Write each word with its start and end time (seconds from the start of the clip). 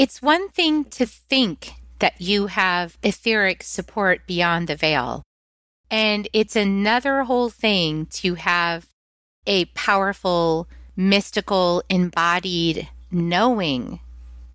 It's 0.00 0.22
one 0.22 0.48
thing 0.48 0.84
to 0.96 1.04
think 1.04 1.74
that 1.98 2.18
you 2.18 2.46
have 2.46 2.96
etheric 3.02 3.62
support 3.62 4.26
beyond 4.26 4.66
the 4.66 4.74
veil. 4.74 5.24
And 5.90 6.26
it's 6.32 6.56
another 6.56 7.24
whole 7.24 7.50
thing 7.50 8.06
to 8.06 8.36
have 8.36 8.86
a 9.46 9.66
powerful, 9.66 10.70
mystical, 10.96 11.82
embodied 11.90 12.88
knowing 13.10 14.00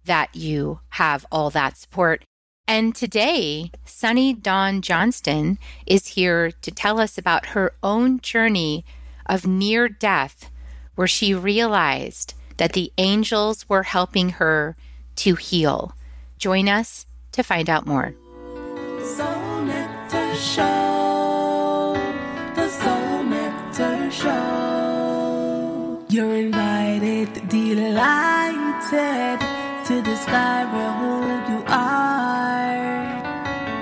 that 0.05 0.35
you 0.35 0.79
have 0.97 1.27
all 1.31 1.51
that 1.51 1.77
support. 1.77 2.23
And 2.67 2.95
today, 2.95 3.69
Sunny 3.85 4.33
Dawn 4.33 4.81
Johnston 4.81 5.59
is 5.85 6.15
here 6.17 6.49
to 6.49 6.71
tell 6.71 6.99
us 6.99 7.19
about 7.19 7.49
her 7.49 7.73
own 7.83 8.19
journey 8.19 8.83
of 9.27 9.45
near 9.45 9.89
death, 9.89 10.49
where 10.95 11.07
she 11.07 11.35
realized 11.35 12.33
that 12.57 12.73
the 12.73 12.91
angels 12.97 13.69
were 13.69 13.83
helping 13.83 14.29
her 14.41 14.75
to 15.17 15.35
heal. 15.35 15.95
Join 16.37 16.67
us 16.67 17.05
to 17.33 17.43
find 17.43 17.69
out 17.69 17.85
more. 17.85 18.13
Soul 19.03 19.61
Nectar 19.63 20.35
Show, 20.35 21.97
the 22.55 22.69
Soul 22.69 23.23
Nectar 23.23 24.11
Show. 24.11 26.05
You're 26.09 26.35
invited, 26.35 27.49
delighted 27.49 29.39
to 29.87 30.01
discover 30.01 30.83
who 30.99 31.13
you 31.51 31.63
are. 31.67 32.73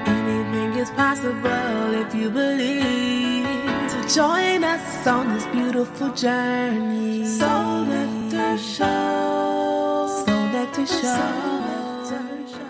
Anything 0.06 0.74
is 0.80 0.90
possible 0.92 1.94
if 1.94 2.14
you 2.16 2.30
believe. 2.30 3.46
So 3.92 4.02
join 4.22 4.64
us 4.64 5.08
on 5.08 5.34
this 5.34 5.46
beautiful 5.48 6.10
journey. 6.14 7.26
Soul 7.26 7.86
Nectar 7.86 8.58
Show. 8.58 9.53
Soul 10.86 11.62
Nectar 11.62 12.48
Show. 12.48 12.70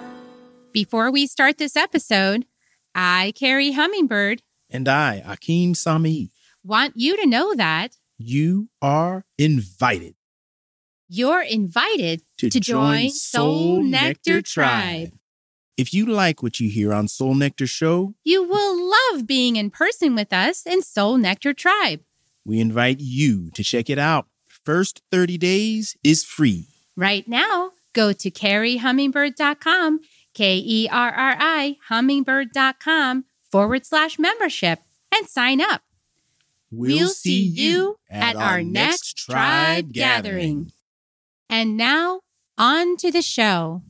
Before 0.72 1.12
we 1.12 1.28
start 1.28 1.58
this 1.58 1.76
episode, 1.76 2.46
I, 2.94 3.34
Carrie 3.36 3.72
Hummingbird, 3.72 4.42
and 4.70 4.88
I, 4.88 5.24
Akeem 5.26 5.76
Sami, 5.76 6.32
want 6.64 6.94
you 6.96 7.18
to 7.18 7.26
know 7.28 7.54
that 7.56 7.98
you 8.18 8.70
are 8.82 9.26
invited. 9.38 10.16
You're 11.10 11.42
invited 11.42 12.24
to, 12.38 12.50
to 12.50 12.60
join 12.60 13.10
Soul 13.12 13.84
Nectar, 13.84 14.08
Nectar 14.08 14.42
Tribe. 14.42 15.14
If 15.78 15.94
you 15.94 16.06
like 16.06 16.42
what 16.44 16.60
you 16.60 16.70
hear 16.70 16.94
on 16.94 17.08
Soul 17.08 17.36
Nectar 17.36 17.68
Show, 17.68 18.16
you 18.24 18.44
will 18.44 18.90
love 18.90 19.28
being 19.28 19.56
in 19.56 19.70
person 19.70 20.16
with 20.16 20.32
us 20.32 20.66
in 20.66 20.82
Soul 20.82 21.18
Nectar 21.18 21.54
Tribe. 21.54 22.02
We 22.46 22.60
invite 22.60 23.00
you 23.00 23.50
to 23.52 23.64
check 23.64 23.90
it 23.90 24.00
out. 24.00 24.28
First 24.48 25.02
30 25.12 25.38
days 25.38 25.96
is 26.04 26.24
free. 26.24 26.68
Right 26.96 27.28
now, 27.28 27.72
go 27.94 28.14
to 28.14 28.32
carriehummingbird.com 28.32 30.00
K 30.34 30.58
E 30.58 30.90
R 30.92 31.12
R 31.12 31.36
I, 31.40 31.78
hummingbird.com 31.90 33.26
forward 33.52 33.86
slash 33.86 34.18
membership 34.18 34.80
and 35.16 35.28
sign 35.28 35.62
up. 35.62 35.82
We'll, 36.72 36.98
we'll 36.98 37.10
see 37.10 37.44
you 37.44 37.98
at, 38.10 38.36
at 38.36 38.36
our, 38.36 38.44
our 38.44 38.64
next 38.64 39.18
tribe 39.18 39.94
gathering. 39.94 40.34
gathering. 40.34 40.72
And 41.50 41.78
now, 41.78 42.22
on 42.58 42.98
to 42.98 43.12
the 43.12 43.22
show. 43.22 43.84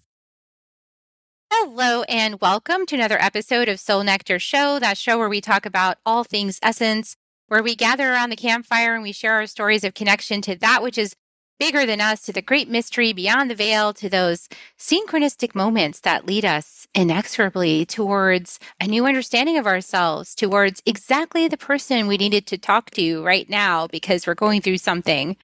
Hello, 1.49 2.03
and 2.09 2.41
welcome 2.41 2.85
to 2.88 2.95
another 2.95 3.21
episode 3.21 3.69
of 3.69 3.79
Soul 3.79 4.03
Nectar 4.03 4.39
Show, 4.39 4.79
that 4.79 4.97
show 4.97 5.17
where 5.17 5.29
we 5.29 5.39
talk 5.39 5.65
about 5.65 5.97
all 6.05 6.25
things 6.25 6.59
essence, 6.61 7.15
where 7.47 7.63
we 7.63 7.75
gather 7.75 8.11
around 8.11 8.31
the 8.31 8.35
campfire 8.35 8.95
and 8.95 9.03
we 9.03 9.11
share 9.13 9.33
our 9.35 9.45
stories 9.45 9.83
of 9.83 9.93
connection 9.93 10.41
to 10.41 10.55
that 10.57 10.83
which 10.83 10.97
is 10.97 11.15
bigger 11.59 11.85
than 11.85 12.01
us, 12.01 12.21
to 12.23 12.33
the 12.33 12.41
great 12.41 12.69
mystery 12.69 13.13
beyond 13.13 13.49
the 13.49 13.55
veil, 13.55 13.93
to 13.93 14.09
those 14.09 14.49
synchronistic 14.77 15.55
moments 15.55 15.99
that 16.01 16.25
lead 16.25 16.45
us 16.45 16.87
inexorably 16.93 17.85
towards 17.85 18.59
a 18.79 18.87
new 18.87 19.05
understanding 19.05 19.57
of 19.57 19.67
ourselves, 19.67 20.35
towards 20.35 20.81
exactly 20.85 21.47
the 21.47 21.57
person 21.57 22.07
we 22.07 22.17
needed 22.17 22.45
to 22.47 22.57
talk 22.57 22.91
to 22.91 23.23
right 23.23 23.50
now 23.50 23.88
because 23.88 24.28
we're 24.28 24.35
going 24.35 24.61
through 24.61 24.78
something. 24.78 25.38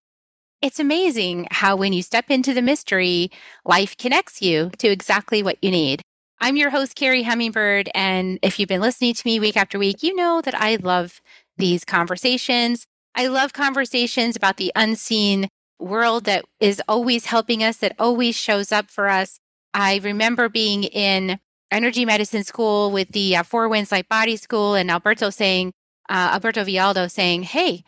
It's 0.61 0.79
amazing 0.79 1.47
how 1.51 1.77
when 1.77 1.93
you 1.93 2.01
step 2.01 2.29
into 2.29 2.53
the 2.53 2.61
mystery, 2.61 3.31
life 3.63 3.95
connects 3.95 4.41
you 4.41 4.71
to 4.79 4.89
exactly 4.89 5.41
what 5.41 5.57
you 5.61 5.71
need. 5.71 6.01
I'm 6.41 6.57
your 6.57 6.69
host, 6.69 6.95
Carrie 6.95 7.23
Hummingbird. 7.23 7.89
And 7.95 8.39
if 8.41 8.59
you've 8.59 8.69
been 8.69 8.81
listening 8.81 9.13
to 9.13 9.21
me 9.25 9.39
week 9.39 9.57
after 9.57 9.79
week, 9.79 10.03
you 10.03 10.15
know 10.15 10.41
that 10.41 10.55
I 10.55 10.77
love 10.77 11.21
these 11.57 11.85
conversations. 11.85 12.85
I 13.15 13.27
love 13.27 13.53
conversations 13.53 14.35
about 14.35 14.57
the 14.57 14.71
unseen 14.75 15.47
world 15.79 16.25
that 16.25 16.45
is 16.59 16.81
always 16.87 17.25
helping 17.25 17.63
us, 17.63 17.77
that 17.77 17.95
always 17.99 18.35
shows 18.35 18.71
up 18.71 18.89
for 18.89 19.07
us. 19.07 19.39
I 19.73 19.99
remember 20.03 20.49
being 20.49 20.83
in 20.83 21.39
energy 21.71 22.05
medicine 22.05 22.43
school 22.43 22.91
with 22.91 23.11
the 23.11 23.37
uh, 23.37 23.43
Four 23.43 23.69
Winds 23.69 23.91
Light 23.91 24.09
Body 24.09 24.35
School 24.35 24.75
and 24.75 24.91
Alberto 24.91 25.29
saying, 25.29 25.73
uh, 26.09 26.31
Alberto 26.33 26.63
Villoldo 26.63 27.09
saying, 27.09 27.43
Hey, 27.43 27.83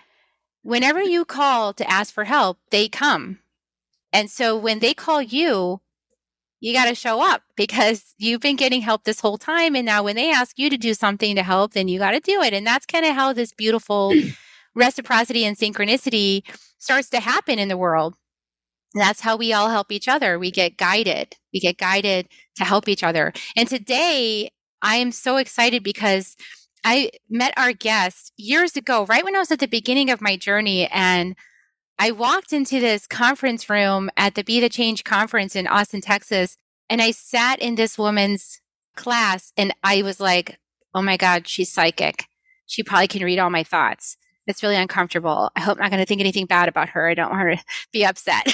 whenever 0.61 1.01
you 1.01 1.25
call 1.25 1.73
to 1.73 1.89
ask 1.89 2.13
for 2.13 2.25
help, 2.25 2.59
they 2.69 2.87
come. 2.87 3.39
And 4.13 4.29
so 4.29 4.57
when 4.57 4.79
they 4.79 4.93
call 4.93 5.21
you, 5.21 5.81
you 6.59 6.73
got 6.73 6.85
to 6.85 6.95
show 6.95 7.21
up 7.21 7.41
because 7.55 8.13
you've 8.17 8.41
been 8.41 8.55
getting 8.55 8.81
help 8.81 9.03
this 9.03 9.19
whole 9.19 9.37
time. 9.37 9.75
And 9.75 9.85
now 9.85 10.03
when 10.03 10.15
they 10.15 10.31
ask 10.31 10.57
you 10.57 10.69
to 10.69 10.77
do 10.77 10.93
something 10.93 11.35
to 11.35 11.43
help, 11.43 11.73
then 11.73 11.87
you 11.87 11.99
got 11.99 12.11
to 12.11 12.19
do 12.19 12.41
it. 12.41 12.53
And 12.53 12.65
that's 12.65 12.85
kind 12.85 13.05
of 13.05 13.15
how 13.15 13.33
this 13.33 13.53
beautiful 13.53 14.13
reciprocity 14.75 15.45
and 15.45 15.57
synchronicity 15.57 16.43
starts 16.77 17.09
to 17.09 17.19
happen 17.19 17.59
in 17.59 17.67
the 17.67 17.77
world. 17.77 18.15
That's 18.93 19.21
how 19.21 19.37
we 19.37 19.53
all 19.53 19.69
help 19.69 19.91
each 19.91 20.07
other. 20.07 20.37
We 20.37 20.51
get 20.51 20.77
guided. 20.77 21.35
We 21.53 21.59
get 21.59 21.77
guided 21.77 22.27
to 22.57 22.65
help 22.65 22.87
each 22.87 23.03
other. 23.03 23.31
And 23.55 23.67
today 23.67 24.51
I 24.81 24.95
am 24.95 25.11
so 25.11 25.37
excited 25.37 25.83
because 25.83 26.35
I 26.83 27.11
met 27.29 27.53
our 27.57 27.73
guest 27.73 28.33
years 28.37 28.75
ago, 28.75 29.05
right 29.05 29.23
when 29.23 29.35
I 29.35 29.39
was 29.39 29.51
at 29.51 29.59
the 29.59 29.67
beginning 29.67 30.09
of 30.09 30.21
my 30.21 30.35
journey. 30.35 30.87
And 30.87 31.35
I 31.99 32.11
walked 32.11 32.51
into 32.51 32.79
this 32.79 33.05
conference 33.05 33.69
room 33.69 34.09
at 34.17 34.35
the 34.35 34.43
Be 34.43 34.59
the 34.59 34.69
Change 34.69 35.03
conference 35.03 35.55
in 35.55 35.67
Austin, 35.67 36.01
Texas. 36.01 36.57
And 36.89 37.01
I 37.01 37.11
sat 37.11 37.59
in 37.59 37.75
this 37.75 37.97
woman's 37.97 38.59
class 38.95 39.53
and 39.55 39.73
I 39.83 40.01
was 40.01 40.19
like, 40.19 40.59
oh 40.93 41.01
my 41.01 41.15
God, 41.15 41.47
she's 41.47 41.71
psychic. 41.71 42.25
She 42.65 42.83
probably 42.83 43.07
can 43.07 43.23
read 43.23 43.39
all 43.39 43.49
my 43.49 43.63
thoughts. 43.63 44.17
It's 44.47 44.63
really 44.63 44.75
uncomfortable. 44.75 45.51
I 45.55 45.61
hope 45.61 45.77
I'm 45.77 45.83
not 45.83 45.91
going 45.91 46.01
to 46.01 46.05
think 46.05 46.21
anything 46.21 46.45
bad 46.45 46.67
about 46.67 46.89
her. 46.89 47.07
I 47.09 47.13
don't 47.13 47.29
want 47.29 47.41
her 47.41 47.55
to 47.55 47.63
be 47.91 48.05
upset. 48.05 48.47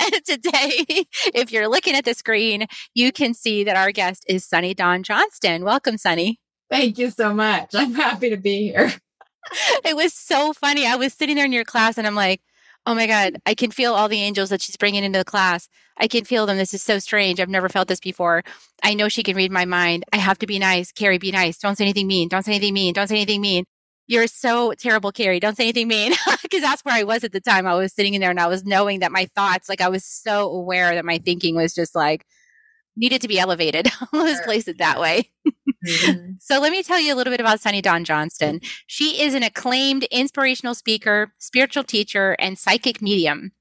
and 0.00 0.24
today, 0.24 1.06
if 1.34 1.52
you're 1.52 1.68
looking 1.68 1.94
at 1.94 2.04
the 2.04 2.14
screen, 2.14 2.66
you 2.94 3.12
can 3.12 3.34
see 3.34 3.64
that 3.64 3.76
our 3.76 3.92
guest 3.92 4.24
is 4.28 4.44
Sunny 4.44 4.74
Dawn 4.74 5.02
Johnston. 5.02 5.64
Welcome, 5.64 5.96
Sunny. 5.96 6.40
Thank 6.70 6.98
you 6.98 7.10
so 7.10 7.32
much. 7.32 7.74
I'm 7.74 7.94
happy 7.94 8.30
to 8.30 8.36
be 8.36 8.68
here. 8.68 8.92
it 9.84 9.94
was 9.94 10.12
so 10.12 10.52
funny. 10.52 10.86
I 10.86 10.96
was 10.96 11.12
sitting 11.12 11.36
there 11.36 11.44
in 11.44 11.52
your 11.52 11.64
class 11.64 11.98
and 11.98 12.06
I'm 12.06 12.16
like, 12.16 12.40
oh 12.86 12.94
my 12.94 13.06
God, 13.06 13.36
I 13.44 13.54
can 13.54 13.70
feel 13.72 13.94
all 13.94 14.08
the 14.08 14.22
angels 14.22 14.48
that 14.50 14.62
she's 14.62 14.76
bringing 14.76 15.04
into 15.04 15.18
the 15.18 15.24
class. 15.24 15.68
I 15.98 16.06
can 16.06 16.24
feel 16.24 16.46
them. 16.46 16.56
This 16.56 16.72
is 16.72 16.82
so 16.82 16.98
strange. 17.00 17.40
I've 17.40 17.48
never 17.48 17.68
felt 17.68 17.88
this 17.88 18.00
before. 18.00 18.44
I 18.82 18.94
know 18.94 19.08
she 19.08 19.22
can 19.24 19.36
read 19.36 19.50
my 19.50 19.64
mind. 19.64 20.04
I 20.12 20.18
have 20.18 20.38
to 20.38 20.46
be 20.46 20.58
nice. 20.58 20.92
Carrie, 20.92 21.18
be 21.18 21.32
nice. 21.32 21.58
Don't 21.58 21.76
say 21.76 21.84
anything 21.84 22.06
mean. 22.06 22.28
Don't 22.28 22.44
say 22.44 22.52
anything 22.52 22.74
mean. 22.74 22.94
Don't 22.94 23.08
say 23.08 23.16
anything 23.16 23.40
mean. 23.40 23.64
You're 24.06 24.28
so 24.28 24.72
terrible, 24.74 25.10
Carrie. 25.10 25.40
Don't 25.40 25.56
say 25.56 25.64
anything 25.64 25.88
mean. 25.88 26.12
Because 26.42 26.60
that's 26.60 26.82
where 26.82 26.94
I 26.94 27.02
was 27.02 27.24
at 27.24 27.32
the 27.32 27.40
time. 27.40 27.66
I 27.66 27.74
was 27.74 27.92
sitting 27.92 28.14
in 28.14 28.20
there 28.20 28.30
and 28.30 28.38
I 28.38 28.46
was 28.46 28.64
knowing 28.64 29.00
that 29.00 29.10
my 29.10 29.26
thoughts, 29.26 29.68
like 29.68 29.80
I 29.80 29.88
was 29.88 30.04
so 30.04 30.48
aware 30.48 30.94
that 30.94 31.04
my 31.04 31.18
thinking 31.18 31.56
was 31.56 31.74
just 31.74 31.92
like, 31.96 32.24
needed 32.96 33.20
to 33.22 33.28
be 33.28 33.38
elevated. 33.38 33.88
Let's 34.12 34.40
place 34.40 34.68
it 34.68 34.78
that 34.78 35.00
way. 35.00 35.30
Mm-hmm. 35.86 36.32
so 36.40 36.58
let 36.58 36.72
me 36.72 36.82
tell 36.82 36.98
you 36.98 37.14
a 37.14 37.16
little 37.16 37.30
bit 37.30 37.38
about 37.38 37.60
Sunny 37.60 37.80
Dawn 37.80 38.02
Johnston. 38.02 38.60
She 38.88 39.22
is 39.22 39.34
an 39.34 39.44
acclaimed 39.44 40.02
inspirational 40.04 40.74
speaker, 40.74 41.32
spiritual 41.38 41.84
teacher, 41.84 42.34
and 42.40 42.58
psychic 42.58 43.00
medium. 43.00 43.52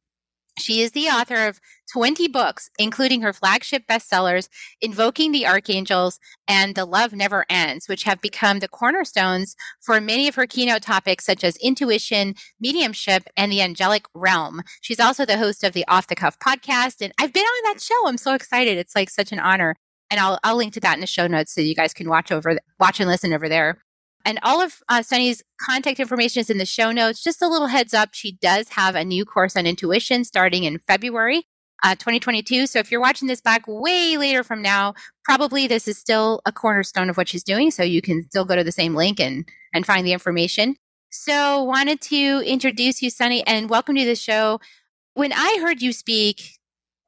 She 0.57 0.81
is 0.81 0.93
the 0.93 1.07
author 1.07 1.45
of 1.45 1.59
20 1.91 2.27
books, 2.27 2.69
including 2.77 3.21
her 3.21 3.33
flagship 3.33 3.83
bestsellers, 3.87 4.49
Invoking 4.81 5.31
the 5.31 5.45
Archangels 5.45 6.19
and 6.47 6.75
The 6.75 6.85
Love 6.85 7.13
Never 7.13 7.45
Ends, 7.49 7.87
which 7.87 8.03
have 8.03 8.21
become 8.21 8.59
the 8.59 8.67
cornerstones 8.67 9.55
for 9.81 9.99
many 10.01 10.27
of 10.27 10.35
her 10.35 10.47
keynote 10.47 10.81
topics, 10.81 11.25
such 11.25 11.43
as 11.43 11.57
intuition, 11.57 12.35
mediumship, 12.59 13.23
and 13.37 13.51
the 13.51 13.61
angelic 13.61 14.05
realm. 14.13 14.61
She's 14.81 14.99
also 14.99 15.25
the 15.25 15.37
host 15.37 15.63
of 15.63 15.73
the 15.73 15.87
Off 15.87 16.07
the 16.07 16.15
Cuff 16.15 16.37
podcast, 16.39 17.01
and 17.01 17.13
I've 17.19 17.33
been 17.33 17.43
on 17.43 17.73
that 17.73 17.81
show. 17.81 18.07
I'm 18.07 18.17
so 18.17 18.33
excited. 18.33 18.77
It's 18.77 18.95
like 18.95 19.09
such 19.09 19.31
an 19.31 19.39
honor. 19.39 19.75
And 20.11 20.19
I'll, 20.19 20.39
I'll 20.43 20.55
link 20.55 20.73
to 20.73 20.79
that 20.81 20.93
in 20.93 21.01
the 21.01 21.07
show 21.07 21.25
notes 21.25 21.53
so 21.53 21.61
you 21.61 21.73
guys 21.73 21.93
can 21.93 22.07
watch 22.07 22.31
over, 22.31 22.57
watch 22.79 22.99
and 22.99 23.09
listen 23.09 23.33
over 23.33 23.49
there. 23.49 23.79
And 24.23 24.39
all 24.43 24.61
of 24.61 24.81
uh, 24.89 25.03
Sunny's 25.03 25.43
contact 25.61 25.99
information 25.99 26.41
is 26.41 26.49
in 26.49 26.57
the 26.57 26.65
show 26.65 26.91
notes. 26.91 27.23
Just 27.23 27.41
a 27.41 27.47
little 27.47 27.67
heads 27.67 27.93
up, 27.93 28.09
she 28.13 28.33
does 28.33 28.69
have 28.69 28.95
a 28.95 29.03
new 29.03 29.23
course 29.23 29.55
on 29.55 29.67
intuition 29.67 30.23
starting 30.23 30.63
in 30.63 30.79
February 30.79 31.45
uh, 31.83 31.95
2022. 31.95 32.67
So 32.67 32.79
if 32.79 32.91
you're 32.91 33.01
watching 33.01 33.27
this 33.27 33.41
back 33.41 33.63
way 33.67 34.17
later 34.17 34.43
from 34.43 34.61
now, 34.61 34.93
probably 35.23 35.67
this 35.67 35.87
is 35.87 35.97
still 35.97 36.41
a 36.45 36.51
cornerstone 36.51 37.09
of 37.09 37.17
what 37.17 37.27
she's 37.27 37.43
doing. 37.43 37.71
So 37.71 37.83
you 37.83 38.01
can 38.01 38.23
still 38.23 38.45
go 38.45 38.55
to 38.55 38.63
the 38.63 38.71
same 38.71 38.95
link 38.95 39.19
and, 39.19 39.47
and 39.73 39.85
find 39.85 40.05
the 40.05 40.13
information. 40.13 40.75
So 41.09 41.63
wanted 41.63 42.01
to 42.01 42.43
introduce 42.45 43.01
you, 43.01 43.09
Sunny, 43.09 43.45
and 43.47 43.69
welcome 43.69 43.95
to 43.95 44.05
the 44.05 44.15
show. 44.15 44.59
When 45.13 45.31
I 45.31 45.59
heard 45.61 45.81
you 45.81 45.93
speak 45.93 46.59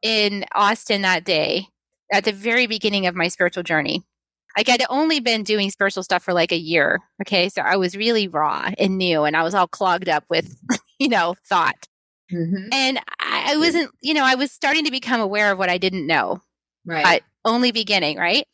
in 0.02 0.46
Austin 0.54 1.02
that 1.02 1.26
day 1.26 1.68
at 2.12 2.24
the 2.24 2.32
very 2.32 2.68
beginning 2.68 3.08
of 3.08 3.16
my 3.16 3.28
spiritual 3.28 3.64
journey. 3.64 4.04
Like 4.58 4.70
I'd 4.70 4.84
only 4.90 5.20
been 5.20 5.44
doing 5.44 5.70
spiritual 5.70 6.04
stuff 6.04 6.24
for 6.24 6.34
like 6.34 6.52
a 6.52 6.58
year. 6.58 7.00
Okay. 7.22 7.50
So 7.50 7.62
I 7.62 7.78
was 7.78 7.96
really 7.96 8.28
raw 8.28 8.72
and 8.78 8.98
new 8.98 9.24
and 9.24 9.36
I 9.36 9.44
was 9.44 9.54
all 9.54 9.68
clogged 9.68 10.10
up 10.10 10.24
with, 10.30 10.58
you 11.00 11.10
know, 11.10 11.36
thought. 11.48 11.88
Mm-hmm. 12.32 12.70
And 12.72 13.00
I, 13.20 13.54
I, 13.54 13.58
wasn't, 13.58 13.92
you 14.02 14.14
know, 14.14 14.26
I 14.26 14.36
was 14.36 14.52
starting 14.52 14.86
to 14.86 14.92
become 14.92 15.22
aware 15.22 15.52
of 15.52 15.58
what 15.58 15.70
I 15.70 15.78
didn't 15.78 16.08
know. 16.08 16.42
Right. 16.86 17.04
But 17.04 17.24
only 17.46 17.72
beginning, 17.72 18.18
right? 18.18 18.46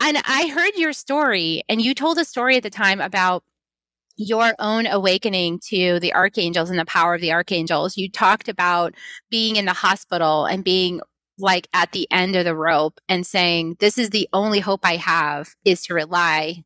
And 0.00 0.18
I 0.24 0.48
heard 0.48 0.76
your 0.76 0.92
story 0.92 1.62
and 1.68 1.80
you 1.80 1.94
told 1.94 2.18
a 2.18 2.24
story 2.24 2.56
at 2.56 2.62
the 2.62 2.70
time 2.70 3.00
about 3.00 3.42
your 4.16 4.54
own 4.58 4.86
awakening 4.86 5.60
to 5.68 6.00
the 6.00 6.14
archangels 6.14 6.70
and 6.70 6.78
the 6.78 6.84
power 6.84 7.14
of 7.14 7.20
the 7.20 7.32
archangels. 7.32 7.96
You 7.96 8.10
talked 8.10 8.48
about 8.48 8.94
being 9.30 9.56
in 9.56 9.66
the 9.66 9.72
hospital 9.72 10.46
and 10.46 10.64
being 10.64 11.00
like 11.38 11.68
at 11.74 11.92
the 11.92 12.10
end 12.10 12.34
of 12.34 12.44
the 12.44 12.56
rope 12.56 12.98
and 13.08 13.26
saying, 13.26 13.76
This 13.78 13.98
is 13.98 14.10
the 14.10 14.28
only 14.32 14.60
hope 14.60 14.80
I 14.84 14.96
have 14.96 15.54
is 15.64 15.82
to 15.82 15.94
rely 15.94 16.64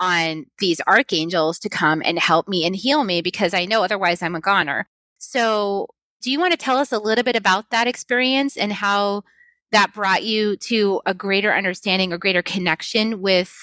on 0.00 0.46
these 0.58 0.80
archangels 0.86 1.58
to 1.60 1.68
come 1.68 2.02
and 2.04 2.18
help 2.18 2.48
me 2.48 2.64
and 2.64 2.74
heal 2.74 3.04
me 3.04 3.20
because 3.20 3.54
I 3.54 3.64
know 3.64 3.82
otherwise 3.82 4.22
I'm 4.22 4.34
a 4.34 4.40
goner. 4.40 4.88
So, 5.18 5.88
do 6.20 6.30
you 6.30 6.40
want 6.40 6.52
to 6.52 6.56
tell 6.56 6.78
us 6.78 6.92
a 6.92 6.98
little 6.98 7.24
bit 7.24 7.36
about 7.36 7.70
that 7.70 7.86
experience 7.86 8.56
and 8.56 8.72
how 8.72 9.22
that 9.70 9.92
brought 9.92 10.24
you 10.24 10.56
to 10.56 11.00
a 11.06 11.14
greater 11.14 11.52
understanding 11.52 12.12
or 12.12 12.18
greater 12.18 12.42
connection 12.42 13.20
with 13.20 13.54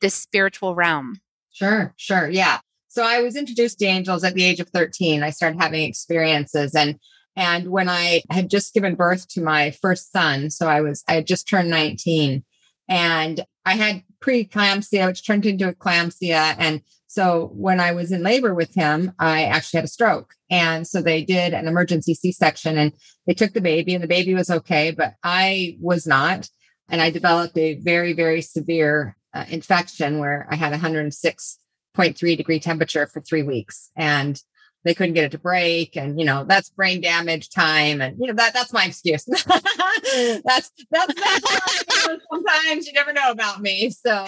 the 0.00 0.10
spiritual 0.10 0.74
realm? 0.74 1.20
Sure, 1.52 1.92
sure. 1.96 2.28
Yeah. 2.28 2.60
So 2.88 3.04
I 3.04 3.22
was 3.22 3.36
introduced 3.36 3.78
to 3.78 3.86
angels 3.86 4.24
at 4.24 4.34
the 4.34 4.44
age 4.44 4.60
of 4.60 4.68
13. 4.70 5.22
I 5.22 5.30
started 5.30 5.60
having 5.60 5.82
experiences 5.82 6.74
and 6.74 6.98
and 7.34 7.68
when 7.68 7.88
I 7.88 8.22
had 8.28 8.50
just 8.50 8.74
given 8.74 8.94
birth 8.94 9.26
to 9.28 9.40
my 9.40 9.70
first 9.70 10.12
son, 10.12 10.50
so 10.50 10.68
I 10.68 10.82
was 10.82 11.02
I 11.08 11.14
had 11.14 11.26
just 11.26 11.48
turned 11.48 11.70
19 11.70 12.44
and 12.88 13.44
I 13.64 13.74
had 13.74 14.02
preeclampsia 14.20 15.06
which 15.06 15.26
turned 15.26 15.46
into 15.46 15.72
eclampsia 15.72 16.54
and 16.58 16.82
so 17.12 17.50
when 17.52 17.78
I 17.78 17.92
was 17.92 18.10
in 18.10 18.22
labor 18.22 18.54
with 18.54 18.74
him, 18.74 19.12
I 19.18 19.44
actually 19.44 19.78
had 19.78 19.84
a 19.84 19.88
stroke. 19.88 20.32
And 20.50 20.88
so 20.88 21.02
they 21.02 21.22
did 21.22 21.52
an 21.52 21.68
emergency 21.68 22.14
C-section 22.14 22.78
and 22.78 22.94
they 23.26 23.34
took 23.34 23.52
the 23.52 23.60
baby 23.60 23.92
and 23.92 24.02
the 24.02 24.08
baby 24.08 24.32
was 24.32 24.48
okay, 24.48 24.92
but 24.92 25.12
I 25.22 25.76
was 25.78 26.06
not. 26.06 26.48
And 26.88 27.02
I 27.02 27.10
developed 27.10 27.58
a 27.58 27.74
very, 27.74 28.14
very 28.14 28.40
severe 28.40 29.14
uh, 29.34 29.44
infection 29.50 30.20
where 30.20 30.48
I 30.50 30.56
had 30.56 30.72
106.3 30.72 32.36
degree 32.38 32.60
temperature 32.60 33.06
for 33.06 33.20
three 33.20 33.42
weeks. 33.42 33.90
And 33.94 34.40
they 34.84 34.94
couldn't 34.94 35.14
get 35.14 35.24
it 35.24 35.30
to 35.32 35.38
break 35.38 35.96
and 35.96 36.18
you 36.18 36.26
know 36.26 36.42
that's 36.42 36.68
brain 36.70 37.00
damage 37.00 37.50
time 37.50 38.00
and 38.00 38.16
you 38.18 38.26
know 38.26 38.32
that 38.32 38.52
that's 38.52 38.72
my 38.72 38.84
excuse 38.84 39.24
that's 40.44 40.72
that's 40.90 41.14
that's 41.14 41.81
sometimes 42.02 42.86
you 42.86 42.92
never 42.92 43.12
know 43.12 43.30
about 43.30 43.60
me. 43.60 43.90
So 43.90 44.26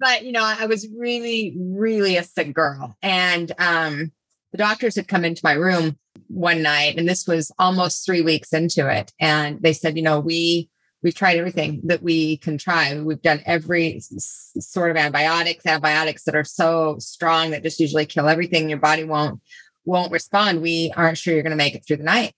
but 0.00 0.24
you 0.24 0.32
know 0.32 0.42
i 0.42 0.66
was 0.66 0.88
really 0.96 1.54
really 1.56 2.16
a 2.16 2.24
sick 2.24 2.52
girl. 2.54 2.96
And 3.02 3.52
um 3.58 4.12
the 4.52 4.58
doctors 4.58 4.96
had 4.96 5.08
come 5.08 5.24
into 5.24 5.40
my 5.44 5.54
room 5.54 5.98
one 6.28 6.62
night 6.62 6.96
and 6.96 7.08
this 7.08 7.26
was 7.26 7.50
almost 7.58 8.04
three 8.04 8.22
weeks 8.22 8.52
into 8.52 8.88
it. 8.88 9.12
And 9.20 9.60
they 9.62 9.72
said 9.72 9.96
you 9.96 10.02
know 10.02 10.20
we 10.20 10.68
we've 11.02 11.14
tried 11.14 11.36
everything 11.36 11.82
that 11.84 12.02
we 12.02 12.38
can 12.38 12.56
try. 12.56 12.98
We've 12.98 13.20
done 13.20 13.42
every 13.44 14.00
sort 14.00 14.90
of 14.90 14.96
antibiotics 14.96 15.66
antibiotics 15.66 16.24
that 16.24 16.34
are 16.34 16.44
so 16.44 16.96
strong 16.98 17.50
that 17.50 17.62
just 17.62 17.80
usually 17.80 18.06
kill 18.06 18.28
everything. 18.28 18.68
Your 18.68 18.78
body 18.78 19.04
won't 19.04 19.40
won't 19.84 20.12
respond, 20.12 20.62
we 20.62 20.92
aren't 20.96 21.18
sure 21.18 21.34
you're 21.34 21.42
going 21.42 21.50
to 21.50 21.56
make 21.56 21.74
it 21.74 21.86
through 21.86 21.98
the 21.98 22.04
night. 22.04 22.32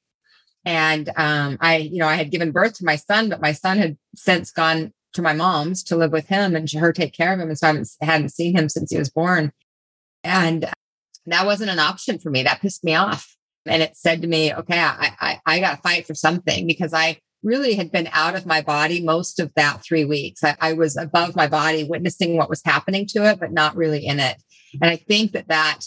And 0.67 1.11
um, 1.17 1.57
I, 1.61 1.77
you 1.77 1.99
know, 1.99 2.09
I 2.09 2.17
had 2.17 2.33
given 2.33 2.51
birth 2.51 2.75
to 2.75 2.85
my 2.85 2.97
son, 2.97 3.31
but 3.31 3.41
my 3.41 3.53
son 3.53 3.79
had 3.79 3.97
since 4.17 4.51
gone 4.51 4.93
to 5.15 5.23
my 5.23 5.33
mom's 5.33 5.85
to 5.85 5.97
live 5.97 6.11
with 6.11 6.27
him 6.27 6.57
and 6.57 6.71
her 6.73 6.93
take 6.93 7.15
care 7.15 7.33
of 7.33 7.39
him. 7.39 7.49
And 7.49 7.57
so 7.57 7.69
I 7.69 8.05
hadn't, 8.05 8.33
seen 8.33 8.57
him 8.57 8.69
since 8.69 8.91
he 8.91 8.99
was 8.99 9.09
born. 9.09 9.53
And 10.25 10.69
that 11.27 11.47
wasn't 11.47 11.71
an 11.71 11.79
option 11.79 12.19
for 12.19 12.31
me. 12.31 12.43
That 12.43 12.61
pissed 12.61 12.85
me 12.85 12.97
off. 12.97 13.37
And 13.65 13.81
it 13.81 13.97
said 13.97 14.23
to 14.23 14.29
me, 14.29 14.53
okay, 14.53 14.79
I, 14.79 15.13
I, 15.21 15.41
I 15.47 15.61
got 15.61 15.77
to 15.77 15.83
fight 15.83 16.07
for 16.07 16.15
something 16.15 16.67
because 16.67 16.93
I 16.93 17.21
really 17.45 17.75
had 17.75 17.93
been 17.93 18.09
out 18.13 18.35
of 18.35 18.45
my 18.45 18.61
body 18.61 19.01
most 19.01 19.39
of 19.39 19.53
that 19.55 19.85
three 19.85 20.05
weeks. 20.05 20.43
I, 20.43 20.57
I 20.61 20.73
was 20.73 20.97
above 20.97 21.37
my 21.37 21.47
body, 21.47 21.85
witnessing 21.85 22.37
what 22.37 22.51
was 22.51 22.63
happening 22.65 23.07
to 23.11 23.25
it, 23.25 23.39
but 23.39 23.53
not 23.53 23.77
really 23.77 24.05
in 24.05 24.19
it. 24.19 24.43
And 24.83 24.91
I 24.91 24.97
think 24.97 25.33
that 25.33 25.49
that 25.49 25.87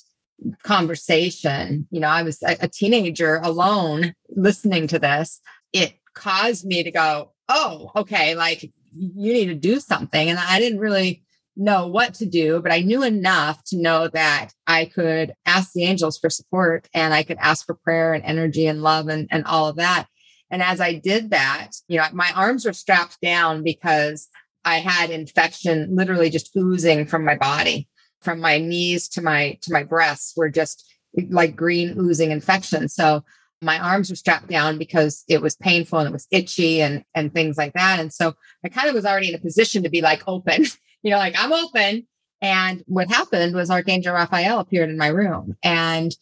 conversation, 0.63 1.87
you 1.91 1.99
know, 1.99 2.07
I 2.07 2.23
was 2.23 2.41
a, 2.43 2.67
teenager 2.67 3.37
alone 3.37 4.13
listening 4.29 4.87
to 4.87 4.99
this. 4.99 5.41
It 5.73 5.93
caused 6.13 6.65
me 6.65 6.83
to 6.83 6.91
go, 6.91 7.33
oh, 7.47 7.91
okay, 7.95 8.35
like 8.35 8.63
you 8.95 9.33
need 9.33 9.47
to 9.47 9.55
do 9.55 9.79
something. 9.79 10.29
And 10.29 10.39
I 10.39 10.59
didn't 10.59 10.79
really 10.79 11.23
know 11.55 11.87
what 11.87 12.13
to 12.15 12.25
do, 12.25 12.61
but 12.61 12.71
I 12.71 12.79
knew 12.79 13.03
enough 13.03 13.63
to 13.65 13.77
know 13.77 14.07
that 14.07 14.49
I 14.65 14.85
could 14.85 15.33
ask 15.45 15.73
the 15.73 15.83
angels 15.83 16.17
for 16.17 16.29
support 16.29 16.87
and 16.93 17.13
I 17.13 17.23
could 17.23 17.37
ask 17.39 17.65
for 17.65 17.75
prayer 17.75 18.13
and 18.13 18.23
energy 18.23 18.65
and 18.65 18.81
love 18.81 19.09
and, 19.09 19.27
and 19.29 19.45
all 19.45 19.67
of 19.67 19.75
that. 19.75 20.07
And 20.49 20.63
as 20.63 20.79
I 20.79 20.93
did 20.93 21.31
that, 21.31 21.71
you 21.87 21.97
know, 21.97 22.05
my 22.13 22.31
arms 22.35 22.65
were 22.65 22.73
strapped 22.73 23.19
down 23.21 23.63
because 23.63 24.29
I 24.63 24.79
had 24.79 25.09
infection 25.09 25.95
literally 25.95 26.29
just 26.29 26.55
oozing 26.55 27.05
from 27.05 27.25
my 27.25 27.35
body 27.35 27.88
from 28.21 28.39
my 28.39 28.57
knees 28.57 29.07
to 29.09 29.21
my 29.21 29.57
to 29.61 29.71
my 29.71 29.83
breasts 29.83 30.33
were 30.35 30.49
just 30.49 30.85
like 31.29 31.55
green 31.55 31.97
oozing 31.97 32.31
infection. 32.31 32.87
So 32.89 33.23
my 33.61 33.77
arms 33.79 34.09
were 34.09 34.15
strapped 34.15 34.47
down 34.47 34.77
because 34.77 35.23
it 35.27 35.41
was 35.41 35.55
painful 35.57 35.99
and 35.99 36.07
it 36.07 36.13
was 36.13 36.27
itchy 36.31 36.81
and 36.81 37.03
and 37.15 37.33
things 37.33 37.57
like 37.57 37.73
that. 37.73 37.99
And 37.99 38.13
so 38.13 38.33
I 38.63 38.69
kind 38.69 38.89
of 38.89 38.95
was 38.95 39.05
already 39.05 39.29
in 39.29 39.35
a 39.35 39.39
position 39.39 39.83
to 39.83 39.89
be 39.89 40.01
like 40.01 40.23
open, 40.27 40.65
you 41.03 41.11
know, 41.11 41.17
like 41.17 41.35
I'm 41.37 41.53
open. 41.53 42.07
And 42.41 42.83
what 42.87 43.09
happened 43.09 43.53
was 43.53 43.69
Archangel 43.69 44.13
Raphael 44.13 44.59
appeared 44.59 44.89
in 44.89 44.97
my 44.97 45.07
room 45.07 45.57
and 45.61 46.15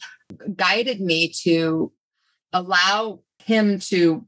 guided 0.55 0.99
me 0.99 1.31
to 1.43 1.91
allow 2.53 3.19
him 3.43 3.79
to 3.79 4.25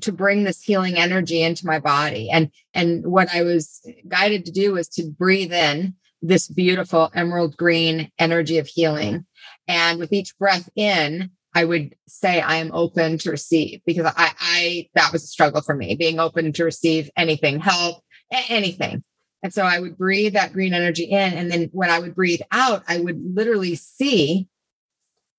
to 0.00 0.12
bring 0.12 0.44
this 0.44 0.62
healing 0.62 0.96
energy 0.96 1.42
into 1.42 1.66
my 1.66 1.78
body 1.78 2.30
and 2.30 2.50
and 2.74 3.06
what 3.06 3.28
i 3.34 3.42
was 3.42 3.80
guided 4.06 4.44
to 4.44 4.52
do 4.52 4.72
was 4.72 4.88
to 4.88 5.10
breathe 5.10 5.52
in 5.52 5.94
this 6.22 6.48
beautiful 6.48 7.10
emerald 7.14 7.56
green 7.56 8.10
energy 8.18 8.58
of 8.58 8.66
healing. 8.66 9.26
And 9.66 9.98
with 9.98 10.12
each 10.12 10.36
breath 10.38 10.68
in, 10.74 11.30
I 11.54 11.64
would 11.64 11.94
say 12.06 12.40
I 12.40 12.56
am 12.56 12.70
open 12.72 13.18
to 13.18 13.30
receive 13.30 13.80
because 13.86 14.06
I, 14.16 14.32
I 14.38 14.88
that 14.94 15.12
was 15.12 15.24
a 15.24 15.28
struggle 15.28 15.62
for 15.62 15.74
me, 15.74 15.94
being 15.96 16.20
open 16.20 16.52
to 16.52 16.64
receive 16.64 17.10
anything, 17.16 17.60
help, 17.60 18.02
anything. 18.48 19.02
And 19.42 19.52
so 19.52 19.62
I 19.62 19.78
would 19.78 19.96
breathe 19.96 20.34
that 20.34 20.52
green 20.52 20.74
energy 20.74 21.04
in. 21.04 21.32
And 21.32 21.50
then 21.50 21.70
when 21.72 21.90
I 21.90 22.00
would 22.00 22.14
breathe 22.14 22.40
out, 22.50 22.82
I 22.88 22.98
would 22.98 23.20
literally 23.34 23.76
see 23.76 24.48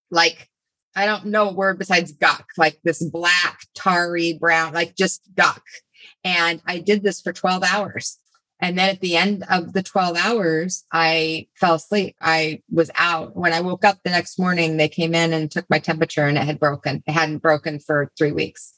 like, 0.10 0.50
I 0.96 1.06
don't 1.06 1.26
know 1.26 1.50
a 1.50 1.54
word 1.54 1.78
besides 1.78 2.12
guck, 2.14 2.48
like 2.58 2.80
this 2.84 3.04
black, 3.04 3.62
tarry 3.76 4.34
brown, 4.34 4.74
like 4.74 4.96
just 4.96 5.22
guck. 5.36 5.64
And 6.24 6.62
I 6.66 6.80
did 6.80 7.04
this 7.04 7.22
for 7.22 7.34
12 7.34 7.64
hours. 7.64 8.19
And 8.62 8.78
then 8.78 8.90
at 8.90 9.00
the 9.00 9.16
end 9.16 9.46
of 9.50 9.74
the 9.74 9.82
12 9.82 10.18
hours, 10.18 10.86
I 10.92 11.48
fell 11.56 11.76
asleep. 11.76 12.16
I 12.22 12.62
was 12.70 12.92
out. 12.96 13.36
When 13.36 13.54
I 13.54 13.62
woke 13.62 13.86
up 13.86 14.00
the 14.04 14.10
next 14.10 14.38
morning, 14.38 14.76
they 14.78 14.90
came 14.90 15.16
in 15.16 15.32
and 15.32 15.50
took 15.50 15.70
my 15.70 15.80
temperature 15.80 16.26
and 16.26 16.38
it 16.38 16.44
had 16.44 16.60
broken. 16.60 17.02
It 17.08 17.12
hadn't 17.12 17.38
broken 17.38 17.80
for 17.80 18.12
three 18.18 18.34
weeks. 18.34 18.74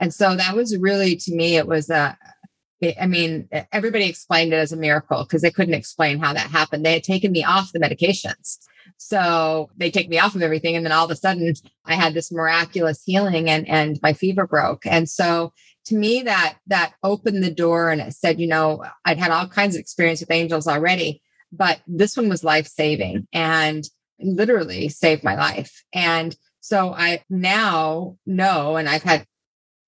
And 0.00 0.12
so 0.12 0.36
that 0.36 0.56
was 0.56 0.76
really, 0.76 1.16
to 1.16 1.34
me, 1.34 1.56
it 1.56 1.66
was 1.66 1.90
a, 1.90 2.16
I 3.00 3.06
mean, 3.06 3.48
everybody 3.72 4.04
explained 4.04 4.52
it 4.52 4.56
as 4.56 4.72
a 4.72 4.76
miracle 4.76 5.24
because 5.24 5.42
they 5.42 5.50
couldn't 5.50 5.74
explain 5.74 6.18
how 6.18 6.32
that 6.32 6.50
happened. 6.50 6.84
They 6.84 6.94
had 6.94 7.04
taken 7.04 7.32
me 7.32 7.42
off 7.42 7.72
the 7.72 7.78
medications. 7.78 8.58
So 8.98 9.70
they 9.76 9.90
take 9.90 10.08
me 10.08 10.18
off 10.18 10.34
of 10.34 10.42
everything. 10.42 10.76
And 10.76 10.84
then 10.84 10.92
all 10.92 11.04
of 11.04 11.10
a 11.10 11.16
sudden 11.16 11.52
I 11.84 11.94
had 11.94 12.14
this 12.14 12.32
miraculous 12.32 13.02
healing 13.04 13.48
and, 13.48 13.66
and 13.68 13.98
my 14.02 14.12
fever 14.12 14.46
broke. 14.46 14.86
And 14.86 15.08
so 15.08 15.52
to 15.86 15.94
me 15.94 16.22
that 16.22 16.56
that 16.66 16.94
opened 17.02 17.42
the 17.42 17.50
door 17.50 17.90
and 17.90 18.00
it 18.00 18.12
said 18.12 18.40
you 18.40 18.46
know 18.46 18.84
i'd 19.04 19.18
had 19.18 19.30
all 19.30 19.48
kinds 19.48 19.74
of 19.74 19.80
experience 19.80 20.20
with 20.20 20.30
angels 20.30 20.66
already 20.66 21.22
but 21.52 21.80
this 21.86 22.16
one 22.16 22.28
was 22.28 22.44
life 22.44 22.66
saving 22.66 23.18
mm-hmm. 23.34 23.38
and 23.38 23.88
literally 24.18 24.88
saved 24.88 25.22
my 25.22 25.36
life. 25.36 25.84
And 25.92 26.36
so 26.60 26.92
i 26.92 27.22
now 27.30 28.16
know 28.26 28.76
and 28.76 28.88
i've 28.88 29.02
had 29.04 29.24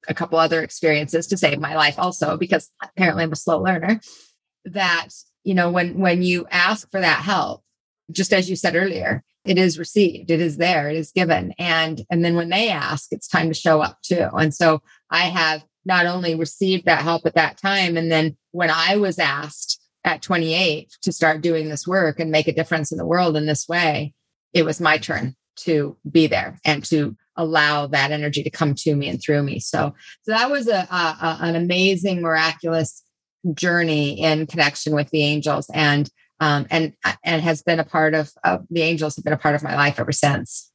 a 0.06 0.14
couple 0.14 0.38
other 0.38 0.62
experiences 0.62 1.26
to 1.26 1.36
save 1.36 1.58
my 1.58 1.74
life 1.74 1.98
also 1.98 2.36
because 2.36 2.70
apparently 2.82 3.24
i'm 3.24 3.32
a 3.32 3.36
slow 3.36 3.60
learner 3.60 4.00
that 4.64 5.08
you 5.42 5.54
know 5.54 5.72
when 5.72 5.98
when 5.98 6.22
you 6.22 6.46
ask 6.50 6.88
for 6.90 7.00
that 7.00 7.22
help 7.22 7.64
just 8.12 8.32
as 8.32 8.48
you 8.48 8.54
said 8.54 8.76
earlier 8.76 9.24
it 9.44 9.58
is 9.58 9.78
received 9.78 10.30
it 10.30 10.40
is 10.40 10.58
there 10.58 10.88
it 10.88 10.96
is 10.96 11.10
given. 11.10 11.52
And 11.58 12.02
and 12.10 12.24
then 12.24 12.36
when 12.36 12.50
they 12.50 12.68
ask 12.68 13.08
it's 13.10 13.26
time 13.26 13.48
to 13.48 13.54
show 13.54 13.80
up 13.80 14.00
too. 14.02 14.28
And 14.34 14.54
so 14.54 14.80
i 15.10 15.24
have 15.24 15.64
not 15.88 16.06
only 16.06 16.34
received 16.34 16.84
that 16.84 17.02
help 17.02 17.26
at 17.26 17.34
that 17.34 17.56
time, 17.56 17.96
and 17.96 18.12
then 18.12 18.36
when 18.52 18.70
I 18.70 18.96
was 18.96 19.18
asked 19.18 19.80
at 20.04 20.22
28 20.22 20.96
to 21.02 21.12
start 21.12 21.40
doing 21.40 21.68
this 21.68 21.86
work 21.86 22.20
and 22.20 22.30
make 22.30 22.46
a 22.46 22.52
difference 22.52 22.92
in 22.92 22.98
the 22.98 23.06
world 23.06 23.36
in 23.36 23.46
this 23.46 23.66
way, 23.66 24.12
it 24.52 24.64
was 24.64 24.80
my 24.80 24.98
turn 24.98 25.34
to 25.56 25.96
be 26.08 26.26
there 26.26 26.60
and 26.64 26.84
to 26.84 27.16
allow 27.36 27.86
that 27.86 28.12
energy 28.12 28.42
to 28.42 28.50
come 28.50 28.74
to 28.74 28.94
me 28.94 29.08
and 29.08 29.20
through 29.20 29.42
me. 29.42 29.58
So, 29.58 29.94
so 30.22 30.32
that 30.32 30.50
was 30.50 30.68
a, 30.68 30.86
a 30.90 31.38
an 31.40 31.56
amazing, 31.56 32.20
miraculous 32.20 33.02
journey 33.54 34.20
in 34.20 34.46
connection 34.46 34.94
with 34.94 35.08
the 35.10 35.22
angels, 35.22 35.70
and 35.72 36.08
um, 36.38 36.66
and 36.70 36.92
and 37.24 37.42
has 37.42 37.62
been 37.62 37.80
a 37.80 37.84
part 37.84 38.14
of, 38.14 38.30
of 38.44 38.66
the 38.70 38.82
angels 38.82 39.16
have 39.16 39.24
been 39.24 39.32
a 39.32 39.38
part 39.38 39.54
of 39.54 39.62
my 39.62 39.74
life 39.74 39.98
ever 39.98 40.12
since. 40.12 40.70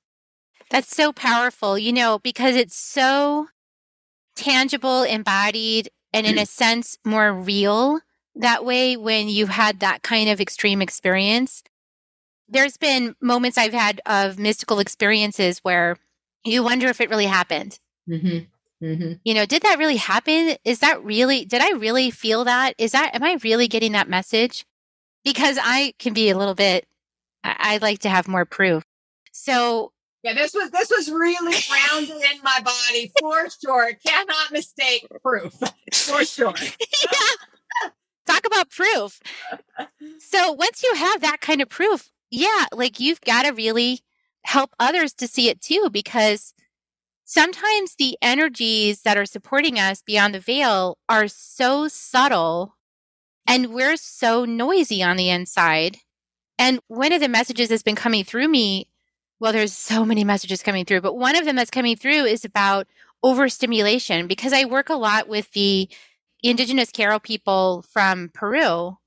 That's 0.69 0.95
so 0.95 1.13
powerful, 1.13 1.77
you 1.77 1.93
know, 1.93 2.19
because 2.19 2.55
it's 2.55 2.75
so 2.75 3.47
tangible, 4.35 5.03
embodied, 5.03 5.89
and 6.13 6.27
in 6.27 6.37
a 6.37 6.45
sense 6.45 6.97
more 7.03 7.33
real 7.33 7.99
that 8.35 8.65
way 8.65 8.97
when 8.97 9.29
you've 9.29 9.49
had 9.49 9.79
that 9.79 10.03
kind 10.03 10.29
of 10.29 10.41
extreme 10.41 10.81
experience. 10.81 11.63
There's 12.47 12.77
been 12.77 13.15
moments 13.21 13.57
I've 13.57 13.73
had 13.73 14.01
of 14.05 14.39
mystical 14.39 14.79
experiences 14.79 15.59
where 15.59 15.97
you 16.43 16.63
wonder 16.63 16.87
if 16.87 16.99
it 16.99 17.09
really 17.09 17.25
happened. 17.25 17.79
Mm-hmm. 18.09 18.85
Mm-hmm. 18.85 19.13
You 19.23 19.33
know, 19.33 19.45
did 19.45 19.61
that 19.61 19.79
really 19.79 19.95
happen? 19.95 20.57
Is 20.65 20.79
that 20.79 21.03
really, 21.03 21.45
did 21.45 21.61
I 21.61 21.71
really 21.71 22.11
feel 22.11 22.43
that? 22.43 22.73
Is 22.77 22.91
that, 22.91 23.15
am 23.15 23.23
I 23.23 23.37
really 23.43 23.67
getting 23.67 23.93
that 23.93 24.09
message? 24.09 24.65
Because 25.23 25.57
I 25.61 25.93
can 25.99 26.13
be 26.13 26.29
a 26.29 26.37
little 26.37 26.55
bit, 26.55 26.85
I, 27.43 27.55
I 27.59 27.77
like 27.77 27.99
to 27.99 28.09
have 28.09 28.27
more 28.27 28.45
proof. 28.45 28.83
So, 29.31 29.93
yeah, 30.23 30.33
this 30.33 30.53
was 30.53 30.71
this 30.71 30.89
was 30.89 31.09
really 31.11 31.55
grounded 31.69 32.15
in 32.15 32.41
my 32.43 32.59
body 32.63 33.11
for 33.19 33.47
sure. 33.49 33.91
Cannot 34.05 34.51
mistake 34.51 35.05
proof 35.21 35.53
for 35.93 36.23
sure. 36.23 36.53
yeah. 36.57 37.89
Talk 38.25 38.45
about 38.47 38.69
proof. 38.69 39.19
So 40.19 40.53
once 40.53 40.81
you 40.81 40.95
have 40.95 41.19
that 41.21 41.41
kind 41.41 41.61
of 41.61 41.67
proof, 41.67 42.09
yeah, 42.31 42.65
like 42.73 43.01
you've 43.01 43.19
got 43.21 43.43
to 43.43 43.51
really 43.51 43.99
help 44.45 44.73
others 44.79 45.13
to 45.15 45.27
see 45.27 45.49
it 45.49 45.61
too, 45.61 45.89
because 45.91 46.53
sometimes 47.25 47.95
the 47.95 48.17
energies 48.21 49.01
that 49.01 49.17
are 49.17 49.25
supporting 49.25 49.77
us 49.77 50.01
beyond 50.01 50.33
the 50.33 50.39
veil 50.39 50.97
are 51.09 51.27
so 51.27 51.89
subtle 51.89 52.75
and 53.45 53.73
we're 53.73 53.97
so 53.97 54.45
noisy 54.45 55.03
on 55.03 55.17
the 55.17 55.29
inside. 55.29 55.97
And 56.57 56.79
one 56.87 57.11
of 57.11 57.19
the 57.19 57.27
messages 57.27 57.69
that's 57.69 57.83
been 57.83 57.95
coming 57.95 58.23
through 58.23 58.47
me, 58.47 58.87
well, 59.43 59.51
there's 59.51 59.73
so 59.73 60.05
many 60.05 60.23
messages 60.23 60.63
coming 60.63 60.85
through, 60.85 61.01
but 61.01 61.17
one 61.17 61.35
of 61.35 61.43
them 61.43 61.57
that's 61.57 61.69
coming 61.69 61.97
through 61.97 62.23
is 62.23 62.45
about 62.45 62.87
overstimulation 63.25 64.25
because 64.25 64.53
I 64.53 64.63
work 64.63 64.87
a 64.87 64.95
lot 64.95 65.27
with 65.27 65.51
the 65.51 65.89
indigenous 66.41 66.91
Q'ero 66.91 67.21
people 67.21 67.83
from 67.91 68.31
Peru 68.33 68.99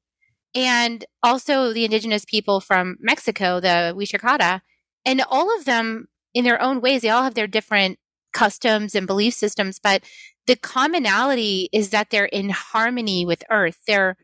and 0.55 1.07
also 1.23 1.73
the 1.73 1.87
indigenous 1.87 2.27
people 2.27 2.61
from 2.61 2.99
Mexico, 3.01 3.61
the 3.61 3.95
Huixicata. 3.97 4.61
And 5.07 5.23
all 5.31 5.57
of 5.59 5.65
them, 5.65 6.09
in 6.35 6.45
their 6.45 6.61
own 6.61 6.83
ways, 6.83 7.01
they 7.01 7.09
all 7.09 7.23
have 7.23 7.35
their 7.35 7.47
different 7.47 7.99
customs 8.35 8.95
and 8.95 9.07
belief 9.07 9.33
systems, 9.33 9.81
but 9.83 10.05
the 10.47 10.57
commonality 10.57 11.71
is 11.73 11.89
that 11.91 12.11
they're 12.11 12.27
in 12.27 12.51
harmony 12.51 13.25
with 13.25 13.43
Earth. 13.51 13.79
They're 13.87 14.19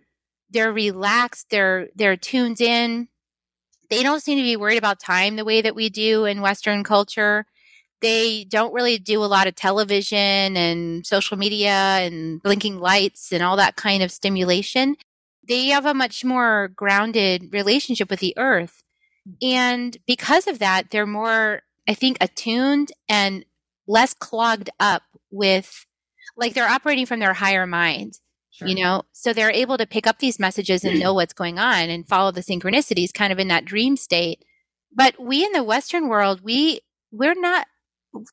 they're 0.50 0.74
relaxed. 0.74 1.46
They're 1.48 1.88
they're 1.94 2.18
tuned 2.18 2.60
in. 2.60 3.08
They 3.90 4.02
don't 4.02 4.22
seem 4.22 4.38
to 4.38 4.42
be 4.42 4.56
worried 4.56 4.78
about 4.78 5.00
time 5.00 5.36
the 5.36 5.44
way 5.44 5.60
that 5.62 5.74
we 5.74 5.88
do 5.88 6.24
in 6.24 6.40
Western 6.40 6.82
culture. 6.82 7.46
They 8.00 8.44
don't 8.44 8.72
really 8.72 8.98
do 8.98 9.22
a 9.22 9.26
lot 9.26 9.46
of 9.46 9.54
television 9.54 10.56
and 10.56 11.06
social 11.06 11.36
media 11.36 11.70
and 11.70 12.42
blinking 12.42 12.78
lights 12.80 13.32
and 13.32 13.42
all 13.42 13.56
that 13.56 13.76
kind 13.76 14.02
of 14.02 14.10
stimulation. 14.10 14.96
They 15.46 15.66
have 15.68 15.86
a 15.86 15.94
much 15.94 16.24
more 16.24 16.68
grounded 16.74 17.52
relationship 17.52 18.10
with 18.10 18.20
the 18.20 18.34
earth. 18.36 18.82
And 19.40 19.96
because 20.06 20.46
of 20.48 20.58
that, 20.58 20.90
they're 20.90 21.06
more, 21.06 21.62
I 21.88 21.94
think, 21.94 22.16
attuned 22.20 22.92
and 23.08 23.44
less 23.86 24.14
clogged 24.14 24.70
up 24.80 25.02
with, 25.30 25.86
like, 26.36 26.54
they're 26.54 26.66
operating 26.68 27.06
from 27.06 27.20
their 27.20 27.34
higher 27.34 27.66
mind. 27.66 28.18
Sure. 28.52 28.68
You 28.68 28.74
know, 28.74 29.02
so 29.12 29.32
they're 29.32 29.50
able 29.50 29.78
to 29.78 29.86
pick 29.86 30.06
up 30.06 30.18
these 30.18 30.38
messages 30.38 30.84
and 30.84 31.00
know 31.00 31.14
what's 31.14 31.32
going 31.32 31.58
on 31.58 31.88
and 31.88 32.06
follow 32.06 32.30
the 32.30 32.42
synchronicities 32.42 33.12
kind 33.12 33.32
of 33.32 33.38
in 33.38 33.48
that 33.48 33.64
dream 33.64 33.96
state. 33.96 34.44
But 34.94 35.18
we 35.18 35.44
in 35.44 35.52
the 35.52 35.64
Western 35.64 36.08
world, 36.08 36.42
we, 36.42 36.80
we're 37.10 37.34
not, 37.34 37.66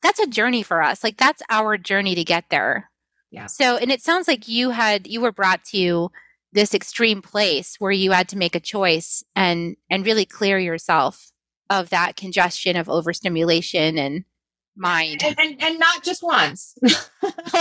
that's 0.03 0.19
a 0.19 0.27
journey 0.27 0.61
for 0.61 0.81
us. 0.81 1.03
Like 1.03 1.17
that's 1.17 1.41
our 1.49 1.77
journey 1.77 2.15
to 2.15 2.23
get 2.25 2.45
there. 2.49 2.91
Yeah. 3.31 3.45
So, 3.45 3.77
and 3.77 3.91
it 3.91 4.01
sounds 4.01 4.27
like 4.27 4.47
you 4.49 4.71
had, 4.71 5.07
you 5.07 5.21
were 5.21 5.31
brought 5.31 5.63
to 5.65 6.11
this 6.51 6.73
extreme 6.73 7.21
place 7.21 7.75
where 7.79 7.91
you 7.91 8.11
had 8.11 8.29
to 8.29 8.37
make 8.37 8.55
a 8.55 8.59
choice 8.59 9.23
and 9.35 9.75
and 9.89 10.05
really 10.05 10.25
clear 10.25 10.57
yourself 10.57 11.31
of 11.69 11.89
that 11.89 12.15
congestion 12.15 12.75
of 12.75 12.89
overstimulation 12.89 13.97
and 13.97 14.23
mind 14.75 15.21
and, 15.23 15.35
and, 15.39 15.61
and 15.61 15.79
not 15.79 16.03
just 16.03 16.23
once 16.23 16.75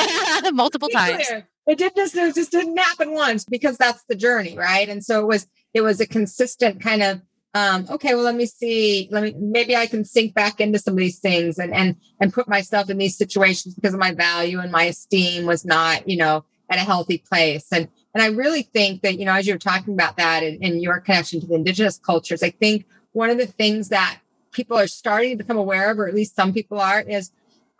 multiple 0.52 0.88
times 0.88 1.26
clear. 1.26 1.48
It 1.68 1.78
didn't 1.78 1.96
just, 1.96 2.16
it 2.16 2.34
just 2.34 2.50
didn't 2.50 2.76
happen 2.76 3.12
once 3.12 3.44
because 3.44 3.76
that's 3.76 4.04
the 4.04 4.14
journey 4.14 4.56
right? 4.56 4.88
And 4.88 5.04
so 5.04 5.20
it 5.20 5.26
was 5.26 5.46
it 5.74 5.82
was 5.82 6.00
a 6.00 6.06
consistent 6.06 6.80
kind 6.80 7.02
of 7.02 7.20
um, 7.54 7.86
okay 7.90 8.14
well 8.14 8.24
let 8.24 8.34
me 8.34 8.46
see 8.46 9.08
let 9.10 9.22
me 9.22 9.34
maybe 9.38 9.74
i 9.74 9.86
can 9.86 10.04
sink 10.04 10.34
back 10.34 10.60
into 10.60 10.78
some 10.78 10.92
of 10.92 10.98
these 10.98 11.18
things 11.18 11.58
and 11.58 11.74
and 11.74 11.96
and 12.20 12.32
put 12.32 12.46
myself 12.46 12.90
in 12.90 12.98
these 12.98 13.16
situations 13.16 13.74
because 13.74 13.94
of 13.94 13.98
my 13.98 14.12
value 14.12 14.60
and 14.60 14.70
my 14.70 14.84
esteem 14.84 15.46
was 15.46 15.64
not 15.64 16.06
you 16.06 16.16
know 16.16 16.44
at 16.70 16.78
a 16.78 16.82
healthy 16.82 17.18
place. 17.18 17.66
And 17.72 17.88
and 18.14 18.22
I 18.22 18.28
really 18.28 18.62
think 18.62 19.02
that, 19.02 19.18
you 19.18 19.26
know, 19.26 19.34
as 19.34 19.46
you're 19.46 19.58
talking 19.58 19.94
about 19.94 20.16
that 20.16 20.42
and, 20.42 20.62
and 20.64 20.82
your 20.82 20.98
connection 20.98 21.40
to 21.40 21.46
the 21.46 21.54
indigenous 21.54 21.98
cultures, 21.98 22.42
I 22.42 22.50
think 22.50 22.86
one 23.12 23.30
of 23.30 23.38
the 23.38 23.46
things 23.46 23.90
that 23.90 24.18
people 24.50 24.78
are 24.78 24.86
starting 24.86 25.36
to 25.36 25.44
become 25.44 25.58
aware 25.58 25.90
of, 25.90 25.98
or 25.98 26.08
at 26.08 26.14
least 26.14 26.34
some 26.34 26.52
people 26.52 26.80
are, 26.80 27.00
is 27.02 27.30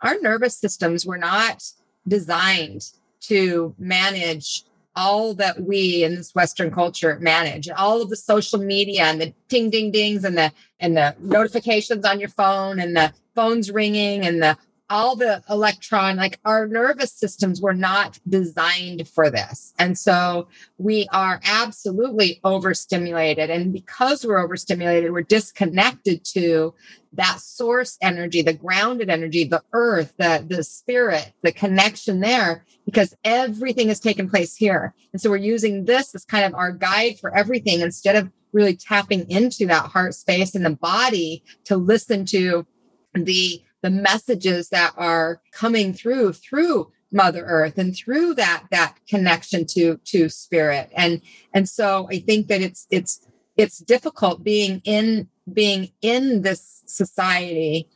our 0.01 0.17
nervous 0.21 0.55
systems 0.55 1.05
were 1.05 1.17
not 1.17 1.63
designed 2.07 2.91
to 3.21 3.73
manage 3.77 4.63
all 4.95 5.33
that 5.35 5.61
we 5.61 6.03
in 6.03 6.15
this 6.15 6.35
western 6.35 6.71
culture 6.71 7.17
manage. 7.19 7.69
All 7.69 8.01
of 8.01 8.09
the 8.09 8.15
social 8.15 8.59
media 8.59 9.03
and 9.03 9.21
the 9.21 9.33
ding 9.47 9.69
ding 9.69 9.91
dings 9.91 10.23
and 10.23 10.37
the 10.37 10.51
and 10.79 10.97
the 10.97 11.15
notifications 11.19 12.05
on 12.05 12.19
your 12.19 12.29
phone 12.29 12.79
and 12.79 12.95
the 12.95 13.13
phones 13.35 13.71
ringing 13.71 14.25
and 14.25 14.41
the 14.41 14.57
all 14.89 15.15
the 15.15 15.43
electron, 15.49 16.17
like 16.17 16.39
our 16.45 16.67
nervous 16.67 17.11
systems 17.11 17.61
were 17.61 17.73
not 17.73 18.19
designed 18.27 19.07
for 19.07 19.29
this. 19.29 19.73
And 19.77 19.97
so 19.97 20.47
we 20.77 21.07
are 21.11 21.39
absolutely 21.45 22.39
overstimulated. 22.43 23.49
And 23.49 23.71
because 23.71 24.25
we're 24.25 24.43
overstimulated, 24.43 25.11
we're 25.11 25.21
disconnected 25.21 26.25
to 26.33 26.73
that 27.13 27.39
source 27.39 27.97
energy, 28.01 28.41
the 28.41 28.53
grounded 28.53 29.09
energy, 29.09 29.43
the 29.43 29.63
earth, 29.73 30.13
the, 30.17 30.45
the 30.47 30.63
spirit, 30.63 31.33
the 31.41 31.51
connection 31.51 32.19
there, 32.19 32.65
because 32.85 33.15
everything 33.23 33.87
has 33.87 33.99
taken 33.99 34.29
place 34.29 34.55
here. 34.55 34.93
And 35.13 35.21
so 35.21 35.29
we're 35.29 35.37
using 35.37 35.85
this 35.85 36.13
as 36.15 36.25
kind 36.25 36.45
of 36.45 36.53
our 36.53 36.71
guide 36.71 37.19
for 37.19 37.35
everything 37.35 37.81
instead 37.81 38.15
of 38.15 38.31
really 38.51 38.75
tapping 38.75 39.29
into 39.29 39.65
that 39.67 39.85
heart 39.85 40.15
space 40.15 40.55
and 40.55 40.65
the 40.65 40.71
body 40.71 41.43
to 41.65 41.77
listen 41.77 42.25
to 42.25 42.65
the 43.13 43.61
the 43.81 43.89
messages 43.89 44.69
that 44.69 44.93
are 44.97 45.41
coming 45.51 45.93
through 45.93 46.33
through 46.33 46.91
mother 47.11 47.43
earth 47.45 47.77
and 47.77 47.95
through 47.95 48.35
that 48.35 48.65
that 48.71 48.95
connection 49.07 49.65
to 49.65 49.97
to 50.05 50.29
spirit. 50.29 50.89
And 50.95 51.21
and 51.53 51.67
so 51.67 52.07
i 52.11 52.19
think 52.19 52.47
that 52.47 52.61
it's 52.61 52.87
it's 52.89 53.25
it's 53.57 53.79
difficult 53.79 54.43
being 54.43 54.81
in 54.85 55.27
being 55.51 55.89
in 56.01 56.43
this 56.43 56.83
society 56.85 57.89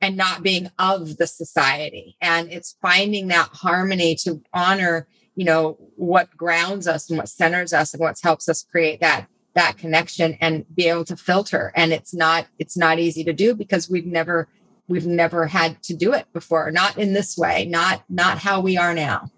and 0.00 0.16
not 0.16 0.42
being 0.42 0.70
of 0.78 1.18
the 1.18 1.26
society. 1.26 2.16
And 2.22 2.50
it's 2.50 2.76
finding 2.80 3.28
that 3.28 3.50
harmony 3.52 4.14
to 4.22 4.40
honor 4.52 5.06
you 5.36 5.44
know 5.44 5.78
what 5.96 6.36
grounds 6.36 6.86
us 6.86 7.08
and 7.08 7.18
what 7.18 7.28
centers 7.28 7.72
us 7.72 7.94
and 7.94 8.00
what 8.00 8.18
helps 8.22 8.48
us 8.48 8.62
create 8.62 9.00
that 9.00 9.26
that 9.54 9.78
connection 9.78 10.36
and 10.40 10.64
be 10.74 10.86
able 10.86 11.04
to 11.04 11.16
filter. 11.16 11.72
And 11.74 11.92
it's 11.92 12.14
not 12.14 12.46
it's 12.58 12.76
not 12.76 12.98
easy 12.98 13.24
to 13.24 13.32
do 13.32 13.54
because 13.54 13.90
we've 13.90 14.06
never 14.06 14.48
we've 14.90 15.06
never 15.06 15.46
had 15.46 15.82
to 15.84 15.94
do 15.94 16.12
it 16.12 16.26
before 16.32 16.70
not 16.70 16.98
in 16.98 17.14
this 17.14 17.38
way 17.38 17.64
not 17.66 18.04
not 18.08 18.38
how 18.38 18.60
we 18.60 18.76
are 18.76 18.94
now. 18.94 19.30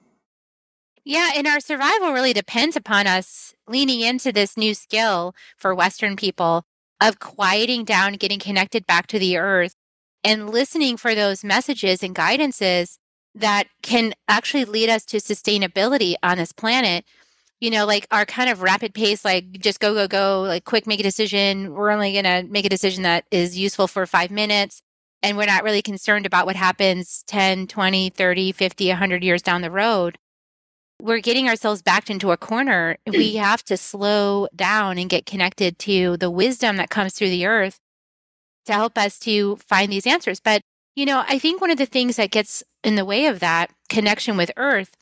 Yeah 1.05 1.31
and 1.37 1.47
our 1.47 1.61
survival 1.61 2.13
really 2.13 2.33
depends 2.33 2.75
upon 2.77 3.07
us 3.07 3.55
leaning 3.69 4.01
into 4.01 4.33
this 4.33 4.57
new 4.57 4.75
skill 4.75 5.35
for 5.57 5.75
western 5.75 6.17
people 6.17 6.65
of 7.01 7.19
quieting 7.21 7.85
down 7.85 8.15
getting 8.15 8.39
connected 8.39 8.87
back 8.87 9.07
to 9.09 9.19
the 9.19 9.37
earth 9.37 9.75
and 10.25 10.51
listening 10.51 10.97
for 10.97 11.15
those 11.15 11.45
messages 11.45 12.03
and 12.03 12.15
guidances 12.15 12.99
that 13.35 13.67
can 13.83 14.15
actually 14.29 14.65
lead 14.65 14.89
us 14.89 15.05
to 15.07 15.17
sustainability 15.19 16.15
on 16.23 16.39
this 16.39 16.53
planet. 16.53 17.05
You 17.61 17.71
know, 17.71 17.87
like 17.87 18.07
our 18.11 18.27
kind 18.27 18.51
of 18.51 18.63
rapid 18.63 18.93
pace, 18.93 19.25
like 19.25 19.53
just 19.53 19.81
go, 19.81 19.95
go, 19.95 20.09
go, 20.09 20.43
like 20.43 20.65
quick, 20.65 20.87
make 20.87 21.01
a 21.01 21.05
decision. 21.05 21.73
We're 21.73 21.91
only 21.91 22.13
going 22.13 22.25
to 22.25 22.51
make 22.51 22.67
a 22.67 22.69
decision 22.69 23.05
that 23.05 23.25
is 23.31 23.57
useful 23.57 23.87
for 23.87 24.05
five 24.05 24.31
minutes 24.31 24.83
and 25.23 25.37
we're 25.37 25.47
not 25.47 25.65
really 25.65 25.83
concerned 25.83 26.27
about 26.27 26.47
what 26.47 26.57
happens 26.57 27.23
10, 27.27 27.67
20, 27.69 28.11
30, 28.11 28.53
50, 28.53 28.89
100 28.89 29.25
years 29.25 29.43
down 29.43 29.63
the 29.63 29.71
road, 29.71 30.19
we're 31.01 31.21
getting 31.21 31.49
ourselves 31.49 31.83
backed 31.83 32.11
into 32.11 32.33
a 32.33 32.37
corner. 32.37 32.97
We 33.07 33.37
have 33.37 33.65
to 33.65 33.77
slow 33.77 34.49
down 34.55 34.99
and 34.99 35.11
get 35.11 35.27
connected 35.27 35.79
to 35.81 36.17
the 36.17 36.31
wisdom 36.31 36.77
that 36.77 36.91
comes 36.91 37.15
through 37.15 37.31
the 37.31 37.47
earth 37.47 37.79
to 38.67 38.73
help 38.73 38.97
us 38.97 39.19
to 39.21 39.57
find 39.57 39.93
these 39.93 40.07
answers. 40.07 40.41
But 40.41 40.63
You 40.95 41.07
know, 41.07 41.25
I 41.27 41.39
think 41.39 41.61
one 41.61 41.71
of 41.71 41.79
the 41.79 41.87
things 41.87 42.17
that 42.17 42.31
gets 42.31 42.63
in 42.85 42.97
the 42.97 43.05
way 43.05 43.27
of 43.27 43.41
that 43.41 43.71
connection 43.89 44.37
with 44.37 44.51
earth 44.57 44.95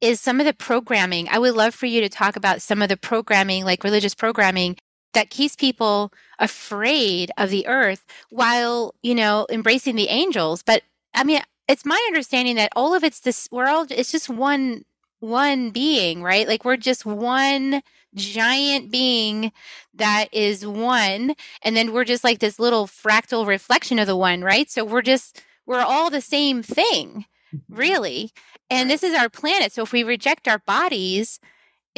is 0.00 0.20
some 0.20 0.40
of 0.40 0.46
the 0.46 0.54
programming. 0.54 1.28
I 1.28 1.38
would 1.38 1.54
love 1.54 1.74
for 1.74 1.86
you 1.86 2.00
to 2.00 2.08
talk 2.08 2.36
about 2.36 2.62
some 2.62 2.82
of 2.82 2.88
the 2.88 2.96
programming, 2.96 3.64
like 3.64 3.84
religious 3.84 4.14
programming 4.14 4.76
that 5.14 5.30
keeps 5.30 5.56
people 5.56 6.12
afraid 6.38 7.30
of 7.36 7.50
the 7.50 7.66
earth 7.66 8.04
while, 8.30 8.94
you 9.02 9.14
know, 9.14 9.46
embracing 9.50 9.96
the 9.96 10.08
angels. 10.08 10.62
But 10.62 10.82
I 11.14 11.24
mean, 11.24 11.40
it's 11.66 11.84
my 11.84 12.02
understanding 12.08 12.56
that 12.56 12.72
all 12.76 12.94
of 12.94 13.04
it's 13.04 13.20
this 13.20 13.48
world, 13.50 13.90
it's 13.90 14.12
just 14.12 14.28
one 14.28 14.84
one 15.20 15.70
being, 15.70 16.22
right? 16.22 16.46
Like 16.46 16.64
we're 16.64 16.76
just 16.76 17.04
one 17.04 17.82
giant 18.14 18.90
being 18.90 19.52
that 19.94 20.32
is 20.32 20.66
one 20.66 21.34
and 21.62 21.76
then 21.76 21.92
we're 21.92 22.04
just 22.04 22.24
like 22.24 22.38
this 22.38 22.58
little 22.58 22.86
fractal 22.86 23.46
reflection 23.46 23.98
of 23.98 24.06
the 24.06 24.16
one, 24.16 24.42
right? 24.42 24.70
So 24.70 24.84
we're 24.84 25.02
just 25.02 25.42
we're 25.66 25.80
all 25.80 26.08
the 26.08 26.20
same 26.20 26.62
thing, 26.62 27.26
mm-hmm. 27.54 27.74
really. 27.74 28.32
And 28.70 28.90
this 28.90 29.02
is 29.02 29.14
our 29.14 29.28
planet. 29.28 29.72
So 29.72 29.82
if 29.82 29.92
we 29.92 30.02
reject 30.02 30.48
our 30.48 30.58
bodies, 30.58 31.40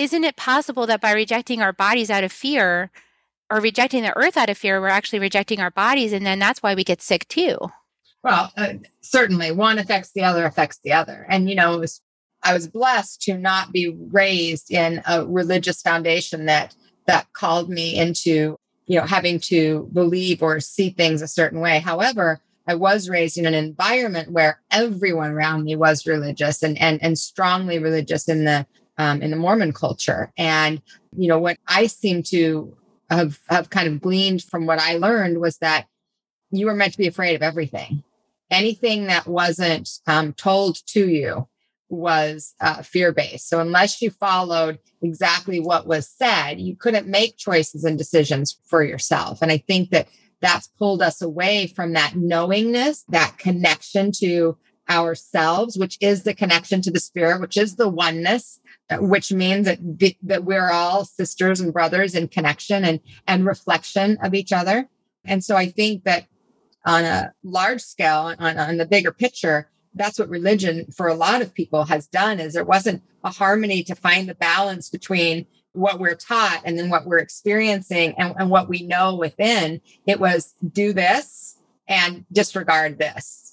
isn't 0.00 0.24
it 0.24 0.34
possible 0.36 0.86
that 0.86 1.02
by 1.02 1.12
rejecting 1.12 1.60
our 1.60 1.74
bodies 1.74 2.08
out 2.08 2.24
of 2.24 2.32
fear 2.32 2.90
or 3.50 3.60
rejecting 3.60 4.02
the 4.02 4.16
earth 4.16 4.38
out 4.38 4.48
of 4.48 4.56
fear, 4.56 4.80
we're 4.80 4.88
actually 4.88 5.18
rejecting 5.18 5.60
our 5.60 5.70
bodies 5.70 6.14
and 6.14 6.24
then 6.24 6.38
that's 6.38 6.62
why 6.62 6.74
we 6.74 6.82
get 6.82 7.02
sick 7.02 7.28
too? 7.28 7.58
Well, 8.22 8.50
uh, 8.56 8.74
certainly 9.02 9.52
one 9.52 9.78
affects 9.78 10.12
the 10.12 10.22
other 10.22 10.46
affects 10.46 10.78
the 10.82 10.94
other. 10.94 11.26
And 11.28 11.50
you 11.50 11.54
know, 11.54 11.78
was, 11.78 12.00
I 12.42 12.54
was 12.54 12.66
blessed 12.66 13.20
to 13.22 13.36
not 13.36 13.72
be 13.72 13.94
raised 14.10 14.70
in 14.70 15.02
a 15.06 15.26
religious 15.26 15.82
foundation 15.82 16.46
that 16.46 16.74
that 17.06 17.30
called 17.34 17.68
me 17.68 17.98
into, 17.98 18.56
you 18.86 18.98
know, 18.98 19.06
having 19.06 19.38
to 19.40 19.90
believe 19.92 20.42
or 20.42 20.60
see 20.60 20.90
things 20.90 21.20
a 21.20 21.28
certain 21.28 21.60
way. 21.60 21.78
However, 21.78 22.40
I 22.66 22.74
was 22.74 23.10
raised 23.10 23.36
in 23.36 23.46
an 23.46 23.54
environment 23.54 24.32
where 24.32 24.60
everyone 24.70 25.32
around 25.32 25.64
me 25.64 25.76
was 25.76 26.06
religious 26.06 26.62
and 26.62 26.80
and 26.80 27.02
and 27.02 27.18
strongly 27.18 27.78
religious 27.78 28.28
in 28.28 28.46
the 28.46 28.66
um, 29.00 29.22
in 29.22 29.30
the 29.30 29.36
Mormon 29.36 29.72
culture. 29.72 30.30
And 30.36 30.82
you 31.16 31.28
know 31.28 31.38
what 31.38 31.56
I 31.66 31.86
seem 31.86 32.22
to 32.24 32.76
have 33.08 33.38
have 33.48 33.70
kind 33.70 33.88
of 33.88 34.00
gleaned 34.00 34.42
from 34.42 34.66
what 34.66 34.78
I 34.78 34.98
learned 34.98 35.40
was 35.40 35.56
that 35.58 35.86
you 36.50 36.66
were 36.66 36.74
meant 36.74 36.92
to 36.92 36.98
be 36.98 37.06
afraid 37.06 37.34
of 37.34 37.42
everything. 37.42 38.04
Anything 38.50 39.06
that 39.06 39.26
wasn't 39.26 39.88
um, 40.06 40.34
told 40.34 40.84
to 40.88 41.08
you 41.08 41.48
was 41.88 42.54
uh, 42.60 42.82
fear 42.82 43.10
based. 43.10 43.48
So 43.48 43.58
unless 43.60 44.02
you 44.02 44.10
followed 44.10 44.78
exactly 45.02 45.60
what 45.60 45.86
was 45.86 46.06
said, 46.06 46.60
you 46.60 46.76
couldn't 46.76 47.06
make 47.06 47.38
choices 47.38 47.84
and 47.84 47.96
decisions 47.96 48.58
for 48.66 48.82
yourself. 48.84 49.40
And 49.40 49.50
I 49.50 49.58
think 49.58 49.90
that 49.90 50.08
that's 50.40 50.66
pulled 50.66 51.00
us 51.00 51.22
away 51.22 51.68
from 51.68 51.94
that 51.94 52.16
knowingness, 52.16 53.04
that 53.08 53.38
connection 53.38 54.12
to 54.20 54.56
ourselves, 54.90 55.78
which 55.78 55.96
is 56.00 56.24
the 56.24 56.34
connection 56.34 56.82
to 56.82 56.90
the 56.90 57.00
spirit, 57.00 57.40
which 57.40 57.56
is 57.56 57.76
the 57.76 57.88
oneness, 57.88 58.58
uh, 58.90 58.96
which 58.96 59.32
means 59.32 59.66
that, 59.66 59.78
that 60.22 60.44
we're 60.44 60.70
all 60.70 61.04
sisters 61.04 61.60
and 61.60 61.72
brothers 61.72 62.14
in 62.14 62.28
connection 62.28 62.84
and, 62.84 63.00
and 63.26 63.46
reflection 63.46 64.18
of 64.22 64.34
each 64.34 64.52
other. 64.52 64.88
And 65.24 65.44
so 65.44 65.56
I 65.56 65.66
think 65.66 66.04
that 66.04 66.26
on 66.84 67.04
a 67.04 67.32
large 67.44 67.80
scale, 67.80 68.34
on, 68.38 68.58
on 68.58 68.76
the 68.78 68.86
bigger 68.86 69.12
picture, 69.12 69.70
that's 69.94 70.18
what 70.18 70.28
religion 70.28 70.86
for 70.90 71.08
a 71.08 71.14
lot 71.14 71.42
of 71.42 71.54
people 71.54 71.84
has 71.84 72.06
done 72.06 72.40
is 72.40 72.54
there 72.54 72.64
wasn't 72.64 73.02
a 73.24 73.30
harmony 73.30 73.82
to 73.84 73.94
find 73.94 74.28
the 74.28 74.34
balance 74.34 74.88
between 74.88 75.46
what 75.72 76.00
we're 76.00 76.14
taught 76.14 76.62
and 76.64 76.78
then 76.78 76.90
what 76.90 77.06
we're 77.06 77.18
experiencing 77.18 78.14
and, 78.18 78.34
and 78.38 78.50
what 78.50 78.68
we 78.68 78.82
know 78.82 79.14
within 79.14 79.80
it 80.06 80.18
was 80.18 80.54
do 80.72 80.92
this 80.92 81.58
and 81.88 82.24
disregard 82.32 82.98
this 82.98 83.49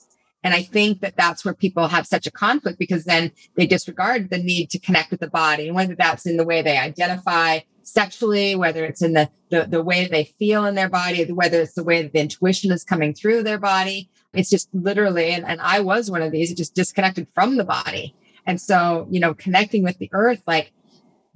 and 0.48 0.56
i 0.56 0.62
think 0.62 1.01
that 1.01 1.18
that's 1.18 1.44
where 1.44 1.54
people 1.54 1.89
have 1.89 2.08
such 2.08 2.25
a 2.25 2.32
conflict 2.32 2.80
because 2.80 3.04
then 3.04 3.30
they 3.56 3.68
disregard 3.68 4.30
the 4.30 4.38
need 4.38 4.70
to 4.70 4.80
connect 4.80 5.12
with 5.12 5.20
the 5.20 5.30
body 5.30 5.68
and 5.68 5.75
whether 5.75 5.94
that's 5.94 6.25
in 6.25 6.38
the 6.38 6.46
way 6.46 6.62
they 6.62 6.77
identify 6.77 7.60
sexually 7.84 8.56
whether 8.56 8.86
it's 8.86 9.02
in 9.02 9.12
the, 9.12 9.30
the 9.50 9.65
the 9.65 9.84
way 9.84 10.08
they 10.08 10.24
feel 10.24 10.63
in 10.65 10.76
their 10.76 10.89
body 10.89 11.30
whether 11.32 11.62
it's 11.62 11.74
the 11.74 11.84
way 11.84 12.02
that 12.02 12.13
the 12.13 12.19
intuition 12.19 12.72
is 12.72 12.86
coming 12.86 13.13
through 13.13 13.43
their 13.43 13.60
body 13.60 14.10
it's 14.34 14.50
just 14.50 14.69
literally 14.74 15.32
and, 15.32 15.45
and 15.45 15.60
i 15.60 15.82
was 15.82 16.10
one 16.10 16.22
of 16.22 16.32
these 16.32 16.54
just 16.54 16.74
disconnected 16.74 17.28
from 17.36 17.58
the 17.58 17.65
body 17.65 18.15
and 18.45 18.62
so 18.62 19.06
you 19.12 19.19
know 19.19 19.34
connecting 19.34 19.84
with 19.84 19.98
the 19.98 20.10
earth 20.13 20.41
like 20.48 20.72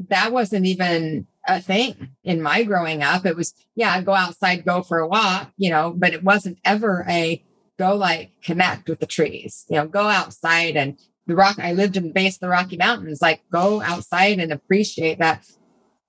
that 0.09 0.31
wasn't 0.31 0.65
even 0.65 1.27
a 1.47 1.59
thing 1.59 2.09
in 2.23 2.41
my 2.41 2.63
growing 2.63 3.03
up. 3.03 3.25
It 3.25 3.35
was, 3.35 3.53
yeah, 3.75 3.93
I'd 3.93 4.05
go 4.05 4.13
outside, 4.13 4.65
go 4.65 4.83
for 4.83 4.99
a 4.99 5.07
walk, 5.07 5.51
you 5.57 5.69
know, 5.69 5.93
but 5.95 6.13
it 6.13 6.23
wasn't 6.23 6.59
ever 6.63 7.05
a 7.09 7.43
go 7.81 7.95
like 7.95 8.29
connect 8.43 8.87
with 8.87 8.99
the 8.99 9.07
trees, 9.07 9.65
you 9.67 9.75
know, 9.75 9.87
go 9.87 10.03
outside 10.03 10.77
and 10.77 10.99
the 11.25 11.35
rock. 11.35 11.57
I 11.57 11.73
lived 11.73 11.97
in 11.97 12.03
the 12.03 12.13
base 12.13 12.35
of 12.35 12.41
the 12.41 12.49
Rocky 12.49 12.77
Mountains, 12.77 13.23
like 13.23 13.41
go 13.51 13.81
outside 13.81 14.39
and 14.39 14.51
appreciate 14.51 15.17
that. 15.17 15.43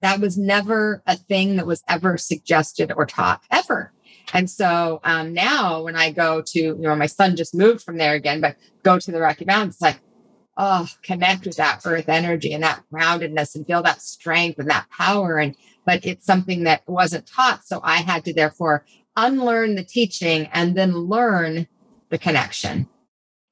That 0.02 0.20
was 0.20 0.36
never 0.36 1.02
a 1.06 1.16
thing 1.16 1.56
that 1.56 1.66
was 1.66 1.82
ever 1.88 2.18
suggested 2.18 2.92
or 2.94 3.06
taught 3.06 3.40
ever. 3.50 3.92
And 4.34 4.50
so 4.50 5.00
um, 5.02 5.32
now 5.32 5.84
when 5.84 5.96
I 5.96 6.10
go 6.10 6.42
to, 6.44 6.60
you 6.60 6.76
know, 6.76 6.94
my 6.94 7.06
son 7.06 7.36
just 7.36 7.54
moved 7.54 7.82
from 7.82 7.96
there 7.96 8.14
again, 8.14 8.42
but 8.42 8.56
go 8.82 8.98
to 8.98 9.10
the 9.10 9.20
Rocky 9.20 9.46
Mountains, 9.46 9.78
like, 9.80 10.00
oh, 10.58 10.86
connect 11.02 11.46
with 11.46 11.56
that 11.56 11.80
earth 11.86 12.10
energy 12.10 12.52
and 12.52 12.62
that 12.64 12.82
groundedness 12.92 13.54
and 13.54 13.66
feel 13.66 13.82
that 13.82 14.02
strength 14.02 14.58
and 14.58 14.68
that 14.68 14.90
power. 14.90 15.38
And, 15.38 15.56
but 15.86 16.04
it's 16.04 16.26
something 16.26 16.64
that 16.64 16.82
wasn't 16.86 17.26
taught. 17.26 17.64
So 17.64 17.80
I 17.82 17.98
had 17.98 18.26
to 18.26 18.34
therefore 18.34 18.84
unlearn 19.16 19.74
the 19.74 19.84
teaching 19.84 20.48
and 20.52 20.76
then 20.76 20.92
learn 20.92 21.66
the 22.10 22.18
connection. 22.18 22.88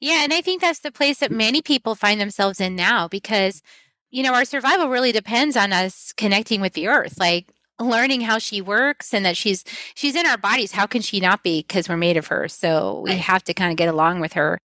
Yeah. 0.01 0.23
And 0.23 0.33
I 0.33 0.41
think 0.41 0.61
that's 0.61 0.81
the 0.81 0.93
place 0.93 1.19
that 1.19 1.31
many 1.31 1.61
people 1.61 1.95
find 1.95 2.21
themselves 2.21 2.61
in 2.61 2.75
now 2.75 3.09
because, 3.09 3.63
you 4.11 4.23
know, 4.23 4.35
our 4.35 4.45
survival 4.45 4.89
really 4.89 5.13
depends 5.13 5.57
on 5.57 5.73
us 5.73 6.13
connecting 6.17 6.61
with 6.61 6.73
the 6.73 6.89
earth. 6.89 7.19
Like, 7.19 7.53
learning 7.79 8.21
how 8.21 8.37
she 8.37 8.61
works 8.61 9.15
and 9.15 9.25
that 9.25 9.39
she's 9.39 9.65
she's 9.95 10.15
in 10.15 10.27
our 10.27 10.37
bodies 10.37 10.73
how 10.73 10.85
can 10.85 11.01
she 11.01 11.19
not 11.19 11.43
be 11.43 11.63
because 11.63 11.89
we're 11.89 11.97
made 11.97 12.19
of 12.19 12.27
her 12.27 12.47
so 12.47 13.01
we 13.07 13.17
have 13.17 13.43
to 13.43 13.55
kind 13.55 13.71
of 13.71 13.79
get 13.79 13.89
along 13.89 14.21
with 14.21 14.35
her 14.35 14.59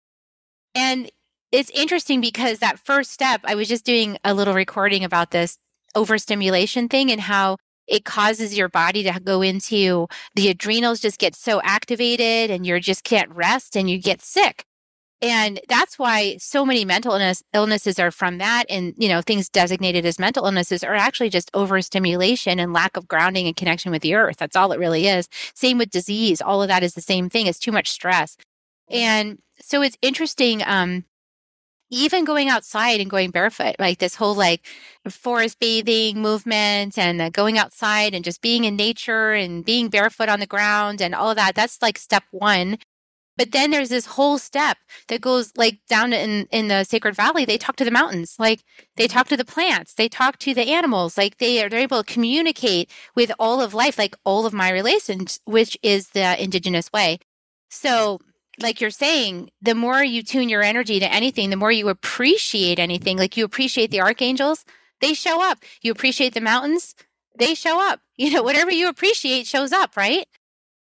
and 0.74 1.08
it's 1.54 1.70
interesting 1.70 2.20
because 2.20 2.58
that 2.58 2.80
first 2.80 3.12
step, 3.12 3.40
I 3.44 3.54
was 3.54 3.68
just 3.68 3.84
doing 3.84 4.18
a 4.24 4.34
little 4.34 4.54
recording 4.54 5.04
about 5.04 5.30
this 5.30 5.58
overstimulation 5.94 6.88
thing 6.88 7.12
and 7.12 7.20
how 7.20 7.58
it 7.86 8.04
causes 8.04 8.56
your 8.56 8.68
body 8.68 9.02
to 9.02 9.20
go 9.20 9.42
into 9.42 10.08
the 10.34 10.48
adrenals 10.48 11.00
just 11.00 11.18
get 11.18 11.34
so 11.34 11.60
activated 11.62 12.50
and 12.50 12.66
you 12.66 12.78
just 12.80 13.04
can't 13.04 13.30
rest 13.30 13.76
and 13.76 13.88
you 13.90 13.98
get 13.98 14.22
sick. 14.22 14.64
And 15.22 15.60
that's 15.68 15.98
why 15.98 16.36
so 16.36 16.66
many 16.66 16.84
mental 16.84 17.12
illness, 17.12 17.42
illnesses 17.54 17.98
are 17.98 18.10
from 18.10 18.38
that. 18.38 18.64
And, 18.68 18.92
you 18.98 19.08
know, 19.08 19.22
things 19.22 19.48
designated 19.48 20.04
as 20.04 20.18
mental 20.18 20.44
illnesses 20.44 20.84
are 20.84 20.94
actually 20.94 21.30
just 21.30 21.50
overstimulation 21.54 22.58
and 22.58 22.74
lack 22.74 22.96
of 22.96 23.08
grounding 23.08 23.46
and 23.46 23.56
connection 23.56 23.90
with 23.90 24.02
the 24.02 24.14
earth. 24.14 24.36
That's 24.36 24.54
all 24.54 24.72
it 24.72 24.78
really 24.78 25.06
is. 25.06 25.28
Same 25.54 25.78
with 25.78 25.88
disease. 25.88 26.42
All 26.42 26.62
of 26.62 26.68
that 26.68 26.82
is 26.82 26.92
the 26.94 27.00
same 27.00 27.30
thing. 27.30 27.46
It's 27.46 27.58
too 27.58 27.72
much 27.72 27.90
stress. 27.90 28.36
And 28.90 29.38
so 29.60 29.80
it's 29.80 29.96
interesting. 30.02 30.62
Um, 30.66 31.04
even 31.94 32.24
going 32.24 32.48
outside 32.48 33.00
and 33.00 33.08
going 33.08 33.30
barefoot, 33.30 33.76
like 33.78 33.98
this 33.98 34.16
whole 34.16 34.34
like 34.34 34.66
forest 35.08 35.60
bathing 35.60 36.20
movement 36.20 36.98
and 36.98 37.32
going 37.32 37.56
outside 37.56 38.14
and 38.14 38.24
just 38.24 38.42
being 38.42 38.64
in 38.64 38.76
nature 38.76 39.32
and 39.32 39.64
being 39.64 39.88
barefoot 39.88 40.28
on 40.28 40.40
the 40.40 40.46
ground 40.46 41.00
and 41.00 41.14
all 41.14 41.30
of 41.30 41.36
that. 41.36 41.54
That's 41.54 41.80
like 41.80 41.98
step 41.98 42.24
one. 42.32 42.78
But 43.36 43.50
then 43.52 43.70
there's 43.70 43.88
this 43.88 44.06
whole 44.06 44.38
step 44.38 44.78
that 45.08 45.20
goes 45.20 45.52
like 45.56 45.80
down 45.88 46.12
in, 46.12 46.46
in 46.52 46.68
the 46.68 46.84
sacred 46.84 47.16
valley. 47.16 47.44
They 47.44 47.58
talk 47.58 47.76
to 47.76 47.84
the 47.84 47.90
mountains, 47.90 48.36
like 48.38 48.62
they 48.96 49.08
talk 49.08 49.28
to 49.28 49.36
the 49.36 49.44
plants, 49.44 49.94
they 49.94 50.08
talk 50.08 50.38
to 50.38 50.54
the 50.54 50.70
animals, 50.70 51.18
like 51.18 51.38
they 51.38 51.62
are 51.62 51.68
they're 51.68 51.80
able 51.80 52.02
to 52.02 52.12
communicate 52.12 52.90
with 53.16 53.32
all 53.38 53.60
of 53.60 53.74
life, 53.74 53.98
like 53.98 54.14
all 54.24 54.46
of 54.46 54.52
my 54.52 54.70
relations, 54.70 55.40
which 55.44 55.76
is 55.82 56.10
the 56.10 56.40
indigenous 56.42 56.92
way. 56.92 57.18
So 57.70 58.20
like 58.60 58.80
you're 58.80 58.90
saying, 58.90 59.50
the 59.60 59.74
more 59.74 60.02
you 60.02 60.22
tune 60.22 60.48
your 60.48 60.62
energy 60.62 61.00
to 61.00 61.12
anything, 61.12 61.50
the 61.50 61.56
more 61.56 61.72
you 61.72 61.88
appreciate 61.88 62.78
anything. 62.78 63.18
Like 63.18 63.36
you 63.36 63.44
appreciate 63.44 63.90
the 63.90 64.00
archangels, 64.00 64.64
they 65.00 65.14
show 65.14 65.42
up. 65.42 65.58
You 65.82 65.92
appreciate 65.92 66.34
the 66.34 66.40
mountains, 66.40 66.94
they 67.38 67.54
show 67.54 67.80
up. 67.80 68.00
You 68.16 68.30
know, 68.30 68.44
whatever 68.44 68.70
you 68.70 68.88
appreciate 68.88 69.44
shows 69.44 69.72
up, 69.72 69.96
right? 69.96 70.28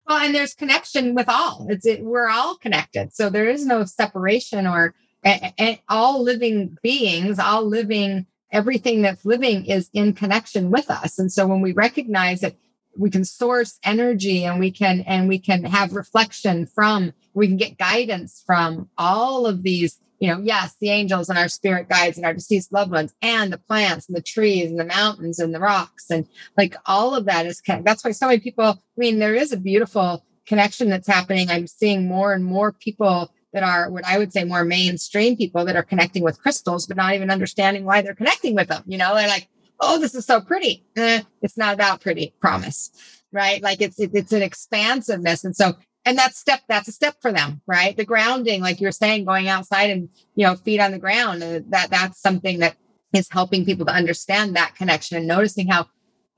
Well, 0.06 0.18
and 0.18 0.34
there's 0.34 0.52
connection 0.52 1.14
with 1.14 1.30
all. 1.30 1.66
It's 1.70 1.86
it, 1.86 2.04
we're 2.04 2.28
all 2.28 2.56
connected, 2.56 3.14
so 3.14 3.30
there 3.30 3.48
is 3.48 3.64
no 3.64 3.86
separation 3.86 4.66
or 4.66 4.94
and 5.24 5.78
all 5.88 6.22
living 6.22 6.76
beings, 6.82 7.38
all 7.38 7.64
living 7.64 8.26
everything 8.52 9.02
that's 9.02 9.24
living 9.24 9.66
is 9.66 9.90
in 9.92 10.12
connection 10.12 10.70
with 10.70 10.90
us. 10.90 11.18
And 11.18 11.32
so 11.32 11.46
when 11.46 11.60
we 11.60 11.72
recognize 11.72 12.40
that 12.40 12.56
we 12.98 13.10
can 13.10 13.24
source 13.24 13.78
energy 13.84 14.44
and 14.44 14.58
we 14.58 14.70
can 14.70 15.00
and 15.00 15.28
we 15.28 15.38
can 15.38 15.64
have 15.64 15.92
reflection 15.92 16.66
from 16.66 17.12
we 17.34 17.46
can 17.46 17.56
get 17.56 17.78
guidance 17.78 18.42
from 18.46 18.88
all 18.98 19.46
of 19.46 19.62
these 19.62 20.00
you 20.18 20.28
know 20.28 20.40
yes 20.42 20.74
the 20.80 20.90
angels 20.90 21.28
and 21.28 21.38
our 21.38 21.48
spirit 21.48 21.88
guides 21.88 22.16
and 22.16 22.26
our 22.26 22.34
deceased 22.34 22.72
loved 22.72 22.90
ones 22.90 23.14
and 23.22 23.52
the 23.52 23.58
plants 23.58 24.08
and 24.08 24.16
the 24.16 24.22
trees 24.22 24.70
and 24.70 24.80
the 24.80 24.84
mountains 24.84 25.38
and 25.38 25.54
the 25.54 25.60
rocks 25.60 26.10
and 26.10 26.26
like 26.56 26.74
all 26.86 27.14
of 27.14 27.26
that 27.26 27.46
is 27.46 27.60
kind 27.60 27.80
of, 27.80 27.84
that's 27.84 28.04
why 28.04 28.10
so 28.10 28.26
many 28.26 28.40
people 28.40 28.64
i 28.64 28.76
mean 28.96 29.18
there 29.18 29.34
is 29.34 29.52
a 29.52 29.56
beautiful 29.56 30.22
connection 30.46 30.88
that's 30.88 31.08
happening. 31.08 31.50
I'm 31.50 31.66
seeing 31.66 32.08
more 32.08 32.32
and 32.32 32.44
more 32.44 32.72
people 32.72 33.32
that 33.52 33.62
are 33.62 33.90
what 33.90 34.06
I 34.06 34.18
would 34.18 34.32
say 34.32 34.44
more 34.44 34.64
mainstream 34.64 35.36
people 35.36 35.64
that 35.64 35.76
are 35.76 35.82
connecting 35.82 36.22
with 36.22 36.40
crystals, 36.40 36.86
but 36.86 36.96
not 36.96 37.14
even 37.14 37.30
understanding 37.30 37.84
why 37.84 38.02
they're 38.02 38.14
connecting 38.14 38.54
with 38.54 38.68
them. 38.68 38.82
You 38.86 38.98
know, 38.98 39.14
they're 39.14 39.28
like, 39.28 39.48
oh, 39.80 39.98
this 39.98 40.14
is 40.14 40.26
so 40.26 40.40
pretty. 40.40 40.84
Eh, 40.96 41.22
it's 41.42 41.56
not 41.56 41.74
about 41.74 42.00
pretty, 42.00 42.34
promise. 42.40 42.90
Right. 43.32 43.62
Like 43.62 43.80
it's, 43.80 43.98
it's 43.98 44.32
an 44.32 44.42
expansiveness. 44.42 45.44
And 45.44 45.54
so, 45.54 45.74
and 46.04 46.16
that's 46.16 46.38
step, 46.38 46.60
that's 46.68 46.88
a 46.88 46.92
step 46.92 47.16
for 47.20 47.32
them, 47.32 47.60
right? 47.66 47.96
The 47.96 48.04
grounding, 48.04 48.62
like 48.62 48.80
you're 48.80 48.92
saying, 48.92 49.24
going 49.24 49.48
outside 49.48 49.90
and, 49.90 50.08
you 50.36 50.46
know, 50.46 50.54
feet 50.54 50.80
on 50.80 50.92
the 50.92 50.98
ground, 50.98 51.42
uh, 51.42 51.60
that 51.68 51.90
that's 51.90 52.20
something 52.20 52.60
that 52.60 52.76
is 53.12 53.28
helping 53.30 53.64
people 53.64 53.86
to 53.86 53.92
understand 53.92 54.56
that 54.56 54.76
connection 54.76 55.16
and 55.16 55.26
noticing 55.26 55.68
how, 55.68 55.88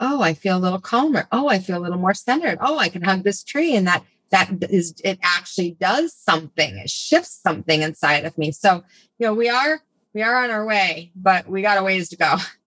oh, 0.00 0.22
I 0.22 0.34
feel 0.34 0.56
a 0.56 0.58
little 0.58 0.80
calmer. 0.80 1.28
Oh, 1.30 1.48
I 1.48 1.58
feel 1.58 1.76
a 1.76 1.84
little 1.84 1.98
more 1.98 2.14
centered. 2.14 2.58
Oh, 2.60 2.78
I 2.78 2.88
can 2.88 3.02
hug 3.02 3.24
this 3.24 3.44
tree 3.44 3.76
and 3.76 3.86
that 3.86 4.04
that 4.30 4.50
is 4.70 4.94
it 5.04 5.18
actually 5.22 5.76
does 5.80 6.14
something 6.14 6.76
it 6.78 6.90
shifts 6.90 7.40
something 7.42 7.82
inside 7.82 8.24
of 8.24 8.36
me 8.36 8.52
so 8.52 8.82
you 9.18 9.26
know 9.26 9.34
we 9.34 9.48
are 9.48 9.80
we 10.14 10.22
are 10.22 10.42
on 10.42 10.50
our 10.50 10.66
way 10.66 11.10
but 11.16 11.48
we 11.48 11.62
got 11.62 11.78
a 11.78 11.82
ways 11.82 12.08
to 12.08 12.16
go 12.16 12.36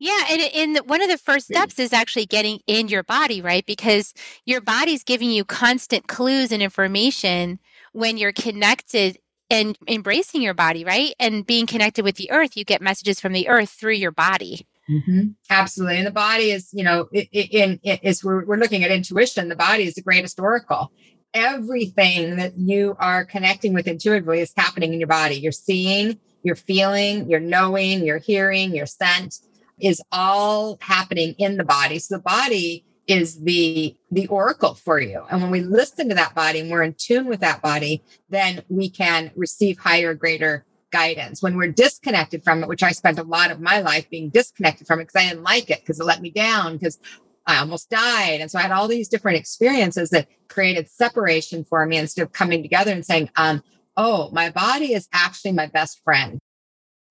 yeah 0.00 0.24
and, 0.28 0.42
and 0.54 0.88
one 0.88 1.00
of 1.00 1.08
the 1.08 1.18
first 1.18 1.46
steps 1.46 1.78
is 1.78 1.92
actually 1.92 2.26
getting 2.26 2.58
in 2.66 2.88
your 2.88 3.04
body 3.04 3.40
right 3.40 3.64
because 3.66 4.12
your 4.44 4.60
body's 4.60 5.04
giving 5.04 5.30
you 5.30 5.44
constant 5.44 6.08
clues 6.08 6.50
and 6.50 6.62
information 6.62 7.60
when 7.92 8.16
you're 8.16 8.32
connected 8.32 9.18
and 9.48 9.78
embracing 9.86 10.42
your 10.42 10.54
body 10.54 10.84
right 10.84 11.14
and 11.20 11.46
being 11.46 11.66
connected 11.66 12.04
with 12.04 12.16
the 12.16 12.30
earth 12.32 12.56
you 12.56 12.64
get 12.64 12.82
messages 12.82 13.20
from 13.20 13.32
the 13.32 13.48
earth 13.48 13.70
through 13.70 13.94
your 13.94 14.12
body 14.12 14.66
Mm-hmm. 14.90 15.28
Absolutely. 15.48 15.98
And 15.98 16.06
the 16.06 16.10
body 16.10 16.50
is, 16.50 16.70
you 16.72 16.82
know, 16.82 17.08
in, 17.12 17.26
in, 17.32 17.80
is 18.02 18.24
we're, 18.24 18.44
we're 18.44 18.56
looking 18.56 18.82
at 18.82 18.90
intuition, 18.90 19.48
the 19.48 19.56
body 19.56 19.84
is 19.84 19.94
the 19.94 20.02
greatest 20.02 20.40
oracle. 20.40 20.90
Everything 21.32 22.36
that 22.36 22.58
you 22.58 22.96
are 22.98 23.24
connecting 23.24 23.72
with 23.72 23.86
intuitively 23.86 24.40
is 24.40 24.52
happening 24.56 24.92
in 24.92 24.98
your 24.98 25.06
body. 25.06 25.36
You're 25.36 25.52
seeing, 25.52 26.18
you're 26.42 26.56
feeling, 26.56 27.30
you're 27.30 27.38
knowing, 27.38 28.04
you're 28.04 28.18
hearing, 28.18 28.74
your 28.74 28.86
scent 28.86 29.38
is 29.80 30.02
all 30.12 30.78
happening 30.80 31.34
in 31.38 31.56
the 31.56 31.64
body. 31.64 31.98
So 31.98 32.16
the 32.16 32.22
body 32.22 32.84
is 33.06 33.42
the 33.42 33.96
the 34.10 34.26
oracle 34.28 34.74
for 34.74 35.00
you 35.00 35.24
and 35.30 35.40
when 35.40 35.50
we 35.50 35.62
listen 35.62 36.08
to 36.08 36.14
that 36.14 36.34
body 36.34 36.60
and 36.60 36.70
we're 36.70 36.82
in 36.82 36.94
tune 36.96 37.26
with 37.26 37.40
that 37.40 37.60
body 37.60 38.00
then 38.28 38.62
we 38.68 38.88
can 38.88 39.32
receive 39.34 39.78
higher 39.78 40.14
greater 40.14 40.64
guidance 40.90 41.42
when 41.42 41.56
we're 41.56 41.72
disconnected 41.72 42.44
from 42.44 42.62
it, 42.62 42.68
which 42.68 42.82
I 42.82 42.92
spent 42.92 43.18
a 43.18 43.22
lot 43.22 43.50
of 43.50 43.60
my 43.60 43.80
life 43.80 44.08
being 44.10 44.30
disconnected 44.30 44.86
from 44.86 45.00
it 45.00 45.04
because 45.04 45.22
I 45.22 45.28
didn't 45.28 45.44
like 45.44 45.70
it 45.70 45.80
because 45.80 46.00
it 46.00 46.04
let 46.04 46.20
me 46.20 46.30
down 46.30 46.76
because 46.76 46.98
I 47.46 47.58
almost 47.58 47.90
died. 47.90 48.40
And 48.40 48.50
so 48.50 48.58
I 48.58 48.62
had 48.62 48.72
all 48.72 48.88
these 48.88 49.08
different 49.08 49.38
experiences 49.38 50.10
that 50.10 50.28
created 50.48 50.88
separation 50.90 51.64
for 51.64 51.84
me 51.86 51.96
instead 51.96 52.22
of 52.22 52.32
coming 52.32 52.62
together 52.62 52.92
and 52.92 53.04
saying, 53.04 53.30
um, 53.36 53.62
oh, 53.96 54.30
my 54.32 54.50
body 54.50 54.92
is 54.94 55.08
actually 55.12 55.52
my 55.52 55.66
best 55.66 56.02
friend. 56.04 56.39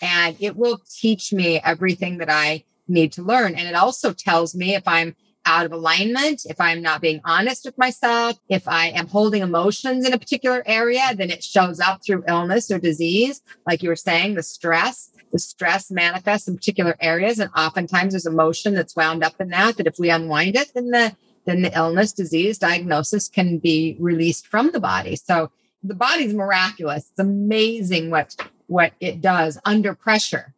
And 0.01 0.35
it 0.39 0.55
will 0.55 0.81
teach 0.89 1.33
me 1.33 1.59
everything 1.63 2.17
that 2.19 2.29
I 2.29 2.63
need 2.87 3.11
to 3.13 3.23
learn. 3.23 3.55
And 3.55 3.67
it 3.67 3.75
also 3.75 4.13
tells 4.13 4.55
me 4.55 4.75
if 4.75 4.87
I'm 4.87 5.15
out 5.45 5.65
of 5.65 5.71
alignment, 5.71 6.45
if 6.45 6.59
I'm 6.59 6.81
not 6.81 7.01
being 7.01 7.21
honest 7.25 7.65
with 7.65 7.77
myself, 7.77 8.37
if 8.49 8.67
I 8.67 8.87
am 8.87 9.07
holding 9.07 9.41
emotions 9.41 10.05
in 10.05 10.13
a 10.13 10.19
particular 10.19 10.63
area, 10.65 11.01
then 11.15 11.31
it 11.31 11.43
shows 11.43 11.79
up 11.79 12.03
through 12.03 12.23
illness 12.27 12.69
or 12.69 12.77
disease. 12.77 13.41
Like 13.65 13.81
you 13.81 13.89
were 13.89 13.95
saying, 13.95 14.35
the 14.35 14.43
stress, 14.43 15.09
the 15.31 15.39
stress 15.39 15.89
manifests 15.89 16.47
in 16.47 16.55
particular 16.55 16.95
areas. 16.99 17.39
And 17.39 17.49
oftentimes 17.55 18.13
there's 18.13 18.25
emotion 18.25 18.73
that's 18.73 18.95
wound 18.95 19.23
up 19.23 19.39
in 19.39 19.49
that, 19.49 19.77
that 19.77 19.87
if 19.87 19.97
we 19.97 20.09
unwind 20.09 20.55
it, 20.55 20.71
then 20.73 20.91
the, 20.91 21.15
then 21.45 21.61
the 21.61 21.75
illness, 21.75 22.13
disease, 22.13 22.57
diagnosis 22.57 23.27
can 23.27 23.57
be 23.57 23.95
released 23.99 24.45
from 24.45 24.71
the 24.71 24.79
body. 24.79 25.15
So 25.15 25.51
the 25.81 25.95
body's 25.95 26.33
miraculous. 26.33 27.07
It's 27.09 27.19
amazing 27.19 28.11
what, 28.11 28.35
what 28.69 28.93
it 28.99 29.19
does 29.19 29.59
under 29.65 29.93
pressure. 29.93 30.53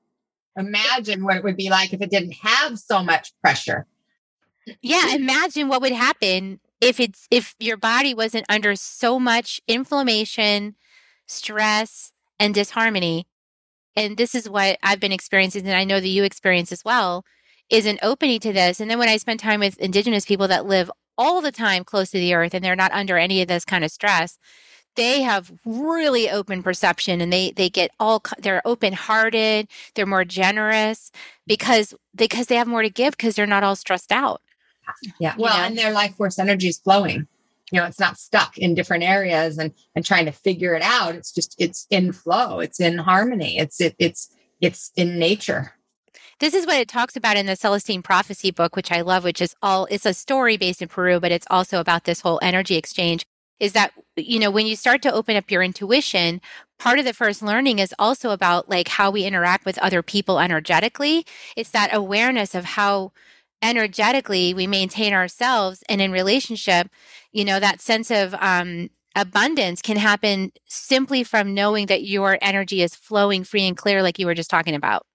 Imagine 0.55 1.23
what 1.23 1.37
it 1.37 1.43
would 1.43 1.57
be 1.57 1.69
like 1.69 1.93
if 1.93 2.01
it 2.01 2.11
didn't 2.11 2.33
have 2.33 2.77
so 2.77 3.03
much 3.03 3.33
pressure 3.41 3.87
yeah, 4.81 5.15
imagine 5.15 5.67
what 5.67 5.81
would 5.81 5.91
happen 5.91 6.59
if 6.79 6.99
it's 6.99 7.27
if 7.31 7.55
your 7.59 7.77
body 7.77 8.13
wasn't 8.13 8.45
under 8.49 8.75
so 8.75 9.19
much 9.19 9.61
inflammation, 9.67 10.75
stress, 11.27 12.11
and 12.39 12.53
disharmony. 12.53 13.27
And 13.95 14.17
this 14.17 14.35
is 14.35 14.49
what 14.49 14.77
I've 14.83 14.99
been 14.99 15.11
experiencing, 15.11 15.67
and 15.67 15.75
I 15.75 15.83
know 15.83 15.99
that 15.99 16.07
you 16.07 16.23
experience 16.23 16.71
as 16.71 16.85
well, 16.85 17.25
is 17.69 17.85
an 17.85 17.99
opening 18.01 18.39
to 18.41 18.53
this. 18.53 18.79
And 18.79 18.89
then 18.89 18.99
when 18.99 19.09
I 19.09 19.17
spend 19.17 19.39
time 19.39 19.59
with 19.59 19.77
indigenous 19.79 20.25
people 20.25 20.47
that 20.47 20.65
live 20.65 20.89
all 21.17 21.41
the 21.41 21.51
time 21.51 21.83
close 21.83 22.09
to 22.11 22.17
the 22.17 22.33
earth 22.33 22.53
and 22.53 22.63
they're 22.63 22.75
not 22.75 22.93
under 22.93 23.17
any 23.17 23.41
of 23.41 23.47
this 23.47 23.65
kind 23.65 23.83
of 23.83 23.91
stress, 23.91 24.37
they 24.95 25.21
have 25.21 25.51
really 25.65 26.29
open 26.29 26.61
perception 26.61 27.21
and 27.21 27.31
they 27.31 27.51
they 27.51 27.69
get 27.69 27.91
all 27.99 28.21
they're 28.39 28.61
open 28.65 28.93
hearted 28.93 29.67
they're 29.95 30.05
more 30.05 30.25
generous 30.25 31.11
because 31.47 31.93
because 32.15 32.47
they 32.47 32.55
have 32.55 32.67
more 32.67 32.81
to 32.81 32.89
give 32.89 33.11
because 33.11 33.35
they're 33.35 33.47
not 33.47 33.63
all 33.63 33.75
stressed 33.75 34.11
out 34.11 34.41
yeah. 35.19 35.35
Well, 35.37 35.57
know? 35.57 35.63
and 35.63 35.77
their 35.77 35.91
life 35.91 36.15
force 36.15 36.39
energy 36.39 36.67
is 36.67 36.79
flowing. 36.79 37.27
You 37.71 37.79
know, 37.79 37.85
it's 37.85 37.99
not 37.99 38.17
stuck 38.17 38.57
in 38.57 38.75
different 38.75 39.03
areas 39.03 39.57
and 39.57 39.73
and 39.95 40.05
trying 40.05 40.25
to 40.25 40.31
figure 40.31 40.73
it 40.75 40.81
out. 40.81 41.15
It's 41.15 41.31
just 41.31 41.55
it's 41.57 41.87
in 41.89 42.11
flow. 42.11 42.59
It's 42.59 42.79
in 42.79 42.97
harmony. 42.97 43.57
It's 43.57 43.79
it, 43.79 43.95
it's 43.97 44.29
it's 44.59 44.91
in 44.95 45.17
nature. 45.17 45.73
This 46.39 46.53
is 46.53 46.65
what 46.65 46.79
it 46.79 46.87
talks 46.87 47.15
about 47.15 47.37
in 47.37 47.45
the 47.45 47.55
Celestine 47.55 48.01
Prophecy 48.01 48.49
book, 48.51 48.75
which 48.75 48.91
I 48.91 49.01
love, 49.01 49.23
which 49.23 49.41
is 49.41 49.55
all 49.61 49.87
it's 49.89 50.05
a 50.05 50.13
story 50.13 50.57
based 50.57 50.81
in 50.81 50.89
Peru, 50.89 51.19
but 51.19 51.31
it's 51.31 51.47
also 51.49 51.79
about 51.79 52.03
this 52.03 52.21
whole 52.21 52.39
energy 52.41 52.75
exchange. 52.75 53.25
Is 53.61 53.73
that, 53.73 53.93
you 54.17 54.39
know, 54.39 54.51
when 54.51 54.65
you 54.65 54.75
start 54.75 55.01
to 55.03 55.13
open 55.13 55.37
up 55.37 55.49
your 55.49 55.63
intuition, 55.63 56.41
part 56.79 56.99
of 56.99 57.05
the 57.05 57.13
first 57.13 57.41
learning 57.41 57.79
is 57.79 57.93
also 57.97 58.31
about 58.31 58.67
like 58.67 58.87
how 58.87 59.11
we 59.11 59.23
interact 59.23 59.65
with 59.65 59.77
other 59.77 60.01
people 60.01 60.39
energetically. 60.39 61.25
It's 61.55 61.69
that 61.69 61.93
awareness 61.93 62.55
of 62.55 62.65
how 62.65 63.13
energetically 63.61 64.53
we 64.53 64.65
maintain 64.65 65.13
ourselves 65.13 65.83
and 65.87 66.01
in 66.01 66.11
relationship 66.11 66.89
you 67.31 67.45
know 67.45 67.59
that 67.59 67.81
sense 67.81 68.11
of 68.11 68.33
um, 68.35 68.89
abundance 69.15 69.81
can 69.81 69.97
happen 69.97 70.51
simply 70.65 71.23
from 71.23 71.53
knowing 71.53 71.87
that 71.87 72.03
your 72.03 72.37
energy 72.41 72.81
is 72.81 72.95
flowing 72.95 73.43
free 73.43 73.67
and 73.67 73.77
clear 73.77 74.01
like 74.01 74.19
you 74.19 74.25
were 74.25 74.33
just 74.33 74.49
talking 74.49 74.75
about. 74.75 75.05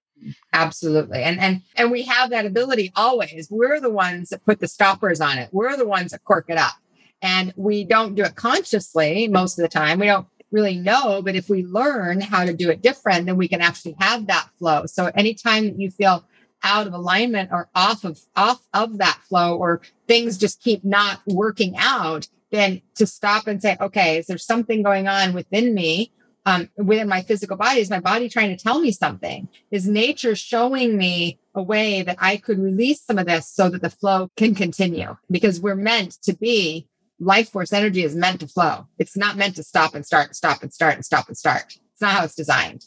Absolutely. 0.53 1.23
And 1.23 1.39
and 1.39 1.63
and 1.77 1.91
we 1.91 2.03
have 2.03 2.31
that 2.31 2.47
ability 2.47 2.91
always. 2.97 3.49
We're 3.51 3.81
the 3.81 3.91
ones 3.91 4.31
that 4.31 4.45
put 4.45 4.61
the 4.61 4.69
stoppers 4.69 5.21
on 5.21 5.39
it. 5.39 5.51
We're 5.53 5.77
the 5.77 5.87
ones 5.87 6.13
that 6.13 6.25
cork 6.25 6.47
it 6.49 6.57
up 6.57 6.75
and 7.23 7.53
we 7.57 7.85
don't 7.85 8.15
do 8.15 8.23
it 8.23 8.35
consciously 8.35 9.29
most 9.29 9.59
of 9.59 9.63
the 9.63 9.69
time. 9.69 9.99
We 9.99 10.07
don't 10.07 10.27
really 10.51 10.77
know 10.77 11.23
but 11.23 11.35
if 11.35 11.49
we 11.49 11.65
learn 11.65 12.21
how 12.21 12.45
to 12.45 12.55
do 12.55 12.71
it 12.71 12.81
different 12.81 13.27
then 13.27 13.37
we 13.37 13.49
can 13.49 13.61
actually 13.61 13.97
have 13.99 14.27
that 14.27 14.49
flow. 14.59 14.87
So 14.87 15.11
anytime 15.15 15.79
you 15.79 15.91
feel 15.91 16.25
out 16.63 16.87
of 16.87 16.95
alignment 16.95 17.51
or 17.53 17.69
off 17.75 18.05
of 18.05 18.21
off 18.35 18.61
of 18.73 18.99
that 18.99 19.21
flow 19.29 19.57
or 19.57 19.83
things 20.07 20.39
just 20.39 20.63
keep 20.63 20.85
not 20.85 21.21
working 21.27 21.75
out 21.77 22.29
then 22.51 22.81
to 22.95 23.07
stop 23.07 23.47
and 23.47 23.61
say 23.61 23.77
okay 23.81 24.19
is 24.19 24.27
there 24.27 24.39
something 24.39 24.83
going 24.83 25.07
on 25.07 25.35
within 25.35 25.75
me 25.75 26.13
um, 26.47 26.71
within 26.77 27.09
my 27.09 27.23
physical 27.23 27.57
body? 27.57 27.81
Is 27.81 27.91
my 27.91 28.01
body 28.01 28.29
trying 28.29 28.57
to 28.57 28.63
tell 28.63 28.81
me 28.81 28.93
something? 28.93 29.49
Is 29.71 29.87
nature 29.87 30.37
showing 30.37 30.97
me 30.97 31.39
a 31.55 31.63
way 31.63 32.03
that 32.03 32.17
i 32.21 32.37
could 32.37 32.59
release 32.59 33.03
some 33.03 33.19
of 33.19 33.27
this 33.27 33.49
so 33.49 33.69
that 33.69 33.83
the 33.83 33.91
flow 33.91 34.31
can 34.37 34.55
continue? 34.55 35.17
Because 35.31 35.61
we're 35.61 35.75
meant 35.75 36.23
to 36.23 36.33
be 36.35 36.87
life 37.19 37.51
force 37.51 37.73
energy 37.73 38.03
is 38.03 38.15
meant 38.15 38.41
to 38.41 38.47
flow 38.47 38.87
it's 38.99 39.17
not 39.17 39.37
meant 39.37 39.57
to 39.57 39.63
stop 39.63 39.95
and 39.95 40.05
start 40.05 40.27
and 40.27 40.37
stop 40.37 40.63
and 40.63 40.73
start 40.73 40.95
and 40.95 41.05
stop 41.05 41.29
and 41.29 41.37
start 41.37 41.65
it's 41.67 42.01
not 42.01 42.13
how 42.13 42.25
it's 42.25 42.35
designed 42.35 42.85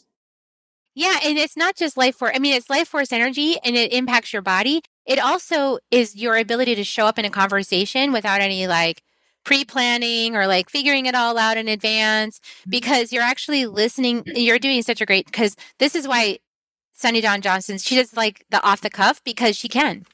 yeah, 0.94 1.18
and 1.24 1.38
it's 1.38 1.56
not 1.56 1.76
just 1.76 1.96
life 1.96 2.16
force. 2.16 2.32
I 2.34 2.38
mean, 2.40 2.54
it's 2.54 2.68
life 2.68 2.88
force 2.88 3.12
energy 3.12 3.56
and 3.64 3.76
it 3.76 3.92
impacts 3.92 4.32
your 4.32 4.42
body. 4.42 4.82
It 5.06 5.18
also 5.18 5.78
is 5.90 6.16
your 6.16 6.36
ability 6.36 6.74
to 6.74 6.84
show 6.84 7.06
up 7.06 7.18
in 7.18 7.24
a 7.24 7.30
conversation 7.30 8.12
without 8.12 8.40
any 8.40 8.66
like 8.66 9.02
pre-planning 9.44 10.36
or 10.36 10.46
like 10.46 10.68
figuring 10.68 11.06
it 11.06 11.14
all 11.14 11.38
out 11.38 11.56
in 11.56 11.68
advance 11.68 12.38
mm-hmm. 12.38 12.70
because 12.70 13.12
you're 13.12 13.22
actually 13.22 13.66
listening. 13.66 14.24
You're 14.26 14.58
doing 14.58 14.82
such 14.82 15.00
a 15.00 15.06
great 15.06 15.26
because 15.26 15.56
this 15.78 15.94
is 15.94 16.08
why 16.08 16.40
Sunny 16.92 17.20
Dawn 17.20 17.40
Johnston, 17.40 17.78
she 17.78 17.96
does 17.96 18.16
like 18.16 18.44
the 18.50 18.62
off 18.62 18.80
the 18.80 18.90
cuff 18.90 19.22
because 19.24 19.56
she 19.56 19.68
can. 19.68 20.04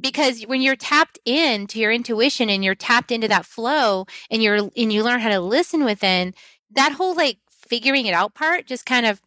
Because 0.00 0.42
when 0.42 0.62
you're 0.62 0.76
tapped 0.76 1.18
into 1.24 1.78
your 1.78 1.92
intuition 1.92 2.48
and 2.48 2.64
you're 2.64 2.74
tapped 2.74 3.10
into 3.10 3.28
that 3.28 3.44
flow 3.44 4.06
and 4.30 4.42
you're 4.42 4.70
and 4.76 4.92
you 4.92 5.02
learn 5.02 5.20
how 5.20 5.28
to 5.28 5.40
listen 5.40 5.84
within, 5.84 6.34
that 6.70 6.92
whole 6.92 7.14
like 7.14 7.38
figuring 7.50 8.06
it 8.06 8.14
out 8.14 8.34
part 8.34 8.66
just 8.66 8.86
kind 8.86 9.06
of 9.06 9.20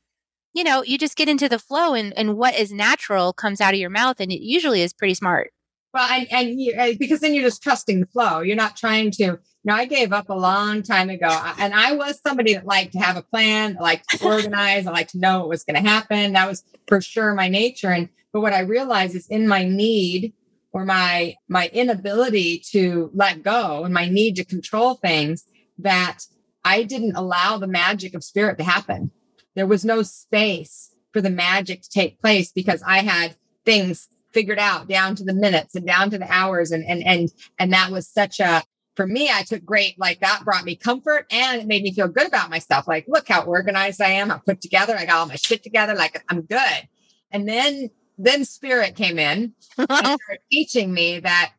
you 0.53 0.63
know, 0.63 0.83
you 0.83 0.97
just 0.97 1.17
get 1.17 1.27
into 1.27 1.49
the 1.49 1.59
flow 1.59 1.93
and, 1.93 2.13
and 2.17 2.37
what 2.37 2.55
is 2.55 2.71
natural 2.71 3.33
comes 3.33 3.59
out 3.59 3.73
of 3.73 3.79
your 3.79 3.89
mouth. 3.89 4.19
And 4.19 4.31
it 4.31 4.41
usually 4.41 4.81
is 4.81 4.93
pretty 4.93 5.15
smart. 5.15 5.51
Well, 5.93 6.07
and, 6.11 6.27
and 6.31 6.61
you, 6.61 6.75
uh, 6.77 6.93
because 6.99 7.19
then 7.19 7.33
you're 7.33 7.43
just 7.43 7.61
trusting 7.61 7.99
the 7.99 8.05
flow. 8.07 8.39
You're 8.39 8.55
not 8.55 8.75
trying 8.75 9.11
to, 9.11 9.39
know, 9.63 9.73
I 9.73 9.85
gave 9.85 10.13
up 10.13 10.29
a 10.29 10.35
long 10.35 10.81
time 10.81 11.09
ago. 11.09 11.29
And 11.59 11.73
I 11.73 11.93
was 11.93 12.19
somebody 12.21 12.53
that 12.53 12.65
liked 12.65 12.93
to 12.93 12.99
have 12.99 13.17
a 13.17 13.21
plan, 13.21 13.77
like 13.79 14.05
to 14.07 14.25
organize, 14.25 14.87
I 14.87 14.91
like 14.91 15.09
to 15.09 15.19
know 15.19 15.39
what 15.39 15.49
was 15.49 15.63
going 15.63 15.81
to 15.81 15.87
happen. 15.87 16.33
That 16.33 16.47
was 16.47 16.63
for 16.87 17.01
sure 17.01 17.33
my 17.33 17.47
nature. 17.47 17.89
And, 17.89 18.09
but 18.31 18.41
what 18.41 18.53
I 18.53 18.59
realized 18.59 19.15
is 19.15 19.27
in 19.27 19.47
my 19.47 19.63
need 19.63 20.33
or 20.73 20.83
my 20.83 21.35
my 21.47 21.69
inability 21.71 22.59
to 22.71 23.11
let 23.13 23.43
go 23.43 23.85
and 23.85 23.93
my 23.93 24.09
need 24.09 24.35
to 24.35 24.43
control 24.43 24.95
things 24.95 25.45
that 25.77 26.19
I 26.65 26.83
didn't 26.83 27.15
allow 27.15 27.57
the 27.57 27.67
magic 27.67 28.13
of 28.15 28.23
spirit 28.23 28.57
to 28.57 28.63
happen. 28.63 29.11
There 29.55 29.67
was 29.67 29.85
no 29.85 30.01
space 30.01 30.93
for 31.11 31.21
the 31.21 31.29
magic 31.29 31.83
to 31.83 31.89
take 31.89 32.19
place 32.19 32.51
because 32.51 32.81
I 32.85 32.99
had 32.99 33.35
things 33.65 34.09
figured 34.33 34.59
out 34.59 34.87
down 34.87 35.15
to 35.15 35.23
the 35.23 35.33
minutes 35.33 35.75
and 35.75 35.85
down 35.85 36.09
to 36.09 36.17
the 36.17 36.31
hours 36.31 36.71
and 36.71 36.83
and 36.85 37.05
and 37.05 37.31
and 37.59 37.71
that 37.71 37.91
was 37.91 38.07
such 38.07 38.39
a 38.39 38.63
for 38.95 39.05
me 39.05 39.29
I 39.29 39.43
took 39.43 39.63
great 39.63 39.99
like 39.99 40.21
that 40.21 40.43
brought 40.43 40.65
me 40.65 40.75
comfort 40.75 41.27
and 41.31 41.61
it 41.61 41.67
made 41.67 41.83
me 41.83 41.93
feel 41.93 42.07
good 42.07 42.27
about 42.27 42.49
myself. 42.49 42.87
Like 42.87 43.05
look 43.07 43.27
how 43.27 43.43
organized 43.43 44.01
I 44.01 44.09
am. 44.09 44.31
I 44.31 44.39
put 44.43 44.59
together 44.59 44.97
I 44.97 45.05
got 45.05 45.17
all 45.17 45.27
my 45.27 45.35
shit 45.35 45.61
together 45.61 45.93
like 45.93 46.23
I'm 46.29 46.41
good. 46.41 46.87
And 47.31 47.47
then 47.47 47.91
then 48.17 48.45
spirit 48.45 48.95
came 48.95 49.19
in 49.19 49.53
and 49.77 49.89
started 49.89 50.39
teaching 50.51 50.93
me 50.93 51.19
that 51.19 51.53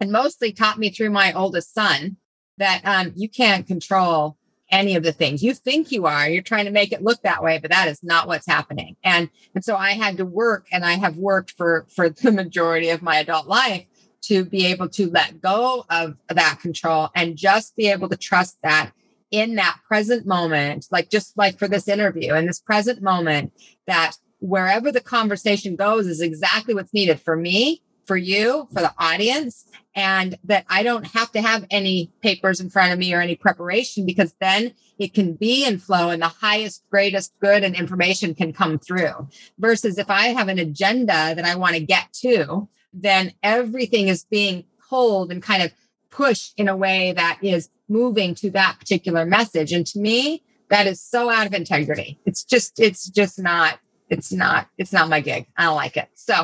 and 0.00 0.12
mostly 0.12 0.52
taught 0.52 0.78
me 0.78 0.90
through 0.90 1.10
my 1.10 1.32
oldest 1.32 1.72
son 1.72 2.16
that 2.58 2.80
um, 2.84 3.12
you 3.16 3.28
can't 3.28 3.66
control 3.66 4.36
any 4.70 4.96
of 4.96 5.02
the 5.02 5.12
things. 5.12 5.42
You 5.42 5.54
think 5.54 5.92
you 5.92 6.06
are 6.06 6.28
you're 6.28 6.42
trying 6.42 6.64
to 6.64 6.70
make 6.70 6.92
it 6.92 7.02
look 7.02 7.22
that 7.22 7.42
way 7.42 7.58
but 7.58 7.70
that 7.70 7.88
is 7.88 8.02
not 8.02 8.26
what's 8.26 8.46
happening. 8.46 8.96
And 9.04 9.28
and 9.54 9.64
so 9.64 9.76
i 9.76 9.92
had 9.92 10.16
to 10.16 10.24
work 10.24 10.66
and 10.72 10.84
i 10.84 10.92
have 10.92 11.16
worked 11.16 11.52
for 11.52 11.86
for 11.94 12.08
the 12.08 12.32
majority 12.32 12.90
of 12.90 13.02
my 13.02 13.18
adult 13.18 13.46
life 13.46 13.84
to 14.22 14.44
be 14.44 14.66
able 14.66 14.88
to 14.88 15.10
let 15.10 15.40
go 15.42 15.84
of 15.90 16.16
that 16.28 16.58
control 16.60 17.10
and 17.14 17.36
just 17.36 17.76
be 17.76 17.88
able 17.88 18.08
to 18.08 18.16
trust 18.16 18.56
that 18.62 18.90
in 19.30 19.56
that 19.56 19.78
present 19.86 20.26
moment 20.26 20.86
like 20.90 21.10
just 21.10 21.36
like 21.36 21.58
for 21.58 21.68
this 21.68 21.88
interview 21.88 22.34
in 22.34 22.46
this 22.46 22.60
present 22.60 23.02
moment 23.02 23.52
that 23.86 24.16
wherever 24.44 24.92
the 24.92 25.00
conversation 25.00 25.74
goes 25.74 26.06
is 26.06 26.20
exactly 26.20 26.74
what's 26.74 26.92
needed 26.92 27.18
for 27.18 27.34
me, 27.34 27.82
for 28.04 28.16
you, 28.16 28.68
for 28.74 28.82
the 28.82 28.92
audience, 28.98 29.64
and 29.96 30.36
that 30.44 30.66
I 30.68 30.82
don't 30.82 31.06
have 31.06 31.32
to 31.32 31.40
have 31.40 31.64
any 31.70 32.12
papers 32.20 32.60
in 32.60 32.68
front 32.68 32.92
of 32.92 32.98
me 32.98 33.14
or 33.14 33.22
any 33.22 33.36
preparation 33.36 34.04
because 34.04 34.34
then 34.42 34.74
it 34.98 35.14
can 35.14 35.32
be 35.32 35.64
in 35.64 35.78
flow 35.78 36.10
and 36.10 36.20
the 36.20 36.28
highest, 36.28 36.84
greatest 36.90 37.32
good 37.40 37.64
and 37.64 37.74
information 37.74 38.34
can 38.34 38.52
come 38.52 38.78
through. 38.78 39.28
Versus 39.58 39.96
if 39.96 40.10
I 40.10 40.26
have 40.28 40.48
an 40.48 40.58
agenda 40.58 41.34
that 41.34 41.44
I 41.46 41.54
want 41.54 41.76
to 41.76 41.80
get 41.80 42.12
to, 42.20 42.68
then 42.92 43.32
everything 43.42 44.08
is 44.08 44.26
being 44.26 44.64
pulled 44.90 45.32
and 45.32 45.42
kind 45.42 45.62
of 45.62 45.72
pushed 46.10 46.52
in 46.58 46.68
a 46.68 46.76
way 46.76 47.12
that 47.12 47.38
is 47.40 47.70
moving 47.88 48.34
to 48.34 48.50
that 48.50 48.76
particular 48.78 49.24
message. 49.24 49.72
And 49.72 49.86
to 49.86 49.98
me, 49.98 50.42
that 50.68 50.86
is 50.86 51.00
so 51.00 51.30
out 51.30 51.46
of 51.46 51.54
integrity. 51.54 52.18
It's 52.26 52.44
just, 52.44 52.78
it's 52.78 53.08
just 53.08 53.38
not 53.40 53.78
it's 54.14 54.32
not 54.32 54.68
it's 54.78 54.92
not 54.92 55.08
my 55.08 55.20
gig. 55.20 55.46
I 55.56 55.64
don't 55.64 55.76
like 55.76 55.96
it. 55.96 56.08
So 56.14 56.34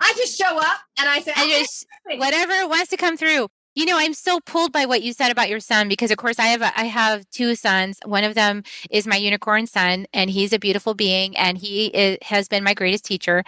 I 0.00 0.14
just 0.16 0.36
show 0.38 0.58
up 0.58 0.78
and 0.98 1.08
I 1.08 1.20
say, 1.20 1.32
I 1.36 1.48
just 1.48 1.86
whatever 2.18 2.66
wants 2.68 2.90
to 2.90 2.96
come 2.96 3.16
through. 3.16 3.48
You 3.76 3.86
know, 3.86 3.96
I'm 3.96 4.14
so 4.14 4.40
pulled 4.40 4.72
by 4.72 4.84
what 4.84 5.02
you 5.02 5.12
said 5.12 5.30
about 5.30 5.48
your 5.48 5.60
son 5.60 5.88
because, 5.88 6.10
of 6.10 6.16
course, 6.16 6.40
I 6.40 6.46
have 6.46 6.60
a, 6.60 6.76
I 6.78 6.86
have 6.86 7.28
two 7.30 7.54
sons. 7.54 8.00
One 8.04 8.24
of 8.24 8.34
them 8.34 8.64
is 8.90 9.06
my 9.06 9.14
unicorn 9.14 9.68
son, 9.68 10.06
and 10.12 10.28
he's 10.28 10.52
a 10.52 10.58
beautiful 10.58 10.94
being, 10.94 11.36
and 11.36 11.56
he 11.56 11.86
is, 11.86 12.18
has 12.22 12.48
been 12.48 12.64
my 12.64 12.74
greatest 12.74 13.04
teacher 13.04 13.44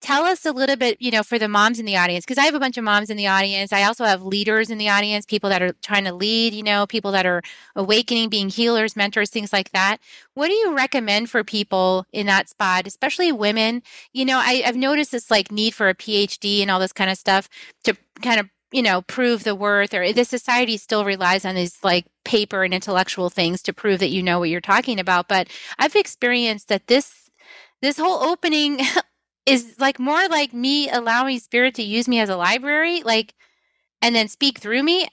tell 0.00 0.24
us 0.24 0.46
a 0.46 0.52
little 0.52 0.76
bit, 0.76 1.00
you 1.00 1.10
know, 1.10 1.22
for 1.22 1.38
the 1.38 1.48
moms 1.48 1.78
in 1.78 1.86
the 1.86 1.96
audience, 1.96 2.24
because 2.24 2.38
I 2.38 2.44
have 2.44 2.54
a 2.54 2.60
bunch 2.60 2.78
of 2.78 2.84
moms 2.84 3.10
in 3.10 3.16
the 3.16 3.26
audience. 3.26 3.72
I 3.72 3.82
also 3.82 4.04
have 4.04 4.22
leaders 4.22 4.70
in 4.70 4.78
the 4.78 4.88
audience, 4.88 5.26
people 5.26 5.50
that 5.50 5.62
are 5.62 5.72
trying 5.82 6.04
to 6.04 6.14
lead, 6.14 6.54
you 6.54 6.62
know, 6.62 6.86
people 6.86 7.12
that 7.12 7.26
are 7.26 7.42
awakening, 7.76 8.28
being 8.28 8.48
healers, 8.48 8.96
mentors, 8.96 9.30
things 9.30 9.52
like 9.52 9.70
that. 9.72 9.98
What 10.34 10.48
do 10.48 10.54
you 10.54 10.74
recommend 10.74 11.30
for 11.30 11.44
people 11.44 12.06
in 12.12 12.26
that 12.26 12.48
spot, 12.48 12.86
especially 12.86 13.30
women? 13.32 13.82
You 14.12 14.24
know, 14.24 14.38
I, 14.38 14.62
I've 14.64 14.76
noticed 14.76 15.12
this 15.12 15.30
like 15.30 15.52
need 15.52 15.74
for 15.74 15.88
a 15.88 15.94
PhD 15.94 16.62
and 16.62 16.70
all 16.70 16.80
this 16.80 16.92
kind 16.92 17.10
of 17.10 17.18
stuff 17.18 17.48
to 17.84 17.96
kind 18.22 18.40
of 18.40 18.48
you 18.72 18.82
know 18.82 19.02
prove 19.02 19.44
the 19.44 19.54
worth 19.54 19.92
or 19.94 20.12
the 20.12 20.24
society 20.24 20.76
still 20.76 21.04
relies 21.04 21.44
on 21.44 21.54
these 21.54 21.78
like 21.82 22.06
paper 22.24 22.62
and 22.62 22.72
intellectual 22.72 23.28
things 23.28 23.62
to 23.62 23.72
prove 23.72 23.98
that 23.98 24.10
you 24.10 24.22
know 24.22 24.38
what 24.38 24.48
you're 24.48 24.60
talking 24.60 25.00
about 25.00 25.26
but 25.26 25.48
i've 25.78 25.96
experienced 25.96 26.68
that 26.68 26.86
this 26.86 27.30
this 27.82 27.98
whole 27.98 28.22
opening 28.22 28.80
is 29.50 29.74
like 29.78 29.98
more 29.98 30.28
like 30.28 30.52
me 30.52 30.88
allowing 30.88 31.38
spirit 31.38 31.74
to 31.76 31.82
use 31.82 32.08
me 32.08 32.20
as 32.20 32.28
a 32.28 32.36
library, 32.36 33.02
like, 33.02 33.34
and 34.02 34.14
then 34.14 34.28
speak 34.28 34.58
through 34.58 34.82
me. 34.82 35.08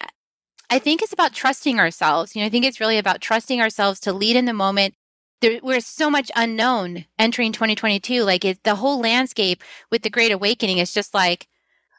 I 0.69 0.79
think 0.79 1.01
it's 1.01 1.13
about 1.13 1.33
trusting 1.33 1.79
ourselves. 1.79 2.35
You 2.35 2.41
know, 2.41 2.47
I 2.47 2.49
think 2.49 2.65
it's 2.65 2.79
really 2.79 2.97
about 2.97 3.21
trusting 3.21 3.61
ourselves 3.61 3.99
to 4.01 4.13
lead 4.13 4.35
in 4.35 4.45
the 4.45 4.53
moment. 4.53 4.95
There, 5.39 5.59
we're 5.61 5.81
so 5.81 6.09
much 6.09 6.31
unknown 6.35 7.05
entering 7.17 7.51
2022. 7.51 8.23
Like 8.23 8.43
it, 8.43 8.63
the 8.63 8.75
whole 8.75 8.99
landscape 8.99 9.63
with 9.91 10.01
the 10.01 10.09
Great 10.09 10.31
Awakening 10.31 10.79
is 10.79 10.93
just 10.93 11.13
like, 11.13 11.47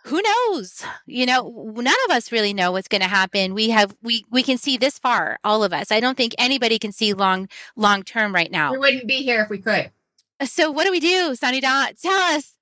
who 0.04 0.22
knows? 0.22 0.82
You 1.06 1.26
know, 1.26 1.72
none 1.76 1.94
of 2.06 2.10
us 2.10 2.32
really 2.32 2.54
know 2.54 2.72
what's 2.72 2.88
going 2.88 3.02
to 3.02 3.08
happen. 3.08 3.54
We 3.54 3.70
have 3.70 3.94
we 4.02 4.24
we 4.30 4.42
can 4.42 4.58
see 4.58 4.76
this 4.76 4.98
far, 4.98 5.38
all 5.44 5.62
of 5.62 5.72
us. 5.72 5.92
I 5.92 6.00
don't 6.00 6.16
think 6.16 6.34
anybody 6.38 6.78
can 6.78 6.92
see 6.92 7.12
long 7.12 7.48
long 7.76 8.02
term 8.02 8.34
right 8.34 8.50
now. 8.50 8.72
We 8.72 8.78
wouldn't 8.78 9.06
be 9.06 9.22
here 9.22 9.42
if 9.42 9.50
we 9.50 9.58
could. 9.58 9.90
So 10.44 10.70
what 10.70 10.84
do 10.84 10.90
we 10.90 11.00
do, 11.00 11.34
Sunny 11.34 11.60
Dot? 11.60 11.94
Tell 12.00 12.36
us. 12.36 12.54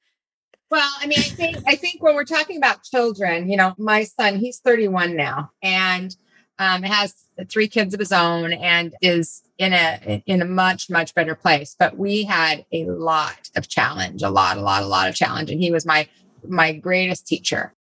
Well, 0.70 0.90
I 1.00 1.06
mean, 1.06 1.18
I 1.18 1.22
think 1.22 1.58
I 1.66 1.76
think 1.76 2.02
when 2.02 2.14
we're 2.14 2.24
talking 2.24 2.56
about 2.56 2.82
children, 2.82 3.48
you 3.48 3.56
know, 3.56 3.74
my 3.78 4.04
son, 4.04 4.36
he's 4.36 4.58
31 4.58 5.14
now 5.14 5.50
and 5.62 6.16
um, 6.58 6.82
has 6.82 7.14
three 7.48 7.68
kids 7.68 7.94
of 7.94 8.00
his 8.00 8.12
own 8.12 8.52
and 8.52 8.94
is 9.02 9.42
in 9.58 9.72
a 9.72 10.22
in 10.26 10.42
a 10.42 10.44
much 10.44 10.90
much 10.90 11.14
better 11.14 11.34
place. 11.34 11.76
But 11.78 11.96
we 11.96 12.24
had 12.24 12.64
a 12.72 12.86
lot 12.86 13.50
of 13.54 13.68
challenge, 13.68 14.22
a 14.22 14.30
lot, 14.30 14.56
a 14.56 14.60
lot, 14.60 14.82
a 14.82 14.86
lot 14.86 15.08
of 15.08 15.14
challenge, 15.14 15.50
and 15.50 15.60
he 15.60 15.70
was 15.70 15.86
my 15.86 16.08
my 16.48 16.72
greatest 16.72 17.26
teacher. 17.26 17.72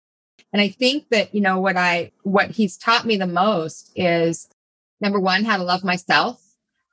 And 0.53 0.61
I 0.61 0.69
think 0.69 1.09
that 1.09 1.35
you 1.35 1.41
know 1.41 1.61
what 1.61 1.77
I 1.77 2.13
what 2.23 2.51
he's 2.51 2.77
taught 2.77 3.07
me 3.07 3.17
the 3.17 3.27
most 3.27 3.93
is 3.97 4.49
number 5.01 5.21
one, 5.21 5.45
how 5.45 5.57
to 5.57 5.65
love 5.65 5.85
myself 5.85 6.44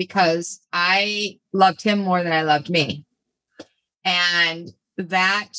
because 0.02 0.60
I 0.74 1.38
loved 1.54 1.84
him 1.84 2.00
more 2.00 2.24
than 2.24 2.34
I 2.34 2.42
loved 2.42 2.72
me. 2.72 3.06
And 4.04 4.72
that 4.98 5.54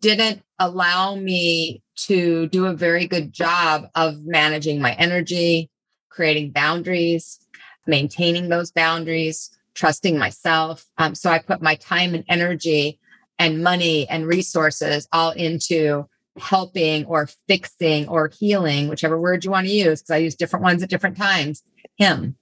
didn't 0.00 0.42
allow 0.58 1.14
me 1.14 1.80
to 2.08 2.48
do 2.48 2.66
a 2.66 2.74
very 2.74 3.06
good 3.06 3.32
job 3.32 3.84
of 3.94 4.24
managing 4.24 4.80
my 4.80 4.94
energy, 4.94 5.70
creating 6.08 6.50
boundaries, 6.50 7.38
maintaining 7.86 8.48
those 8.48 8.72
boundaries, 8.72 9.48
trusting 9.74 10.18
myself. 10.18 10.84
Um, 10.98 11.14
so 11.14 11.30
I 11.30 11.38
put 11.38 11.62
my 11.62 11.76
time 11.76 12.14
and 12.14 12.24
energy 12.28 12.98
and 13.38 13.62
money 13.62 14.08
and 14.08 14.26
resources 14.26 15.06
all 15.12 15.30
into 15.30 16.08
helping 16.36 17.04
or 17.04 17.28
fixing 17.46 18.08
or 18.08 18.32
healing, 18.36 18.88
whichever 18.88 19.20
word 19.20 19.44
you 19.44 19.52
want 19.52 19.68
to 19.68 19.72
use, 19.72 20.02
because 20.02 20.10
I 20.10 20.16
use 20.16 20.34
different 20.34 20.64
ones 20.64 20.82
at 20.82 20.90
different 20.90 21.16
times, 21.16 21.62
him. 21.96 22.34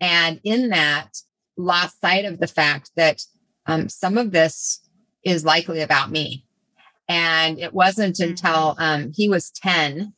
And 0.00 0.40
in 0.44 0.70
that, 0.70 1.18
lost 1.56 2.00
sight 2.00 2.24
of 2.24 2.40
the 2.40 2.46
fact 2.46 2.90
that 2.96 3.22
um, 3.66 3.88
some 3.88 4.18
of 4.18 4.32
this 4.32 4.80
is 5.24 5.44
likely 5.44 5.80
about 5.80 6.10
me. 6.10 6.44
And 7.08 7.58
it 7.58 7.74
wasn't 7.74 8.16
mm-hmm. 8.16 8.30
until 8.30 8.76
um, 8.78 9.12
he 9.14 9.28
was 9.28 9.50
10 9.50 10.14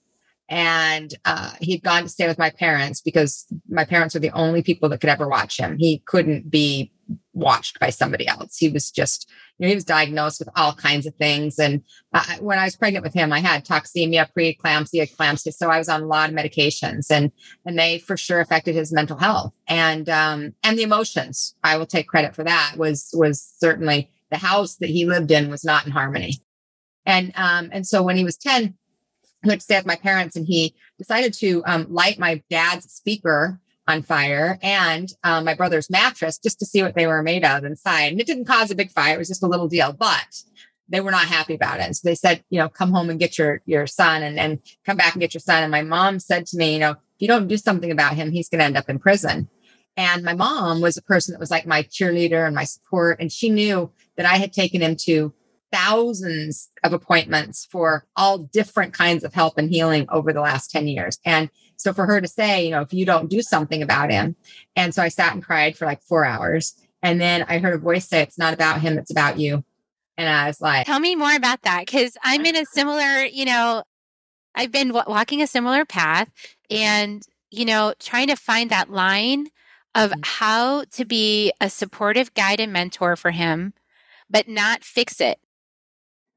and 0.48 1.14
uh, 1.24 1.52
he'd 1.60 1.82
gone 1.82 2.02
to 2.02 2.08
stay 2.08 2.28
with 2.28 2.38
my 2.38 2.50
parents 2.50 3.00
because 3.00 3.46
my 3.68 3.84
parents 3.84 4.14
were 4.14 4.20
the 4.20 4.30
only 4.32 4.62
people 4.62 4.88
that 4.90 5.00
could 5.00 5.10
ever 5.10 5.28
watch 5.28 5.58
him. 5.58 5.78
He 5.78 6.02
couldn't 6.04 6.50
be 6.50 6.92
watched 7.32 7.80
by 7.80 7.90
somebody 7.90 8.26
else. 8.26 8.56
He 8.56 8.68
was 8.68 8.90
just, 8.90 9.30
you 9.58 9.64
know, 9.64 9.68
he 9.68 9.74
was 9.74 9.84
diagnosed 9.84 10.38
with 10.38 10.48
all 10.56 10.74
kinds 10.74 11.06
of 11.06 11.14
things. 11.16 11.58
And 11.58 11.82
uh, 12.12 12.36
when 12.40 12.58
I 12.58 12.64
was 12.64 12.76
pregnant 12.76 13.04
with 13.04 13.14
him, 13.14 13.32
I 13.32 13.40
had 13.40 13.64
toxemia, 13.64 14.28
preeclampsia, 14.36 15.10
eclampsia. 15.10 15.52
So 15.52 15.70
I 15.70 15.78
was 15.78 15.88
on 15.88 16.02
a 16.02 16.06
lot 16.06 16.30
of 16.30 16.36
medications 16.36 17.10
and, 17.10 17.32
and 17.64 17.78
they 17.78 17.98
for 17.98 18.16
sure 18.16 18.40
affected 18.40 18.74
his 18.74 18.92
mental 18.92 19.18
health 19.18 19.52
and, 19.66 20.08
um, 20.08 20.54
and 20.62 20.78
the 20.78 20.82
emotions. 20.82 21.54
I 21.64 21.76
will 21.76 21.86
take 21.86 22.08
credit 22.08 22.34
for 22.34 22.44
that 22.44 22.74
was, 22.76 23.10
was 23.14 23.42
certainly 23.58 24.10
the 24.30 24.38
house 24.38 24.76
that 24.76 24.90
he 24.90 25.06
lived 25.06 25.30
in 25.30 25.50
was 25.50 25.64
not 25.64 25.86
in 25.86 25.92
harmony. 25.92 26.38
And, 27.04 27.32
um, 27.34 27.70
and 27.72 27.86
so 27.86 28.02
when 28.02 28.16
he 28.16 28.24
was 28.24 28.36
10, 28.36 28.74
I 29.44 29.48
went 29.48 29.60
to 29.60 29.64
stay 29.64 29.76
with 29.76 29.86
my 29.86 29.96
parents 29.96 30.36
and 30.36 30.46
he 30.46 30.74
decided 30.98 31.34
to 31.34 31.62
um, 31.66 31.86
light 31.90 32.18
my 32.18 32.42
dad's 32.48 32.92
speaker 32.92 33.60
on 33.88 34.02
fire 34.02 34.58
and 34.62 35.12
um, 35.24 35.44
my 35.44 35.54
brother's 35.54 35.90
mattress 35.90 36.38
just 36.38 36.58
to 36.60 36.66
see 36.66 36.82
what 36.82 36.94
they 36.94 37.06
were 37.06 37.22
made 37.22 37.44
of 37.44 37.64
inside. 37.64 38.12
And 38.12 38.20
it 38.20 38.26
didn't 38.26 38.44
cause 38.44 38.70
a 38.70 38.76
big 38.76 38.90
fire; 38.90 39.14
it 39.14 39.18
was 39.18 39.28
just 39.28 39.42
a 39.42 39.48
little 39.48 39.68
deal, 39.68 39.92
but 39.92 40.42
they 40.88 41.00
were 41.00 41.10
not 41.10 41.26
happy 41.26 41.54
about 41.54 41.80
it. 41.80 41.94
So 41.96 42.08
they 42.08 42.14
said, 42.14 42.44
you 42.50 42.58
know, 42.58 42.68
come 42.68 42.92
home 42.92 43.10
and 43.10 43.18
get 43.18 43.38
your 43.38 43.60
your 43.66 43.86
son, 43.86 44.22
and 44.22 44.38
and 44.38 44.60
come 44.86 44.96
back 44.96 45.14
and 45.14 45.20
get 45.20 45.34
your 45.34 45.40
son. 45.40 45.62
And 45.62 45.72
my 45.72 45.82
mom 45.82 46.20
said 46.20 46.46
to 46.46 46.56
me, 46.56 46.74
you 46.74 46.78
know, 46.80 46.92
if 46.92 46.98
you 47.18 47.28
don't 47.28 47.48
do 47.48 47.56
something 47.56 47.90
about 47.90 48.14
him, 48.14 48.30
he's 48.30 48.48
going 48.48 48.60
to 48.60 48.64
end 48.64 48.76
up 48.76 48.88
in 48.88 48.98
prison. 48.98 49.48
And 49.96 50.22
my 50.22 50.34
mom 50.34 50.80
was 50.80 50.96
a 50.96 51.02
person 51.02 51.32
that 51.32 51.40
was 51.40 51.50
like 51.50 51.66
my 51.66 51.82
cheerleader 51.82 52.46
and 52.46 52.54
my 52.54 52.64
support, 52.64 53.20
and 53.20 53.32
she 53.32 53.50
knew 53.50 53.90
that 54.16 54.26
I 54.26 54.36
had 54.36 54.52
taken 54.52 54.80
him 54.80 54.96
to 54.96 55.34
thousands 55.72 56.70
of 56.84 56.92
appointments 56.92 57.66
for 57.70 58.06
all 58.14 58.38
different 58.38 58.92
kinds 58.92 59.24
of 59.24 59.32
help 59.32 59.56
and 59.56 59.70
healing 59.70 60.06
over 60.10 60.32
the 60.32 60.40
last 60.40 60.70
10 60.70 60.86
years. 60.86 61.18
And 61.24 61.48
so 61.76 61.92
for 61.92 62.06
her 62.06 62.20
to 62.20 62.28
say, 62.28 62.64
you 62.64 62.70
know, 62.70 62.82
if 62.82 62.92
you 62.92 63.04
don't 63.04 63.30
do 63.30 63.42
something 63.42 63.82
about 63.82 64.10
him. 64.10 64.36
And 64.76 64.94
so 64.94 65.02
I 65.02 65.08
sat 65.08 65.32
and 65.34 65.42
cried 65.44 65.76
for 65.76 65.86
like 65.86 66.02
four 66.02 66.24
hours. 66.24 66.74
And 67.02 67.20
then 67.20 67.44
I 67.48 67.58
heard 67.58 67.74
a 67.74 67.78
voice 67.78 68.08
say, 68.08 68.22
it's 68.22 68.38
not 68.38 68.54
about 68.54 68.80
him, 68.80 68.98
it's 68.98 69.10
about 69.10 69.38
you. 69.38 69.64
And 70.16 70.28
I 70.28 70.46
was 70.46 70.60
like, 70.60 70.86
Tell 70.86 71.00
me 71.00 71.16
more 71.16 71.34
about 71.34 71.62
that 71.62 71.80
because 71.86 72.16
I'm 72.22 72.44
in 72.46 72.56
a 72.56 72.64
similar, 72.66 73.24
you 73.24 73.44
know, 73.44 73.82
I've 74.54 74.72
been 74.72 74.88
w- 74.88 75.04
walking 75.08 75.42
a 75.42 75.46
similar 75.46 75.84
path 75.84 76.28
and, 76.70 77.22
you 77.50 77.64
know, 77.64 77.94
trying 77.98 78.28
to 78.28 78.36
find 78.36 78.70
that 78.70 78.90
line 78.90 79.48
of 79.94 80.10
Mhm. 80.12 80.20
how 80.24 80.84
to 80.92 81.04
be 81.04 81.52
a 81.60 81.68
supportive 81.70 82.34
guide 82.34 82.60
and 82.60 82.72
mentor 82.72 83.16
for 83.16 83.30
him, 83.30 83.74
but 84.30 84.48
not 84.48 84.84
fix 84.84 85.20
it 85.20 85.38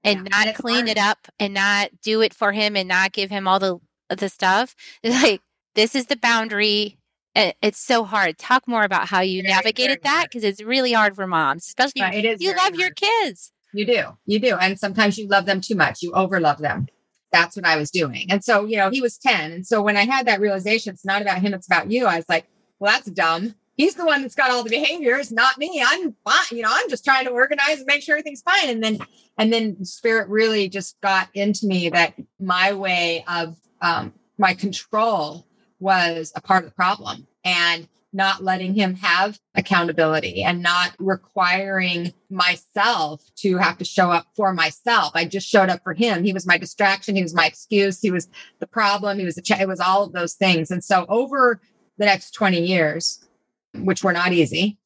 and 0.03 0.29
Yeah, 0.29 0.45
not 0.45 0.55
clean 0.55 0.87
it 0.87 0.97
up 0.97 1.27
and 1.39 1.53
not 1.53 1.89
do 2.01 2.21
it 2.21 2.33
for 2.33 2.51
him 2.51 2.75
and 2.75 2.87
not 2.87 3.11
give 3.11 3.29
him 3.29 3.47
all 3.47 3.59
the 3.59 3.79
the 4.09 4.29
stuff. 4.29 4.75
Like 5.03 5.41
this 5.75 5.95
is 5.95 6.05
the 6.07 6.15
boundary. 6.17 6.97
It- 7.35 7.55
It's 7.61 7.79
so 7.79 8.03
hard. 8.03 8.37
Talk 8.37 8.67
more 8.67 8.83
about 8.83 9.07
how 9.09 9.21
you 9.21 9.41
Very, 9.41 9.53
navigated 9.53 10.01
very 10.01 10.13
that 10.15 10.25
because 10.29 10.43
it's 10.43 10.61
really 10.63 10.93
hard 10.93 11.15
for 11.15 11.27
moms, 11.27 11.65
especially 11.67 12.01
But 12.01 12.15
it 12.15 12.25
is 12.25 12.41
you 12.41 12.55
love 12.55 12.75
your 12.75 12.91
kids. 12.91 13.51
You 13.73 13.85
do. 13.85 14.03
You 14.25 14.39
do. 14.39 14.55
And 14.55 14.79
sometimes 14.79 15.17
you 15.17 15.27
love 15.27 15.45
them 15.45 15.59
too 15.59 15.75
much. 15.75 16.01
You 16.01 16.11
overlove 16.13 16.59
them. 16.59 16.87
That's 17.33 17.57
what 17.57 17.65
I 17.65 17.75
was 17.75 17.91
doing. 17.91 18.27
And 18.31 18.41
so, 18.41 18.63
you 18.65 18.77
know, 18.77 18.89
he 18.89 19.01
was 19.01 19.17
10. 19.17 19.51
And 19.51 19.67
so 19.67 19.81
when 19.81 19.97
I 19.97 20.05
had 20.05 20.25
that 20.27 20.39
realization, 20.39 20.93
it's 20.93 21.03
not 21.03 21.21
about 21.21 21.39
him, 21.41 21.53
it's 21.53 21.67
about 21.67 21.91
you. 21.91 22.05
I 22.05 22.15
was 22.15 22.29
like, 22.29 22.45
well, 22.79 22.93
that's 22.93 23.09
dumb. 23.11 23.55
He's 23.75 23.95
the 23.95 24.05
one 24.05 24.21
that's 24.21 24.35
got 24.35 24.49
all 24.51 24.63
the 24.63 24.69
behaviors, 24.69 25.33
not 25.33 25.57
me. 25.57 25.83
I'm 25.85 26.15
fine. 26.23 26.57
You 26.57 26.61
know, 26.61 26.69
I'm 26.71 26.89
just 26.89 27.03
trying 27.03 27.25
to 27.25 27.31
organize 27.31 27.79
and 27.79 27.85
make 27.87 28.01
sure 28.03 28.15
everything's 28.15 28.41
fine. 28.41 28.69
And 28.69 28.81
then, 28.81 28.99
and 29.37 29.51
then 29.51 29.83
spirit 29.83 30.29
really 30.29 30.69
just 30.69 30.95
got 31.01 31.27
into 31.33 31.67
me 31.67 31.89
that 31.89 32.13
my 32.39 32.71
way 32.71 33.25
of 33.27 33.57
um, 33.85 34.13
my 34.37 34.53
control 34.53 35.45
was 35.79 36.33
a 36.35 36.41
part 36.41 36.63
of 36.63 36.71
the 36.71 36.75
problem 36.75 37.27
and 37.43 37.87
not 38.11 38.43
letting 38.43 38.73
him 38.73 38.95
have 38.95 39.37
accountability 39.55 40.41
and 40.41 40.63
not 40.63 40.95
requiring 40.99 42.13
myself 42.29 43.21
to 43.35 43.57
have 43.57 43.77
to 43.77 43.85
show 43.85 44.09
up 44.09 44.25
for 44.35 44.53
myself. 44.53 45.11
I 45.13 45.25
just 45.25 45.47
showed 45.47 45.69
up 45.69 45.83
for 45.83 45.93
him. 45.93 46.23
He 46.23 46.33
was 46.33 46.47
my 46.47 46.57
distraction. 46.57 47.15
He 47.15 47.21
was 47.21 47.35
my 47.35 47.45
excuse. 47.45 47.99
He 47.99 48.11
was 48.11 48.29
the 48.59 48.67
problem. 48.67 49.19
He 49.19 49.25
was 49.25 49.35
the, 49.35 49.41
ch- 49.41 49.51
it 49.51 49.67
was 49.67 49.81
all 49.81 50.03
of 50.03 50.13
those 50.13 50.33
things. 50.33 50.71
And 50.71 50.83
so 50.83 51.05
over 51.09 51.59
the 51.97 52.05
next 52.05 52.31
20 52.31 52.65
years, 52.65 53.27
which 53.75 54.03
were 54.03 54.13
not 54.13 54.31
easy, 54.31 54.77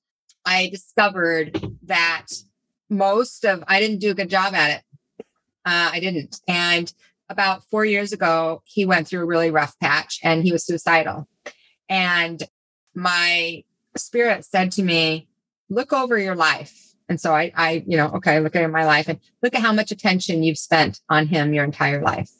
I 0.43 0.69
discovered 0.69 1.77
that 1.83 2.27
most 2.89 3.45
of, 3.45 3.63
I 3.67 3.79
didn't 3.79 3.99
do 3.99 4.11
a 4.11 4.15
good 4.15 4.29
job 4.29 4.55
at 4.55 4.79
it. 4.79 4.83
Uh, 5.65 5.91
I 5.93 5.99
didn't. 5.99 6.41
And 6.47 6.91
about 7.29 7.63
four 7.65 7.85
years 7.85 8.11
ago, 8.11 8.61
he 8.65 8.85
went 8.85 9.07
through 9.07 9.21
a 9.21 9.25
really 9.25 9.51
rough 9.51 9.77
patch 9.79 10.19
and 10.23 10.43
he 10.43 10.51
was 10.51 10.65
suicidal. 10.65 11.27
And 11.87 12.41
my 12.95 13.63
spirit 13.95 14.45
said 14.45 14.71
to 14.73 14.83
me, 14.83 15.27
look 15.69 15.93
over 15.93 16.17
your 16.17 16.35
life. 16.35 16.75
And 17.07 17.19
so 17.19 17.33
I, 17.33 17.51
I, 17.55 17.83
you 17.87 17.97
know, 17.97 18.07
okay, 18.15 18.39
look 18.39 18.55
at 18.55 18.69
my 18.69 18.85
life 18.85 19.07
and 19.07 19.19
look 19.41 19.55
at 19.55 19.61
how 19.61 19.73
much 19.73 19.91
attention 19.91 20.43
you've 20.43 20.57
spent 20.57 20.99
on 21.09 21.27
him 21.27 21.53
your 21.53 21.63
entire 21.63 22.01
life. 22.01 22.31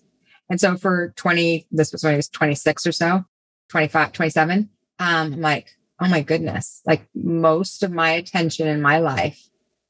And 0.49 0.59
so 0.59 0.77
for 0.77 1.13
20, 1.15 1.67
this 1.71 1.91
was 1.91 2.03
when 2.03 2.13
he 2.13 2.17
was 2.17 2.29
26 2.29 2.87
or 2.87 2.91
so, 2.91 3.23
25, 3.69 4.11
27. 4.11 4.69
Um, 4.99 5.33
I'm 5.33 5.41
like, 5.41 5.69
oh 5.99 6.07
my 6.07 6.21
goodness, 6.21 6.81
like 6.85 7.07
most 7.13 7.83
of 7.83 7.91
my 7.91 8.11
attention 8.11 8.67
in 8.67 8.81
my 8.81 8.99
life 8.99 9.39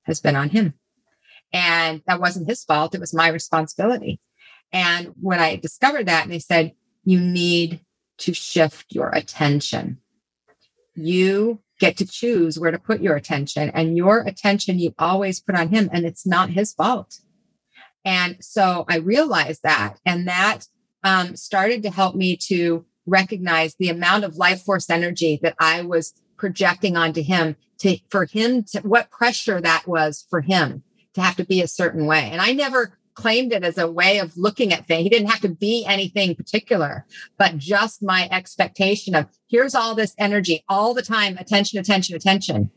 has 0.03 0.19
been 0.19 0.35
on 0.35 0.49
him. 0.49 0.73
And 1.53 2.01
that 2.07 2.19
wasn't 2.19 2.47
his 2.47 2.63
fault. 2.63 2.93
It 2.95 3.01
was 3.01 3.13
my 3.13 3.29
responsibility. 3.29 4.19
And 4.71 5.13
when 5.19 5.39
I 5.39 5.55
discovered 5.55 6.07
that, 6.07 6.27
they 6.27 6.39
said, 6.39 6.73
you 7.03 7.19
need 7.19 7.81
to 8.19 8.33
shift 8.33 8.93
your 8.93 9.09
attention. 9.09 9.99
You 10.95 11.61
get 11.79 11.97
to 11.97 12.05
choose 12.05 12.59
where 12.59 12.71
to 12.71 12.77
put 12.77 13.01
your 13.01 13.15
attention, 13.15 13.69
and 13.69 13.95
your 13.95 14.19
attention 14.19 14.79
you 14.79 14.93
always 14.99 15.39
put 15.39 15.55
on 15.55 15.69
him, 15.69 15.89
and 15.93 16.05
it's 16.05 16.27
not 16.27 16.49
his 16.49 16.73
fault. 16.73 17.19
And 18.03 18.37
so 18.41 18.85
I 18.89 18.97
realized 18.97 19.63
that, 19.63 19.97
and 20.05 20.27
that 20.27 20.67
um, 21.03 21.35
started 21.35 21.83
to 21.83 21.89
help 21.89 22.15
me 22.15 22.35
to 22.47 22.85
recognize 23.05 23.75
the 23.75 23.89
amount 23.89 24.25
of 24.25 24.35
life 24.35 24.61
force 24.61 24.89
energy 24.89 25.39
that 25.41 25.55
I 25.57 25.81
was 25.81 26.13
projecting 26.37 26.95
onto 26.97 27.23
him 27.23 27.55
to 27.79 27.97
for 28.09 28.25
him 28.25 28.63
to 28.63 28.81
what 28.81 29.09
pressure 29.09 29.59
that 29.61 29.87
was 29.87 30.25
for 30.29 30.41
him 30.41 30.83
to 31.13 31.21
have 31.21 31.35
to 31.37 31.45
be 31.45 31.61
a 31.61 31.67
certain 31.67 32.05
way. 32.05 32.29
And 32.31 32.41
I 32.41 32.53
never 32.53 32.98
claimed 33.15 33.51
it 33.51 33.63
as 33.63 33.77
a 33.77 33.89
way 33.89 34.19
of 34.19 34.37
looking 34.37 34.73
at 34.73 34.85
things. 34.85 35.03
He 35.03 35.09
didn't 35.09 35.29
have 35.29 35.41
to 35.41 35.49
be 35.49 35.85
anything 35.85 36.35
particular, 36.35 37.05
but 37.37 37.57
just 37.57 38.01
my 38.01 38.27
expectation 38.31 39.15
of 39.15 39.27
here's 39.47 39.75
all 39.75 39.95
this 39.95 40.15
energy 40.17 40.63
all 40.69 40.93
the 40.93 41.01
time, 41.01 41.37
attention, 41.37 41.79
attention, 41.79 42.15
attention 42.15 42.71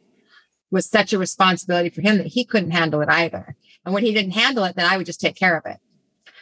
was 0.70 0.86
such 0.86 1.12
a 1.12 1.18
responsibility 1.18 1.90
for 1.90 2.00
him 2.00 2.18
that 2.18 2.28
he 2.28 2.44
couldn't 2.44 2.70
handle 2.70 3.02
it 3.02 3.08
either. 3.08 3.54
And 3.84 3.94
when 3.94 4.04
he 4.04 4.14
didn't 4.14 4.32
handle 4.32 4.64
it, 4.64 4.74
then 4.74 4.90
I 4.90 4.96
would 4.96 5.06
just 5.06 5.20
take 5.20 5.36
care 5.36 5.56
of 5.56 5.66
it. 5.66 5.78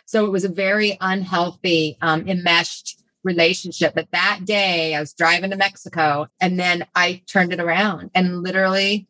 So 0.06 0.24
it 0.24 0.30
was 0.30 0.44
a 0.44 0.48
very 0.48 0.96
unhealthy, 1.00 1.98
um, 2.00 2.28
enmeshed 2.28 3.02
relationship. 3.22 3.94
But 3.94 4.08
that 4.12 4.40
day 4.44 4.94
I 4.94 5.00
was 5.00 5.12
driving 5.12 5.50
to 5.50 5.56
Mexico 5.56 6.28
and 6.40 6.58
then 6.58 6.86
I 6.94 7.22
turned 7.26 7.52
it 7.52 7.60
around 7.60 8.10
and 8.14 8.42
literally 8.42 9.08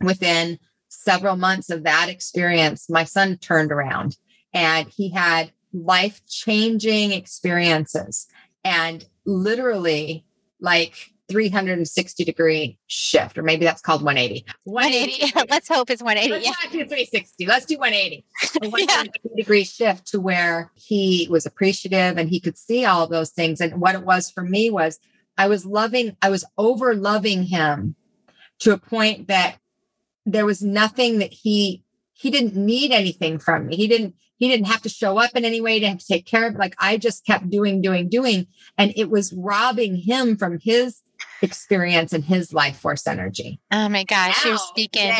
within 0.00 0.58
several 1.04 1.36
months 1.36 1.70
of 1.70 1.84
that 1.84 2.08
experience, 2.08 2.88
my 2.90 3.04
son 3.04 3.36
turned 3.38 3.72
around 3.72 4.16
and 4.52 4.88
he 4.88 5.10
had 5.10 5.52
life 5.72 6.20
changing 6.26 7.12
experiences 7.12 8.26
and 8.64 9.04
literally 9.24 10.24
like 10.60 10.94
360 11.28 12.24
degree 12.24 12.78
shift, 12.86 13.36
or 13.36 13.42
maybe 13.42 13.64
that's 13.64 13.82
called 13.82 14.02
180. 14.02 14.46
180. 14.64 15.46
Let's 15.50 15.68
hope 15.68 15.90
it's 15.90 16.02
180. 16.02 16.32
Let's 16.32 16.44
Yeah. 16.46 16.52
not 16.62 16.72
do 16.72 16.78
360. 16.78 17.46
Let's 17.46 17.66
do 17.66 17.78
180. 17.78 18.24
A 18.62 18.66
Yeah. 18.66 18.70
180 18.70 19.20
degree 19.36 19.64
shift 19.64 20.06
to 20.08 20.20
where 20.20 20.70
he 20.74 21.26
was 21.30 21.44
appreciative 21.44 22.16
and 22.16 22.28
he 22.28 22.40
could 22.40 22.56
see 22.56 22.84
all 22.84 23.02
of 23.02 23.10
those 23.10 23.30
things. 23.30 23.60
And 23.60 23.80
what 23.80 23.94
it 23.94 24.04
was 24.04 24.30
for 24.30 24.42
me 24.42 24.70
was 24.70 24.98
I 25.36 25.48
was 25.48 25.66
loving, 25.66 26.16
I 26.22 26.30
was 26.30 26.44
over 26.56 26.94
loving 26.94 27.42
him 27.42 27.96
to 28.60 28.72
a 28.72 28.78
point 28.78 29.28
that 29.28 29.56
there 30.26 30.44
was 30.44 30.62
nothing 30.62 31.18
that 31.20 31.32
he 31.32 31.82
he 32.12 32.30
didn't 32.30 32.56
need 32.56 32.92
anything 32.92 33.38
from 33.38 33.66
me. 33.66 33.76
He 33.76 33.86
didn't 33.86 34.14
he 34.38 34.48
didn't 34.48 34.66
have 34.66 34.82
to 34.82 34.88
show 34.90 35.18
up 35.18 35.30
in 35.34 35.44
any 35.44 35.60
way, 35.62 35.78
didn't 35.78 35.92
have 35.92 36.00
to 36.00 36.06
take 36.06 36.26
care 36.26 36.46
of. 36.46 36.56
Like 36.56 36.74
I 36.78 36.98
just 36.98 37.24
kept 37.24 37.48
doing, 37.48 37.80
doing, 37.80 38.10
doing. 38.10 38.48
And 38.76 38.92
it 38.94 39.08
was 39.08 39.32
robbing 39.32 39.96
him 39.96 40.36
from 40.36 40.58
his 40.60 41.00
experience 41.40 42.12
and 42.12 42.24
his 42.24 42.52
life 42.52 42.78
force 42.78 43.06
energy 43.06 43.60
Oh 43.70 43.88
my 43.88 44.04
gosh, 44.04 44.44
you're 44.44 44.58
speaking. 44.58 45.12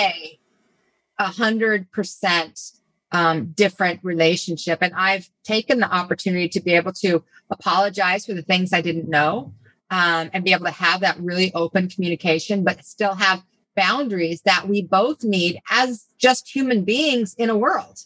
a 1.18 1.26
hundred 1.26 1.90
percent 1.92 2.60
um, 3.12 3.52
different 3.52 4.00
relationship. 4.02 4.78
And 4.82 4.92
I've 4.94 5.30
taken 5.44 5.78
the 5.78 5.90
opportunity 5.90 6.48
to 6.50 6.60
be 6.60 6.72
able 6.72 6.92
to 6.94 7.22
apologize 7.50 8.26
for 8.26 8.34
the 8.34 8.42
things 8.42 8.72
I 8.72 8.80
didn't 8.80 9.08
know 9.08 9.54
um, 9.90 10.30
and 10.32 10.44
be 10.44 10.52
able 10.52 10.66
to 10.66 10.72
have 10.72 11.00
that 11.00 11.18
really 11.20 11.52
open 11.54 11.88
communication, 11.88 12.64
but 12.64 12.84
still 12.84 13.14
have 13.14 13.42
boundaries 13.76 14.42
that 14.42 14.68
we 14.68 14.82
both 14.82 15.22
need 15.22 15.60
as 15.70 16.06
just 16.18 16.48
human 16.48 16.84
beings 16.84 17.34
in 17.38 17.50
a 17.50 17.56
world. 17.56 18.00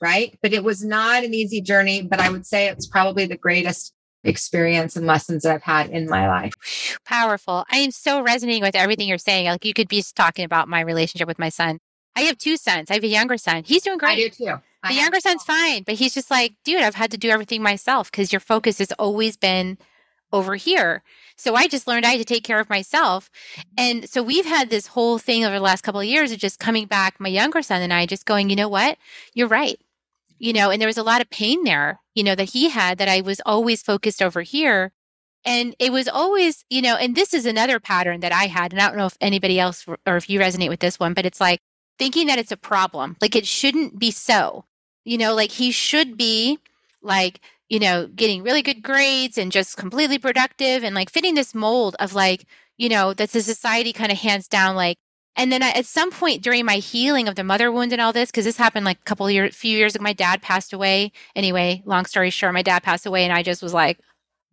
Right. 0.00 0.38
But 0.42 0.52
it 0.52 0.62
was 0.62 0.84
not 0.84 1.24
an 1.24 1.32
easy 1.32 1.60
journey, 1.60 2.02
but 2.02 2.20
I 2.20 2.28
would 2.28 2.46
say 2.46 2.68
it's 2.68 2.86
probably 2.86 3.26
the 3.26 3.38
greatest 3.38 3.94
experience 4.22 4.96
and 4.96 5.06
lessons 5.06 5.42
that 5.42 5.54
I've 5.54 5.62
had 5.62 5.90
in 5.90 6.08
my 6.08 6.28
life. 6.28 6.52
Powerful. 7.06 7.64
I 7.70 7.78
am 7.78 7.90
so 7.90 8.20
resonating 8.20 8.62
with 8.62 8.74
everything 8.74 9.08
you're 9.08 9.18
saying. 9.18 9.46
Like 9.46 9.64
you 9.64 9.74
could 9.74 9.88
be 9.88 10.02
talking 10.14 10.44
about 10.44 10.68
my 10.68 10.80
relationship 10.80 11.28
with 11.28 11.38
my 11.38 11.48
son. 11.48 11.78
I 12.16 12.22
have 12.22 12.38
two 12.38 12.56
sons. 12.56 12.90
I 12.90 12.94
have 12.94 13.04
a 13.04 13.08
younger 13.08 13.36
son. 13.36 13.64
He's 13.64 13.82
doing 13.82 13.98
great. 13.98 14.12
I 14.12 14.16
do 14.16 14.28
too. 14.30 14.60
I 14.82 14.88
The 14.88 15.00
younger 15.00 15.20
son's 15.20 15.42
fine, 15.42 15.82
but 15.84 15.96
he's 15.96 16.14
just 16.14 16.30
like, 16.30 16.54
dude, 16.64 16.82
I've 16.82 16.94
had 16.94 17.10
to 17.12 17.18
do 17.18 17.30
everything 17.30 17.62
myself 17.62 18.10
because 18.10 18.32
your 18.32 18.40
focus 18.40 18.78
has 18.78 18.92
always 18.92 19.36
been 19.36 19.78
over 20.32 20.56
here. 20.56 21.02
So 21.36 21.54
I 21.54 21.66
just 21.66 21.86
learned 21.86 22.06
I 22.06 22.10
had 22.10 22.18
to 22.18 22.24
take 22.24 22.44
care 22.44 22.60
of 22.60 22.70
myself. 22.70 23.30
And 23.76 24.08
so 24.08 24.22
we've 24.22 24.46
had 24.46 24.70
this 24.70 24.88
whole 24.88 25.18
thing 25.18 25.44
over 25.44 25.54
the 25.54 25.60
last 25.60 25.82
couple 25.82 26.00
of 26.00 26.06
years 26.06 26.32
of 26.32 26.38
just 26.38 26.58
coming 26.58 26.86
back, 26.86 27.18
my 27.18 27.28
younger 27.28 27.62
son 27.62 27.82
and 27.82 27.92
I 27.92 28.06
just 28.06 28.26
going, 28.26 28.50
you 28.50 28.56
know 28.56 28.68
what? 28.68 28.98
You're 29.34 29.48
right. 29.48 29.78
You 30.38 30.52
know, 30.52 30.70
and 30.70 30.80
there 30.80 30.88
was 30.88 30.98
a 30.98 31.02
lot 31.02 31.20
of 31.20 31.30
pain 31.30 31.64
there, 31.64 32.00
you 32.14 32.22
know, 32.22 32.34
that 32.34 32.50
he 32.50 32.68
had 32.68 32.98
that 32.98 33.08
I 33.08 33.20
was 33.20 33.40
always 33.46 33.82
focused 33.82 34.22
over 34.22 34.42
here. 34.42 34.92
And 35.44 35.76
it 35.78 35.92
was 35.92 36.08
always, 36.08 36.64
you 36.70 36.80
know, 36.80 36.96
and 36.96 37.14
this 37.14 37.34
is 37.34 37.46
another 37.46 37.78
pattern 37.78 38.20
that 38.20 38.32
I 38.32 38.46
had. 38.46 38.72
And 38.72 38.80
I 38.80 38.88
don't 38.88 38.96
know 38.96 39.06
if 39.06 39.16
anybody 39.20 39.60
else 39.60 39.86
or 40.06 40.16
if 40.16 40.30
you 40.30 40.40
resonate 40.40 40.70
with 40.70 40.80
this 40.80 40.98
one, 40.98 41.14
but 41.14 41.26
it's 41.26 41.40
like 41.40 41.60
thinking 41.98 42.26
that 42.28 42.38
it's 42.38 42.52
a 42.52 42.56
problem. 42.56 43.16
Like 43.20 43.36
it 43.36 43.46
shouldn't 43.46 43.98
be 43.98 44.10
so. 44.10 44.64
You 45.04 45.18
know, 45.18 45.34
like 45.34 45.50
he 45.50 45.70
should 45.70 46.16
be 46.16 46.58
like, 47.02 47.40
you 47.68 47.78
know, 47.78 48.06
getting 48.06 48.42
really 48.42 48.62
good 48.62 48.82
grades 48.82 49.38
and 49.38 49.52
just 49.52 49.76
completely 49.76 50.18
productive 50.18 50.84
and 50.84 50.94
like 50.94 51.10
fitting 51.10 51.34
this 51.34 51.54
mold 51.54 51.96
of 51.98 52.14
like, 52.14 52.46
you 52.76 52.88
know, 52.88 53.14
that 53.14 53.30
the 53.30 53.42
society 53.42 53.92
kind 53.92 54.12
of 54.12 54.18
hands 54.18 54.48
down 54.48 54.76
like 54.76 54.96
and 55.36 55.50
then 55.50 55.62
I, 55.62 55.70
at 55.70 55.86
some 55.86 56.10
point 56.10 56.42
during 56.42 56.64
my 56.64 56.76
healing 56.76 57.26
of 57.26 57.34
the 57.34 57.42
mother 57.42 57.72
wound 57.72 57.92
and 57.92 58.00
all 58.00 58.12
this, 58.12 58.30
because 58.30 58.44
this 58.44 58.56
happened 58.56 58.84
like 58.84 58.98
a 58.98 59.04
couple 59.04 59.28
years, 59.30 59.56
few 59.56 59.76
years 59.76 59.94
ago, 59.94 60.02
my 60.02 60.12
dad 60.12 60.42
passed 60.42 60.72
away. 60.72 61.10
Anyway, 61.34 61.82
long 61.84 62.04
story 62.04 62.30
short, 62.30 62.54
my 62.54 62.62
dad 62.62 62.84
passed 62.84 63.04
away, 63.04 63.24
and 63.24 63.32
I 63.32 63.42
just 63.42 63.62
was 63.62 63.74
like, 63.74 63.98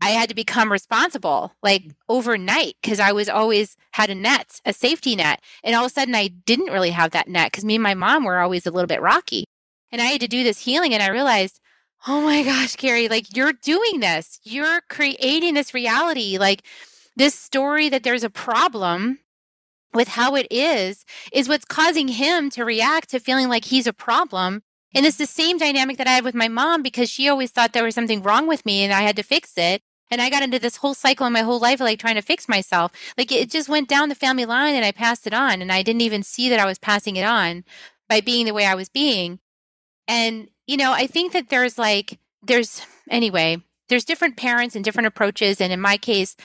I 0.01 0.09
had 0.09 0.30
to 0.30 0.36
become 0.36 0.72
responsible 0.72 1.53
like 1.62 1.84
overnight 2.09 2.76
because 2.82 2.99
I 2.99 3.12
was 3.12 3.30
always 3.30 3.78
had 3.91 4.09
a 4.09 4.16
net, 4.16 4.59
a 4.66 4.74
safety 4.74 5.16
net. 5.16 5.41
And 5.64 5.76
all 5.76 5.86
of 5.86 5.91
a 5.91 5.93
sudden 5.93 6.16
I 6.16 6.30
didn't 6.30 6.74
really 6.74 6.89
have 6.89 7.12
that 7.12 7.28
net 7.28 7.51
because 7.51 7.64
me 7.64 7.76
and 7.76 7.84
my 7.84 7.93
mom 7.93 8.24
were 8.24 8.39
always 8.39 8.66
a 8.66 8.72
little 8.72 8.88
bit 8.88 9.01
rocky. 9.01 9.45
And 9.91 10.01
I 10.01 10.05
had 10.05 10.22
to 10.22 10.28
do 10.28 10.43
this 10.43 10.66
healing 10.66 10.95
and 10.95 11.03
I 11.03 11.09
realized, 11.09 11.61
oh 12.07 12.21
my 12.21 12.43
gosh, 12.43 12.75
Carrie, 12.75 13.07
like 13.07 13.35
you're 13.35 13.53
doing 13.53 13.99
this. 13.99 14.39
You're 14.43 14.81
creating 14.89 15.53
this 15.53 15.73
reality. 15.73 16.37
Like 16.37 16.63
this 17.15 17.35
story 17.35 17.89
that 17.89 18.03
there's 18.03 18.23
a 18.23 18.29
problem 18.29 19.19
with 19.93 20.09
how 20.09 20.35
it 20.35 20.47
is, 20.49 21.05
is 21.33 21.49
what's 21.49 21.65
causing 21.65 22.07
him 22.07 22.49
to 22.51 22.63
react 22.63 23.09
to 23.09 23.19
feeling 23.19 23.49
like 23.49 23.65
he's 23.65 23.87
a 23.87 23.93
problem. 23.93 24.63
And 24.93 25.05
it's 25.05 25.17
the 25.17 25.25
same 25.25 25.57
dynamic 25.57 25.97
that 25.97 26.07
I 26.07 26.11
had 26.11 26.23
with 26.23 26.35
my 26.35 26.47
mom 26.47 26.81
because 26.81 27.09
she 27.09 27.27
always 27.27 27.51
thought 27.51 27.73
there 27.73 27.83
was 27.83 27.95
something 27.95 28.21
wrong 28.21 28.47
with 28.47 28.65
me 28.65 28.83
and 28.83 28.93
I 28.93 29.01
had 29.01 29.15
to 29.17 29.23
fix 29.23 29.53
it. 29.57 29.81
And 30.09 30.21
I 30.21 30.29
got 30.29 30.43
into 30.43 30.59
this 30.59 30.77
whole 30.77 30.93
cycle 30.93 31.25
in 31.27 31.33
my 31.33 31.41
whole 31.41 31.59
life 31.59 31.79
like 31.79 31.99
trying 31.99 32.15
to 32.15 32.21
fix 32.21 32.49
myself. 32.49 32.91
Like 33.17 33.31
it 33.31 33.49
just 33.49 33.69
went 33.69 33.87
down 33.87 34.09
the 34.09 34.15
family 34.15 34.45
line 34.45 34.75
and 34.75 34.83
I 34.83 34.91
passed 34.91 35.27
it 35.27 35.33
on. 35.33 35.61
And 35.61 35.71
I 35.71 35.83
didn't 35.83 36.01
even 36.01 36.23
see 36.23 36.49
that 36.49 36.59
I 36.59 36.65
was 36.65 36.79
passing 36.79 37.15
it 37.15 37.23
on 37.23 37.63
by 38.09 38.19
being 38.21 38.45
the 38.45 38.53
way 38.53 38.65
I 38.65 38.75
was 38.75 38.89
being. 38.89 39.40
And, 40.12 40.49
you 40.68 40.76
know, 40.76 40.91
I 40.91 41.07
think 41.07 41.32
that 41.32 41.47
there's 41.47 41.78
like, 41.78 42.20
there's, 42.43 42.86
anyway, 43.09 43.64
there's 43.88 44.03
different 44.03 44.36
parents 44.36 44.76
and 44.76 44.84
different 44.84 45.07
approaches. 45.07 45.62
And 45.62 45.72
in 45.72 45.80
my 45.80 45.95
case, 45.95 46.36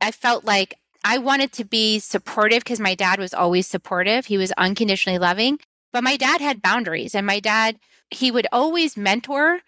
I 0.00 0.10
felt 0.10 0.46
like 0.46 0.78
I 1.04 1.18
wanted 1.18 1.52
to 1.52 1.64
be 1.64 1.98
supportive 1.98 2.64
because 2.64 2.80
my 2.80 2.94
dad 2.94 3.18
was 3.18 3.34
always 3.34 3.66
supportive. 3.66 4.24
He 4.24 4.38
was 4.38 4.52
unconditionally 4.52 5.18
loving, 5.18 5.58
but 5.92 6.02
my 6.02 6.16
dad 6.16 6.40
had 6.40 6.62
boundaries 6.62 7.14
and 7.14 7.26
my 7.26 7.40
dad, 7.40 7.78
he 8.10 8.30
would 8.30 8.46
always 8.50 8.96
mentor, 8.96 9.60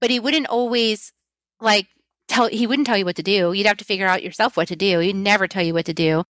but 0.00 0.10
he 0.10 0.20
wouldn't 0.20 0.46
always 0.46 1.12
like 1.60 1.88
tell, 2.28 2.46
he 2.46 2.64
wouldn't 2.64 2.86
tell 2.86 2.96
you 2.96 3.04
what 3.04 3.16
to 3.16 3.24
do. 3.24 3.52
You'd 3.52 3.66
have 3.66 3.78
to 3.78 3.84
figure 3.84 4.06
out 4.06 4.22
yourself 4.22 4.56
what 4.56 4.68
to 4.68 4.76
do. 4.76 5.00
He'd 5.00 5.16
never 5.16 5.48
tell 5.48 5.64
you 5.64 5.74
what 5.74 5.86
to 5.86 5.94
do. 5.94 6.22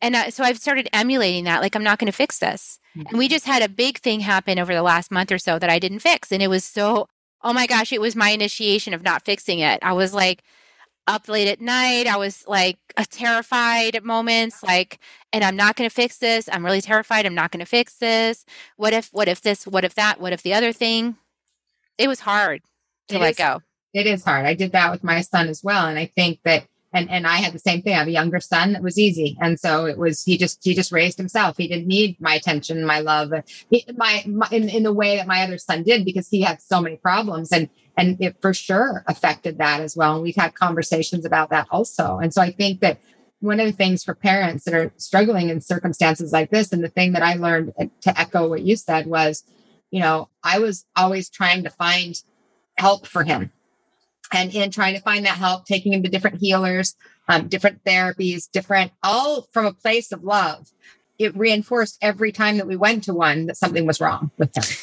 And 0.00 0.14
uh, 0.14 0.30
so 0.30 0.44
I've 0.44 0.58
started 0.58 0.88
emulating 0.92 1.44
that. 1.44 1.62
Like, 1.62 1.74
I'm 1.74 1.84
not 1.84 1.98
going 1.98 2.06
to 2.06 2.12
fix 2.12 2.38
this. 2.38 2.78
Mm-hmm. 2.96 3.08
And 3.08 3.18
we 3.18 3.28
just 3.28 3.46
had 3.46 3.62
a 3.62 3.68
big 3.68 3.98
thing 3.98 4.20
happen 4.20 4.58
over 4.58 4.74
the 4.74 4.82
last 4.82 5.10
month 5.10 5.32
or 5.32 5.38
so 5.38 5.58
that 5.58 5.70
I 5.70 5.78
didn't 5.78 6.00
fix. 6.00 6.30
And 6.30 6.42
it 6.42 6.48
was 6.48 6.64
so, 6.64 7.08
oh 7.42 7.52
my 7.52 7.66
gosh, 7.66 7.92
it 7.92 8.00
was 8.00 8.14
my 8.14 8.30
initiation 8.30 8.92
of 8.92 9.02
not 9.02 9.24
fixing 9.24 9.60
it. 9.60 9.78
I 9.82 9.92
was 9.92 10.12
like, 10.12 10.42
up 11.06 11.28
late 11.28 11.48
at 11.48 11.60
night. 11.60 12.06
I 12.06 12.16
was 12.16 12.44
like 12.46 12.78
a 12.96 13.04
terrified 13.04 13.94
at 13.94 14.04
moments, 14.04 14.62
like, 14.62 14.98
and 15.32 15.44
I'm 15.44 15.56
not 15.56 15.76
going 15.76 15.88
to 15.88 15.94
fix 15.94 16.18
this. 16.18 16.48
I'm 16.50 16.64
really 16.64 16.80
terrified. 16.80 17.26
I'm 17.26 17.34
not 17.34 17.52
going 17.52 17.60
to 17.60 17.66
fix 17.66 17.94
this. 17.94 18.44
What 18.76 18.92
if, 18.92 19.10
what 19.12 19.28
if 19.28 19.40
this, 19.40 19.66
what 19.66 19.84
if 19.84 19.94
that, 19.94 20.20
what 20.20 20.32
if 20.32 20.42
the 20.42 20.54
other 20.54 20.72
thing? 20.72 21.16
It 21.96 22.08
was 22.08 22.20
hard 22.20 22.62
to 23.08 23.16
it 23.16 23.20
let 23.20 23.30
is, 23.30 23.36
go. 23.36 23.62
It 23.94 24.06
is 24.06 24.24
hard. 24.24 24.46
I 24.46 24.54
did 24.54 24.72
that 24.72 24.90
with 24.90 25.04
my 25.04 25.20
son 25.20 25.48
as 25.48 25.62
well. 25.62 25.86
And 25.86 25.98
I 25.98 26.10
think 26.16 26.40
that 26.44 26.66
and 26.96 27.10
and 27.10 27.26
I 27.26 27.36
had 27.36 27.52
the 27.52 27.58
same 27.58 27.82
thing. 27.82 27.94
I 27.94 27.98
have 27.98 28.08
a 28.08 28.12
younger 28.12 28.40
son 28.40 28.72
that 28.72 28.82
was 28.82 28.98
easy, 28.98 29.36
and 29.40 29.60
so 29.60 29.84
it 29.84 29.98
was 29.98 30.24
he 30.24 30.38
just 30.38 30.64
he 30.64 30.74
just 30.74 30.90
raised 30.90 31.18
himself. 31.18 31.56
He 31.56 31.68
didn't 31.68 31.86
need 31.86 32.20
my 32.20 32.34
attention, 32.34 32.84
my 32.84 33.00
love, 33.00 33.32
he, 33.70 33.84
my, 33.96 34.24
my 34.26 34.48
in 34.50 34.68
in 34.68 34.82
the 34.82 34.92
way 34.92 35.16
that 35.16 35.26
my 35.26 35.42
other 35.42 35.58
son 35.58 35.82
did 35.82 36.04
because 36.04 36.28
he 36.28 36.40
had 36.40 36.62
so 36.62 36.80
many 36.80 36.96
problems, 36.96 37.52
and 37.52 37.68
and 37.96 38.16
it 38.20 38.40
for 38.40 38.54
sure 38.54 39.04
affected 39.06 39.58
that 39.58 39.80
as 39.80 39.94
well. 39.94 40.14
And 40.14 40.22
we've 40.22 40.36
had 40.36 40.54
conversations 40.54 41.24
about 41.24 41.50
that 41.50 41.66
also. 41.70 42.18
And 42.18 42.32
so 42.32 42.40
I 42.40 42.50
think 42.50 42.80
that 42.80 42.98
one 43.40 43.60
of 43.60 43.66
the 43.66 43.72
things 43.72 44.02
for 44.02 44.14
parents 44.14 44.64
that 44.64 44.74
are 44.74 44.90
struggling 44.96 45.50
in 45.50 45.60
circumstances 45.60 46.32
like 46.32 46.50
this, 46.50 46.72
and 46.72 46.82
the 46.82 46.88
thing 46.88 47.12
that 47.12 47.22
I 47.22 47.34
learned 47.34 47.74
uh, 47.78 47.84
to 48.02 48.18
echo 48.18 48.48
what 48.48 48.62
you 48.62 48.76
said 48.76 49.06
was, 49.06 49.44
you 49.90 50.00
know, 50.00 50.30
I 50.42 50.58
was 50.58 50.86
always 50.96 51.28
trying 51.28 51.62
to 51.64 51.70
find 51.70 52.20
help 52.78 53.06
for 53.06 53.22
him 53.22 53.52
and 54.32 54.54
in 54.54 54.70
trying 54.70 54.94
to 54.94 55.00
find 55.00 55.24
that 55.24 55.36
help, 55.36 55.66
taking 55.66 55.92
him 55.92 56.02
to 56.02 56.08
different 56.08 56.40
healers, 56.40 56.94
um, 57.28 57.48
different 57.48 57.84
therapies, 57.84 58.50
different, 58.50 58.92
all 59.02 59.48
from 59.52 59.66
a 59.66 59.72
place 59.72 60.12
of 60.12 60.24
love. 60.24 60.70
It 61.18 61.36
reinforced 61.36 61.98
every 62.02 62.32
time 62.32 62.58
that 62.58 62.66
we 62.66 62.76
went 62.76 63.04
to 63.04 63.14
one 63.14 63.46
that 63.46 63.56
something 63.56 63.86
was 63.86 64.00
wrong 64.00 64.30
with 64.38 64.56
him. 64.56 64.76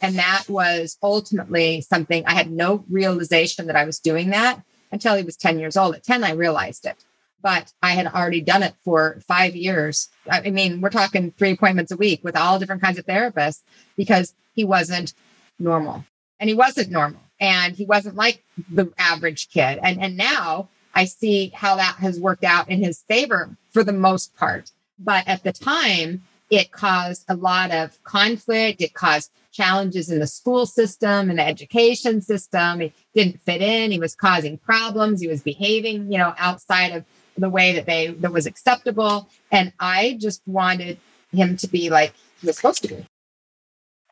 And 0.00 0.16
that 0.16 0.44
was 0.48 0.96
ultimately 1.02 1.82
something 1.82 2.24
I 2.26 2.32
had 2.32 2.50
no 2.50 2.84
realization 2.88 3.66
that 3.66 3.76
I 3.76 3.84
was 3.84 3.98
doing 3.98 4.30
that 4.30 4.62
until 4.90 5.14
he 5.14 5.22
was 5.22 5.36
10 5.36 5.58
years 5.58 5.76
old. 5.76 5.94
At 5.94 6.04
10, 6.04 6.24
I 6.24 6.32
realized 6.32 6.86
it, 6.86 7.04
but 7.42 7.72
I 7.82 7.90
had 7.90 8.06
already 8.06 8.40
done 8.40 8.62
it 8.62 8.74
for 8.82 9.20
five 9.28 9.54
years. 9.54 10.08
I 10.30 10.48
mean, 10.50 10.80
we're 10.80 10.88
talking 10.88 11.32
three 11.32 11.52
appointments 11.52 11.92
a 11.92 11.96
week 11.96 12.20
with 12.24 12.36
all 12.36 12.58
different 12.58 12.82
kinds 12.82 12.98
of 12.98 13.04
therapists 13.04 13.60
because 13.96 14.34
he 14.54 14.64
wasn't 14.64 15.12
normal 15.58 16.04
and 16.38 16.48
he 16.48 16.54
wasn't 16.54 16.90
normal 16.90 17.20
and 17.40 17.74
he 17.74 17.84
wasn't 17.84 18.16
like 18.16 18.44
the 18.70 18.92
average 18.98 19.50
kid. 19.50 19.78
And, 19.82 20.00
and 20.00 20.16
now 20.16 20.68
I 20.94 21.06
see 21.06 21.50
how 21.54 21.76
that 21.76 21.96
has 21.96 22.20
worked 22.20 22.44
out 22.44 22.68
in 22.68 22.82
his 22.82 23.02
favor 23.02 23.56
for 23.72 23.82
the 23.82 23.92
most 23.92 24.36
part. 24.36 24.70
But 24.98 25.26
at 25.26 25.42
the 25.42 25.52
time, 25.52 26.22
it 26.50 26.72
caused 26.72 27.24
a 27.28 27.36
lot 27.36 27.70
of 27.70 28.02
conflict. 28.04 28.82
It 28.82 28.92
caused 28.92 29.30
challenges 29.52 30.10
in 30.10 30.18
the 30.18 30.26
school 30.26 30.66
system 30.66 31.30
and 31.30 31.38
the 31.38 31.46
education 31.46 32.20
system. 32.20 32.80
He 32.80 32.92
didn't 33.14 33.40
fit 33.40 33.62
in. 33.62 33.90
He 33.90 33.98
was 33.98 34.14
causing 34.14 34.58
problems. 34.58 35.20
He 35.20 35.28
was 35.28 35.42
behaving, 35.42 36.12
you 36.12 36.18
know, 36.18 36.34
outside 36.38 36.92
of 36.92 37.04
the 37.38 37.48
way 37.48 37.72
that 37.72 37.86
they 37.86 38.08
that 38.08 38.32
was 38.32 38.46
acceptable. 38.46 39.28
And 39.50 39.72
I 39.80 40.18
just 40.20 40.42
wanted 40.46 40.98
him 41.32 41.56
to 41.58 41.68
be 41.68 41.88
like 41.88 42.12
he 42.40 42.46
was 42.46 42.56
supposed 42.56 42.82
to 42.82 42.88
be. 42.88 43.06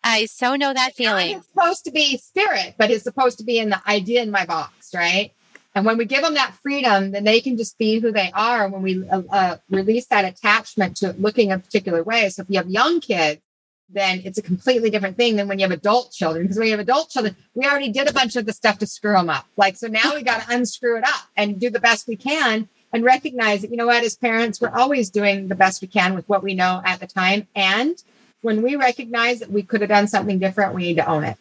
I 0.09 0.25
so 0.25 0.57
know 0.57 0.73
that 0.73 0.95
feeling. 0.95 1.37
It's 1.37 1.47
supposed 1.49 1.85
to 1.85 1.91
be 1.91 2.17
spirit, 2.17 2.77
but 2.79 2.91
it's 2.91 3.05
supposed 3.05 3.39
to 3.39 3.45
be 3.45 3.59
in 3.59 3.69
the 3.69 3.81
idea 3.87 4.23
in 4.23 4.31
my 4.31 4.47
box, 4.47 4.95
right? 4.95 5.33
And 5.75 5.85
when 5.85 5.99
we 5.99 6.07
give 6.07 6.23
them 6.23 6.35
that 6.35 6.55
freedom, 6.63 7.11
then 7.11 7.25
they 7.25 7.41
can 7.41 7.59
just 7.59 7.77
be 7.77 8.01
who 8.01 8.11
they 8.11 8.33
are. 8.33 8.69
When 8.69 8.83
we 8.83 9.07
uh, 9.07 9.23
uh, 9.31 9.57
release 9.69 10.07
that 10.07 10.25
attachment 10.25 10.97
to 10.99 11.13
looking 11.19 11.53
a 11.53 11.59
particular 11.59 12.03
way. 12.03 12.31
So 12.31 12.43
if 12.43 12.49
you 12.49 12.57
have 12.57 12.71
young 12.71 13.01
kids, 13.01 13.43
then 13.91 14.23
it's 14.25 14.39
a 14.39 14.43
completely 14.43 14.89
different 14.89 15.19
thing 15.19 15.37
than 15.37 15.47
when 15.47 15.59
you 15.59 15.65
have 15.65 15.73
adult 15.73 16.11
children. 16.11 16.45
Because 16.45 16.57
when 16.57 16.69
you 16.69 16.73
have 16.73 16.81
adult 16.81 17.11
children, 17.11 17.37
we 17.55 17.67
already 17.67 17.93
did 17.93 18.09
a 18.09 18.13
bunch 18.13 18.35
of 18.37 18.47
the 18.47 18.53
stuff 18.55 18.79
to 18.79 18.87
screw 18.87 19.13
them 19.13 19.29
up. 19.29 19.47
Like, 19.59 19.77
so 19.77 19.89
now 19.89 20.15
we 20.15 20.23
got 20.23 20.43
to 20.43 20.55
unscrew 20.55 20.97
it 20.97 21.05
up 21.05 21.29
and 21.37 21.61
do 21.61 21.69
the 21.69 21.81
best 21.81 22.09
we 22.09 22.17
can 22.17 22.69
and 22.93 23.05
recognize 23.05 23.61
that, 23.61 23.71
you 23.71 23.77
know 23.77 23.87
what, 23.87 24.03
as 24.03 24.17
parents, 24.17 24.61
we're 24.61 24.71
always 24.75 25.11
doing 25.11 25.49
the 25.49 25.55
best 25.55 25.83
we 25.83 25.89
can 25.89 26.15
with 26.15 26.27
what 26.29 26.43
we 26.43 26.55
know 26.55 26.81
at 26.85 27.01
the 27.01 27.07
time. 27.07 27.47
And 27.55 28.03
when 28.43 28.63
we 28.63 28.77
recognize 28.77 29.41
that 29.41 29.51
we 29.51 29.63
could 29.63 29.81
have 29.81 29.91
done 29.91 30.09
something 30.09 30.39
different, 30.39 30.75
we 30.75 30.83
need 30.83 30.97
to 30.97 31.09
own 31.09 31.25
it. 31.25 31.37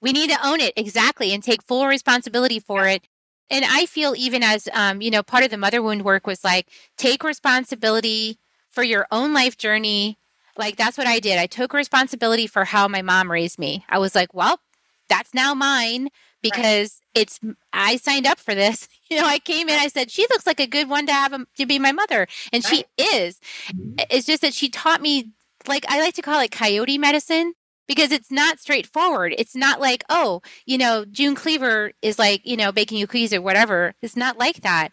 We 0.00 0.12
need 0.12 0.30
to 0.30 0.46
own 0.46 0.60
it 0.60 0.74
exactly 0.76 1.32
and 1.32 1.42
take 1.42 1.62
full 1.62 1.86
responsibility 1.86 2.60
for 2.60 2.86
it. 2.86 3.06
And 3.50 3.64
I 3.64 3.86
feel 3.86 4.14
even 4.16 4.42
as 4.42 4.68
um, 4.72 5.00
you 5.00 5.10
know, 5.10 5.22
part 5.22 5.44
of 5.44 5.50
the 5.50 5.56
mother 5.56 5.82
wound 5.82 6.04
work 6.04 6.26
was 6.26 6.44
like 6.44 6.68
take 6.96 7.24
responsibility 7.24 8.38
for 8.70 8.82
your 8.82 9.06
own 9.10 9.32
life 9.32 9.56
journey. 9.56 10.18
Like 10.56 10.76
that's 10.76 10.98
what 10.98 11.06
I 11.06 11.18
did. 11.18 11.38
I 11.38 11.46
took 11.46 11.72
responsibility 11.72 12.46
for 12.46 12.64
how 12.64 12.88
my 12.88 13.02
mom 13.02 13.30
raised 13.30 13.58
me. 13.58 13.84
I 13.88 13.98
was 13.98 14.14
like, 14.14 14.34
well, 14.34 14.60
that's 15.08 15.34
now 15.34 15.54
mine 15.54 16.08
because 16.42 17.00
right. 17.16 17.22
it's 17.22 17.40
I 17.72 17.96
signed 17.96 18.26
up 18.26 18.38
for 18.38 18.54
this. 18.54 18.88
You 19.10 19.16
know, 19.16 19.26
I 19.26 19.38
came 19.38 19.70
in, 19.70 19.78
I 19.78 19.88
said, 19.88 20.10
she 20.10 20.26
looks 20.28 20.46
like 20.46 20.60
a 20.60 20.66
good 20.66 20.86
one 20.86 21.06
to 21.06 21.12
have 21.14 21.32
a, 21.32 21.46
to 21.56 21.64
be 21.64 21.78
my 21.78 21.92
mother. 21.92 22.28
And 22.52 22.62
right. 22.62 22.84
she 22.98 23.02
is. 23.02 23.40
Mm-hmm. 23.68 24.04
It's 24.10 24.26
just 24.26 24.42
that 24.42 24.52
she 24.52 24.68
taught 24.68 25.00
me 25.00 25.30
like 25.66 25.84
I 25.88 26.00
like 26.00 26.14
to 26.14 26.22
call 26.22 26.40
it 26.40 26.50
coyote 26.50 26.98
medicine 26.98 27.54
because 27.86 28.12
it's 28.12 28.30
not 28.30 28.60
straightforward. 28.60 29.34
It's 29.36 29.56
not 29.56 29.80
like, 29.80 30.04
oh, 30.08 30.42
you 30.66 30.78
know, 30.78 31.04
June 31.04 31.34
Cleaver 31.34 31.92
is 32.02 32.18
like, 32.18 32.46
you 32.46 32.56
know, 32.56 32.70
baking 32.70 32.98
you 32.98 33.06
cookies 33.06 33.32
or 33.32 33.40
whatever. 33.40 33.94
It's 34.02 34.16
not 34.16 34.38
like 34.38 34.60
that. 34.60 34.90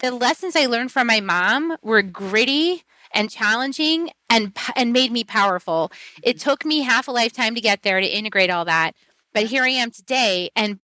The 0.00 0.10
lessons 0.10 0.54
I 0.54 0.66
learned 0.66 0.92
from 0.92 1.06
my 1.06 1.20
mom 1.20 1.76
were 1.82 2.02
gritty 2.02 2.84
and 3.12 3.30
challenging 3.30 4.10
and 4.28 4.56
and 4.76 4.92
made 4.92 5.10
me 5.10 5.24
powerful. 5.24 5.90
It 6.22 6.38
took 6.38 6.64
me 6.64 6.82
half 6.82 7.08
a 7.08 7.12
lifetime 7.12 7.54
to 7.54 7.60
get 7.60 7.82
there 7.82 8.00
to 8.00 8.06
integrate 8.06 8.50
all 8.50 8.66
that. 8.66 8.92
But 9.32 9.44
here 9.44 9.64
I 9.64 9.70
am 9.70 9.90
today 9.90 10.50
and 10.54 10.78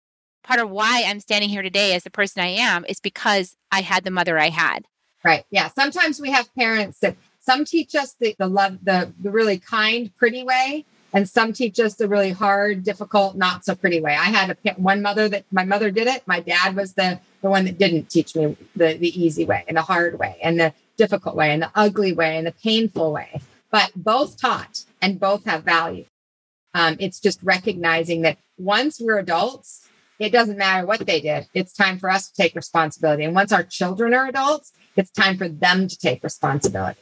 part 0.45 0.61
of 0.61 0.70
why 0.70 1.05
I'm 1.07 1.20
standing 1.20 1.51
here 1.51 1.62
today 1.62 1.95
as 1.95 2.05
the 2.05 2.11
person 2.11 2.43
I 2.43 2.49
am 2.49 2.85
is 2.89 3.01
because 3.01 3.57
I 3.70 3.83
had 3.83 4.05
the 4.05 4.11
mother 4.11 4.39
I 4.39 4.49
had. 4.51 4.87
Right. 5.24 5.45
Yeah. 5.51 5.68
Sometimes 5.68 6.20
we 6.20 6.31
have 6.31 6.55
parents 6.55 7.01
that 7.01 7.16
some 7.49 7.64
teach 7.64 7.94
us 7.94 8.14
the, 8.20 8.36
the 8.38 8.46
love, 8.46 8.76
the, 8.82 9.11
the 9.20 9.30
really 9.30 9.59
kind, 9.59 10.14
pretty 10.18 10.44
way. 10.44 10.84
And 11.14 11.26
some 11.26 11.55
teach 11.55 11.80
us 11.80 11.94
the 11.94 12.07
really 12.07 12.32
hard, 12.32 12.84
difficult, 12.84 13.36
not 13.36 13.64
so 13.64 13.74
pretty 13.74 14.01
way. 14.03 14.12
I 14.12 14.26
had 14.26 14.51
a 14.51 14.72
one 14.74 15.01
mother 15.01 15.26
that 15.30 15.44
my 15.51 15.64
mother 15.64 15.90
did 15.90 16.07
it. 16.09 16.22
My 16.26 16.40
dad 16.40 16.76
was 16.76 16.92
the 16.92 17.18
the 17.40 17.49
one 17.49 17.64
that 17.64 17.78
didn't 17.78 18.11
teach 18.11 18.36
me 18.36 18.55
the 18.76 18.99
the 18.99 19.12
easy 19.18 19.46
way 19.46 19.64
and 19.66 19.78
the 19.78 19.82
hard 19.82 20.18
way 20.18 20.36
and 20.42 20.61
the 20.61 20.74
difficult 20.99 21.34
way 21.34 21.51
and 21.51 21.62
the 21.62 21.70
ugly 21.74 22.12
way 22.12 22.36
and 22.36 22.46
the 22.46 22.53
painful 22.53 23.11
way. 23.11 23.40
But 23.70 23.90
both 23.96 24.38
taught 24.38 24.84
and 25.01 25.18
both 25.18 25.46
have 25.46 25.64
value. 25.64 26.05
Um, 26.74 26.96
it's 27.01 27.20
just 27.20 27.38
recognizing 27.42 28.20
that 28.22 28.36
once 28.59 29.01
we're 29.01 29.18
adults, 29.18 29.88
it 30.18 30.30
doesn't 30.32 30.59
matter 30.59 30.86
what 30.86 31.07
they 31.07 31.22
did. 31.22 31.46
It's 31.55 31.72
time 31.72 31.99
for 31.99 32.11
us 32.11 32.28
to 32.28 32.34
take 32.34 32.55
responsibility. 32.55 33.24
And 33.24 33.34
once 33.34 33.53
our 33.53 33.62
children 33.62 34.12
are 34.12 34.26
adults, 34.28 34.72
it's 34.96 35.11
time 35.11 35.38
for 35.38 35.49
them 35.49 35.88
to 35.88 35.96
take 35.96 36.22
responsibility. 36.22 37.01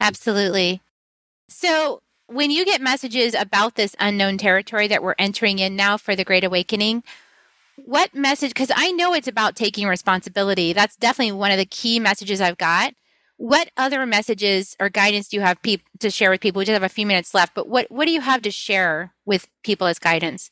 Absolutely. 0.00 0.80
So, 1.48 2.02
when 2.28 2.50
you 2.50 2.64
get 2.64 2.80
messages 2.80 3.34
about 3.34 3.76
this 3.76 3.94
unknown 4.00 4.36
territory 4.36 4.88
that 4.88 5.02
we're 5.02 5.14
entering 5.18 5.60
in 5.60 5.76
now 5.76 5.96
for 5.96 6.16
the 6.16 6.24
Great 6.24 6.42
Awakening, 6.42 7.04
what 7.76 8.14
message 8.14 8.50
because 8.50 8.72
i 8.74 8.90
know 8.90 9.14
it's 9.14 9.28
about 9.28 9.54
taking 9.54 9.86
responsibility. 9.86 10.72
That's 10.72 10.96
definitely 10.96 11.32
one 11.32 11.50
of 11.50 11.58
the 11.58 11.66
key 11.66 12.00
messages 12.00 12.40
i've 12.40 12.58
got. 12.58 12.94
What 13.36 13.70
other 13.76 14.06
messages 14.06 14.76
or 14.80 14.88
guidance 14.88 15.28
do 15.28 15.36
you 15.36 15.42
have 15.42 15.60
pe- 15.62 15.82
to 16.00 16.10
share 16.10 16.30
with 16.30 16.40
people? 16.40 16.60
We 16.60 16.64
just 16.64 16.72
have 16.72 16.82
a 16.82 16.88
few 16.88 17.06
minutes 17.06 17.34
left 17.34 17.54
but 17.54 17.68
what 17.68 17.90
what 17.90 18.06
do 18.06 18.12
you 18.12 18.22
have 18.22 18.42
to 18.42 18.50
share 18.50 19.14
with 19.24 19.48
people 19.62 19.86
as 19.86 19.98
guidance? 19.98 20.50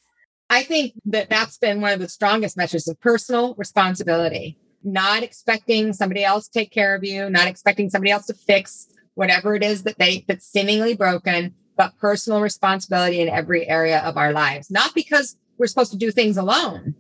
I 0.51 0.63
think 0.63 0.93
that 1.07 1.31
that's 1.31 1.57
been 1.57 1.81
one 1.81 1.93
of 1.93 2.01
the 2.01 2.09
strongest 2.09 2.57
messages 2.57 2.87
of 2.87 3.01
personal 3.01 3.55
responsibility. 3.57 4.59
Not 4.83 5.23
expecting 5.23 5.95
somebody 5.95 6.23
else 6.25 6.47
to 6.49 6.59
take 6.61 6.71
care 6.71 6.95
of 6.95 7.03
you 7.03 7.31
not 7.31 7.49
expecting 7.49 7.89
somebody 7.89 8.11
else 8.11 8.27
to 8.27 8.35
fix 8.35 8.87
whatever 9.15 9.55
it 9.55 9.63
is 9.63 9.83
that 9.83 9.99
they 9.99 10.25
that's 10.29 10.47
seemingly 10.47 10.95
broken 10.95 11.55
but 11.77 11.97
personal 11.99 12.41
responsibility 12.41 13.21
in 13.21 13.29
every 13.29 13.69
area 13.69 14.01
of 14.01 14.17
our 14.17 14.33
lives 14.33 14.71
not 14.71 14.95
because 14.95 15.37
we're 15.59 15.67
supposed 15.67 15.93
to 15.93 15.99
do 15.99 16.11
things 16.11 16.37
alone 16.37 16.95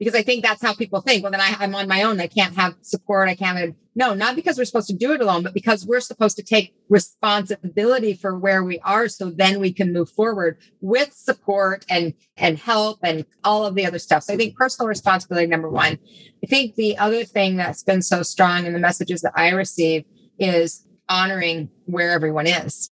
because 0.00 0.14
I 0.14 0.22
think 0.22 0.42
that's 0.42 0.62
how 0.62 0.72
people 0.72 1.02
think. 1.02 1.22
Well, 1.22 1.30
then 1.30 1.42
I, 1.42 1.62
am 1.62 1.74
on 1.74 1.86
my 1.86 2.02
own. 2.04 2.18
I 2.20 2.26
can't 2.26 2.56
have 2.56 2.74
support. 2.80 3.28
I 3.28 3.34
can't 3.34 3.58
have, 3.58 3.74
no, 3.94 4.14
not 4.14 4.34
because 4.34 4.56
we're 4.56 4.64
supposed 4.64 4.88
to 4.88 4.96
do 4.96 5.12
it 5.12 5.20
alone, 5.20 5.42
but 5.42 5.52
because 5.52 5.86
we're 5.86 6.00
supposed 6.00 6.36
to 6.38 6.42
take 6.42 6.74
responsibility 6.88 8.14
for 8.14 8.36
where 8.36 8.64
we 8.64 8.78
are. 8.78 9.08
So 9.08 9.28
then 9.28 9.60
we 9.60 9.74
can 9.74 9.92
move 9.92 10.08
forward 10.08 10.56
with 10.80 11.12
support 11.12 11.84
and, 11.90 12.14
and 12.38 12.58
help 12.58 12.98
and 13.02 13.26
all 13.44 13.66
of 13.66 13.74
the 13.74 13.84
other 13.84 13.98
stuff. 13.98 14.22
So 14.22 14.32
I 14.32 14.38
think 14.38 14.56
personal 14.56 14.88
responsibility, 14.88 15.46
number 15.46 15.68
one. 15.68 15.98
I 16.42 16.46
think 16.46 16.76
the 16.76 16.96
other 16.96 17.24
thing 17.24 17.56
that's 17.56 17.82
been 17.82 18.00
so 18.00 18.22
strong 18.22 18.64
in 18.64 18.72
the 18.72 18.78
messages 18.78 19.20
that 19.20 19.34
I 19.36 19.50
receive 19.50 20.06
is 20.38 20.86
honoring 21.10 21.68
where 21.84 22.12
everyone 22.12 22.46
is 22.46 22.90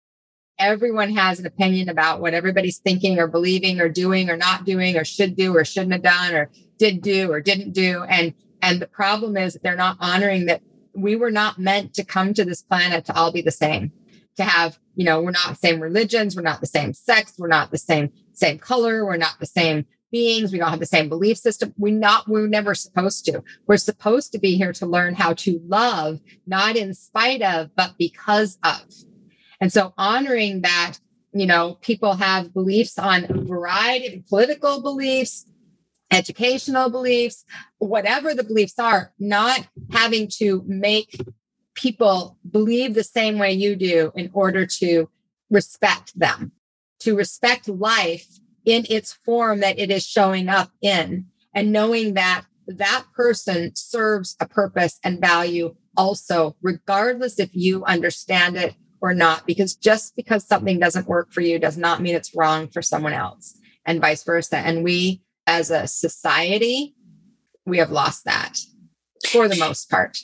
everyone 0.60 1.16
has 1.16 1.40
an 1.40 1.46
opinion 1.46 1.90
about 1.90 2.20
what 2.20 2.34
everybody's 2.34 2.80
thinking 2.80 3.20
or 3.20 3.28
believing 3.28 3.80
or 3.80 3.90
doing 3.90 4.30
or 4.30 4.38
not 4.38 4.66
doing 4.66 4.98
or 4.98 5.06
should 5.06 5.36
do 5.36 5.56
or 5.56 5.64
shouldn't 5.64 5.94
have 5.94 6.02
done 6.02 6.34
or 6.34 6.50
did 6.78 7.02
do 7.02 7.32
or 7.32 7.42
didn't 7.42 7.74
do. 7.74 8.04
And, 8.04 8.34
and 8.62 8.82
the 8.82 8.88
problem 8.88 9.38
is 9.38 9.54
that 9.54 9.64
they're 9.64 9.76
not 9.76 9.98
honoring 10.00 10.48
that 10.48 10.62
we 10.96 11.16
were 11.16 11.32
not 11.32 11.60
meant 11.60 11.94
to 11.96 12.04
come 12.04 12.34
to 12.34 12.44
this 12.44 12.64
planet 12.64 13.06
to 13.06 13.16
all 13.16 13.32
be 13.32 13.42
the 13.42 13.52
same, 13.52 13.92
to 14.38 14.44
have, 14.44 14.80
you 14.96 15.06
know, 15.06 15.22
we're 15.22 15.32
not 15.32 15.50
the 15.50 15.56
same 15.56 15.80
religions. 15.80 16.36
We're 16.36 16.42
not 16.42 16.60
the 16.60 16.68
same 16.68 16.94
sex. 16.94 17.34
We're 17.38 17.48
not 17.48 17.70
the 17.70 17.78
same, 17.78 18.12
same 18.34 18.58
color. 18.58 19.06
We're 19.06 19.18
not 19.18 19.40
the 19.40 19.46
same 19.46 19.86
beings. 20.12 20.52
We 20.52 20.60
don't 20.60 20.70
have 20.70 20.80
the 20.80 20.86
same 20.86 21.10
belief 21.10 21.38
system. 21.38 21.74
We 21.78 21.92
not, 21.92 22.28
we're 22.28 22.48
never 22.48 22.74
supposed 22.74 23.26
to. 23.26 23.44
We're 23.66 23.78
supposed 23.78 24.32
to 24.32 24.40
be 24.40 24.56
here 24.56 24.74
to 24.74 24.86
learn 24.86 25.16
how 25.16 25.34
to 25.34 25.62
love, 25.68 26.20
not 26.46 26.76
in 26.76 26.94
spite 26.94 27.42
of, 27.42 27.76
but 27.76 27.96
because 27.98 28.58
of. 28.64 28.82
And 29.60 29.72
so 29.72 29.94
honoring 29.98 30.62
that, 30.62 30.98
you 31.34 31.46
know, 31.46 31.78
people 31.82 32.14
have 32.14 32.54
beliefs 32.54 32.98
on 32.98 33.26
a 33.26 33.34
variety 33.34 34.18
of 34.18 34.28
political 34.28 34.82
beliefs, 34.82 35.46
educational 36.12 36.90
beliefs, 36.90 37.44
whatever 37.80 38.34
the 38.34 38.44
beliefs 38.44 38.80
are, 38.80 39.14
not 39.20 39.68
having 39.92 40.30
to 40.38 40.64
make 40.66 41.20
people 41.74 42.38
believe 42.50 42.94
the 42.94 43.04
same 43.04 43.38
way 43.38 43.52
you 43.52 43.76
do 43.76 44.12
in 44.16 44.30
order 44.34 44.66
to 44.66 45.10
respect 45.50 46.18
them, 46.18 46.52
to 47.00 47.16
respect 47.16 47.68
life 47.68 48.26
in 48.68 48.86
its 48.90 49.14
form 49.14 49.62
that 49.62 49.80
it 49.80 49.90
is 49.90 50.06
showing 50.06 50.50
up 50.50 50.70
in, 50.82 51.26
and 51.56 51.72
knowing 51.72 52.16
that 52.16 52.44
that 52.68 53.06
person 53.16 53.72
serves 53.74 54.36
a 54.42 54.48
purpose 54.48 55.00
and 55.06 55.22
value 55.22 55.74
also, 55.96 56.56
regardless 56.62 57.40
if 57.40 57.50
you 57.54 57.86
understand 57.86 58.58
it 58.58 58.76
or 59.00 59.14
not, 59.14 59.48
because 59.48 59.74
just 59.74 60.18
because 60.18 60.46
something 60.46 60.80
doesn't 60.80 61.08
work 61.08 61.32
for 61.32 61.40
you 61.40 61.58
does 61.58 61.78
not 61.78 62.02
mean 62.02 62.14
it's 62.14 62.36
wrong 62.36 62.68
for 62.68 62.82
someone 62.82 63.14
else, 63.14 63.58
and 63.86 64.02
vice 64.02 64.24
versa. 64.24 64.58
And 64.58 64.84
we 64.84 65.22
as 65.48 65.72
a 65.72 65.88
society, 65.88 66.94
we 67.66 67.78
have 67.78 67.90
lost 67.90 68.26
that 68.26 68.60
for 69.30 69.48
the 69.48 69.56
most 69.56 69.90
part. 69.90 70.20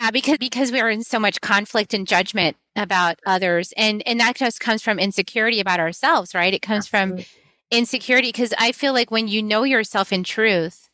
Yeah, 0.00 0.12
because 0.12 0.38
because 0.38 0.70
we're 0.70 0.90
in 0.90 1.02
so 1.02 1.18
much 1.18 1.40
conflict 1.40 1.92
and 1.92 2.06
judgment 2.06 2.56
about 2.76 3.18
others, 3.26 3.72
and 3.76 4.00
and 4.06 4.20
that 4.20 4.36
just 4.36 4.60
comes 4.60 4.80
from 4.80 5.00
insecurity 5.00 5.58
about 5.58 5.80
ourselves, 5.80 6.36
right? 6.36 6.54
It 6.54 6.62
comes 6.62 6.86
Absolutely. 6.86 7.24
from 7.24 7.43
insecurity 7.76 8.28
because 8.28 8.54
I 8.58 8.72
feel 8.72 8.92
like 8.92 9.10
when 9.10 9.28
you 9.28 9.42
know 9.42 9.64
yourself 9.64 10.12
in 10.12 10.24
truth, 10.24 10.88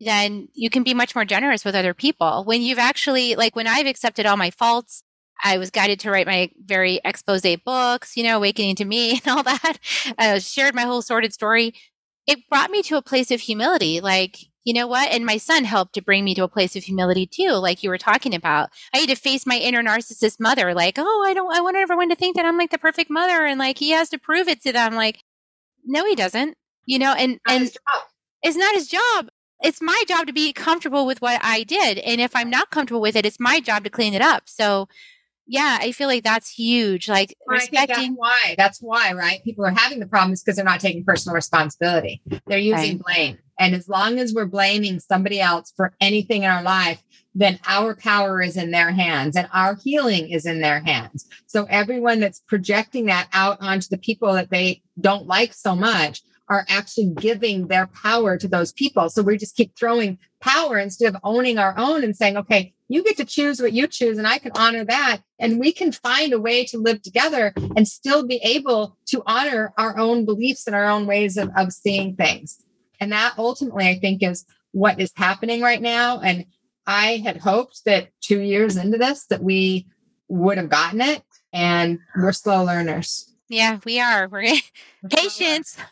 then 0.00 0.48
you 0.54 0.70
can 0.70 0.82
be 0.82 0.94
much 0.94 1.14
more 1.14 1.24
generous 1.24 1.64
with 1.64 1.74
other 1.74 1.94
people. 1.94 2.44
When 2.44 2.62
you've 2.62 2.78
actually 2.78 3.34
like 3.34 3.54
when 3.54 3.66
I've 3.66 3.86
accepted 3.86 4.26
all 4.26 4.36
my 4.36 4.50
faults, 4.50 5.02
I 5.42 5.58
was 5.58 5.70
guided 5.70 6.00
to 6.00 6.10
write 6.10 6.26
my 6.26 6.50
very 6.62 7.00
expose 7.04 7.42
books, 7.64 8.16
you 8.16 8.24
know, 8.24 8.36
awakening 8.36 8.76
to 8.76 8.84
me 8.84 9.12
and 9.24 9.28
all 9.28 9.42
that. 9.42 9.78
I 10.18 10.38
shared 10.38 10.74
my 10.74 10.82
whole 10.82 11.02
sordid 11.02 11.32
story 11.32 11.74
it 12.26 12.48
brought 12.48 12.70
me 12.70 12.82
to 12.82 12.96
a 12.96 13.02
place 13.02 13.30
of 13.30 13.40
humility. 13.40 14.00
Like, 14.00 14.38
you 14.62 14.74
know 14.74 14.86
what? 14.86 15.10
And 15.10 15.24
my 15.24 15.36
son 15.36 15.64
helped 15.64 15.94
to 15.94 16.02
bring 16.02 16.24
me 16.24 16.34
to 16.34 16.44
a 16.44 16.48
place 16.48 16.76
of 16.76 16.84
humility 16.84 17.26
too, 17.26 17.52
like 17.52 17.82
you 17.82 17.90
were 17.90 17.98
talking 17.98 18.34
about. 18.34 18.70
I 18.94 18.98
had 18.98 19.08
to 19.08 19.16
face 19.16 19.46
my 19.46 19.56
inner 19.56 19.82
narcissist 19.82 20.38
mother, 20.38 20.74
like, 20.74 20.94
oh, 20.98 21.24
I 21.26 21.34
don't, 21.34 21.52
I 21.54 21.60
want 21.60 21.76
everyone 21.76 22.08
to 22.10 22.14
think 22.14 22.36
that 22.36 22.44
I'm 22.44 22.58
like 22.58 22.70
the 22.70 22.78
perfect 22.78 23.10
mother. 23.10 23.44
And 23.44 23.58
like, 23.58 23.78
he 23.78 23.90
has 23.90 24.10
to 24.10 24.18
prove 24.18 24.48
it 24.48 24.62
to 24.62 24.72
them. 24.72 24.94
Like, 24.94 25.24
no, 25.90 26.06
he 26.06 26.14
doesn't, 26.14 26.56
you 26.86 26.98
know, 26.98 27.12
and, 27.12 27.38
not 27.46 27.54
and 27.54 27.70
it's 28.42 28.56
not 28.56 28.74
his 28.74 28.88
job. 28.88 29.28
It's 29.62 29.82
my 29.82 30.02
job 30.08 30.26
to 30.26 30.32
be 30.32 30.52
comfortable 30.52 31.04
with 31.04 31.20
what 31.20 31.38
I 31.42 31.64
did. 31.64 31.98
And 31.98 32.20
if 32.20 32.34
I'm 32.34 32.48
not 32.48 32.70
comfortable 32.70 33.00
with 33.02 33.16
it, 33.16 33.26
it's 33.26 33.40
my 33.40 33.60
job 33.60 33.84
to 33.84 33.90
clean 33.90 34.14
it 34.14 34.22
up. 34.22 34.44
So 34.46 34.88
yeah, 35.50 35.78
I 35.80 35.90
feel 35.90 36.06
like 36.06 36.22
that's 36.22 36.48
huge. 36.48 37.08
Like 37.08 37.36
well, 37.44 37.56
respecting. 37.58 38.12
that's 38.12 38.16
why. 38.16 38.54
That's 38.56 38.78
why, 38.78 39.12
right? 39.14 39.42
People 39.42 39.66
are 39.66 39.74
having 39.76 39.98
the 39.98 40.06
problems 40.06 40.44
because 40.44 40.54
they're 40.54 40.64
not 40.64 40.78
taking 40.78 41.04
personal 41.04 41.34
responsibility. 41.34 42.22
They're 42.46 42.58
using 42.58 42.98
right. 42.98 43.16
blame. 43.16 43.38
And 43.58 43.74
as 43.74 43.88
long 43.88 44.20
as 44.20 44.32
we're 44.32 44.46
blaming 44.46 45.00
somebody 45.00 45.40
else 45.40 45.72
for 45.76 45.92
anything 46.00 46.44
in 46.44 46.50
our 46.50 46.62
life, 46.62 47.02
then 47.34 47.58
our 47.66 47.96
power 47.96 48.40
is 48.40 48.56
in 48.56 48.70
their 48.70 48.92
hands 48.92 49.34
and 49.34 49.48
our 49.52 49.74
healing 49.74 50.30
is 50.30 50.46
in 50.46 50.60
their 50.60 50.80
hands. 50.80 51.26
So 51.48 51.66
everyone 51.68 52.20
that's 52.20 52.40
projecting 52.46 53.06
that 53.06 53.26
out 53.32 53.58
onto 53.60 53.88
the 53.90 53.98
people 53.98 54.32
that 54.34 54.50
they 54.50 54.82
don't 55.00 55.26
like 55.26 55.52
so 55.52 55.74
much 55.74 56.22
are 56.48 56.64
actually 56.68 57.12
giving 57.16 57.66
their 57.66 57.88
power 57.88 58.36
to 58.36 58.46
those 58.46 58.72
people. 58.72 59.10
So 59.10 59.22
we 59.22 59.36
just 59.36 59.56
keep 59.56 59.76
throwing 59.76 60.16
power 60.40 60.78
instead 60.78 61.12
of 61.12 61.20
owning 61.24 61.58
our 61.58 61.76
own 61.76 62.04
and 62.04 62.16
saying, 62.16 62.36
okay, 62.36 62.72
you 62.90 63.04
get 63.04 63.16
to 63.18 63.24
choose 63.24 63.62
what 63.62 63.72
you 63.72 63.86
choose 63.86 64.18
and 64.18 64.26
I 64.26 64.38
can 64.38 64.50
honor 64.56 64.84
that. 64.84 65.20
And 65.38 65.60
we 65.60 65.70
can 65.70 65.92
find 65.92 66.32
a 66.32 66.40
way 66.40 66.64
to 66.66 66.76
live 66.76 67.02
together 67.02 67.54
and 67.76 67.86
still 67.86 68.26
be 68.26 68.40
able 68.42 68.98
to 69.06 69.22
honor 69.26 69.72
our 69.78 69.96
own 69.96 70.24
beliefs 70.24 70.66
and 70.66 70.74
our 70.74 70.86
own 70.86 71.06
ways 71.06 71.36
of, 71.36 71.50
of 71.56 71.72
seeing 71.72 72.16
things. 72.16 72.60
And 72.98 73.12
that 73.12 73.34
ultimately, 73.38 73.88
I 73.88 74.00
think, 74.00 74.24
is 74.24 74.44
what 74.72 75.00
is 75.00 75.12
happening 75.14 75.62
right 75.62 75.80
now. 75.80 76.18
And 76.18 76.46
I 76.84 77.22
had 77.24 77.36
hoped 77.36 77.84
that 77.84 78.08
two 78.20 78.40
years 78.40 78.76
into 78.76 78.98
this 78.98 79.24
that 79.26 79.42
we 79.42 79.86
would 80.26 80.58
have 80.58 80.68
gotten 80.68 81.00
it. 81.00 81.22
And 81.52 82.00
we're 82.16 82.32
slow 82.32 82.64
learners. 82.64 83.32
Yeah, 83.48 83.78
we 83.84 84.00
are. 84.00 84.26
We're, 84.26 84.56
patience. 85.10 85.76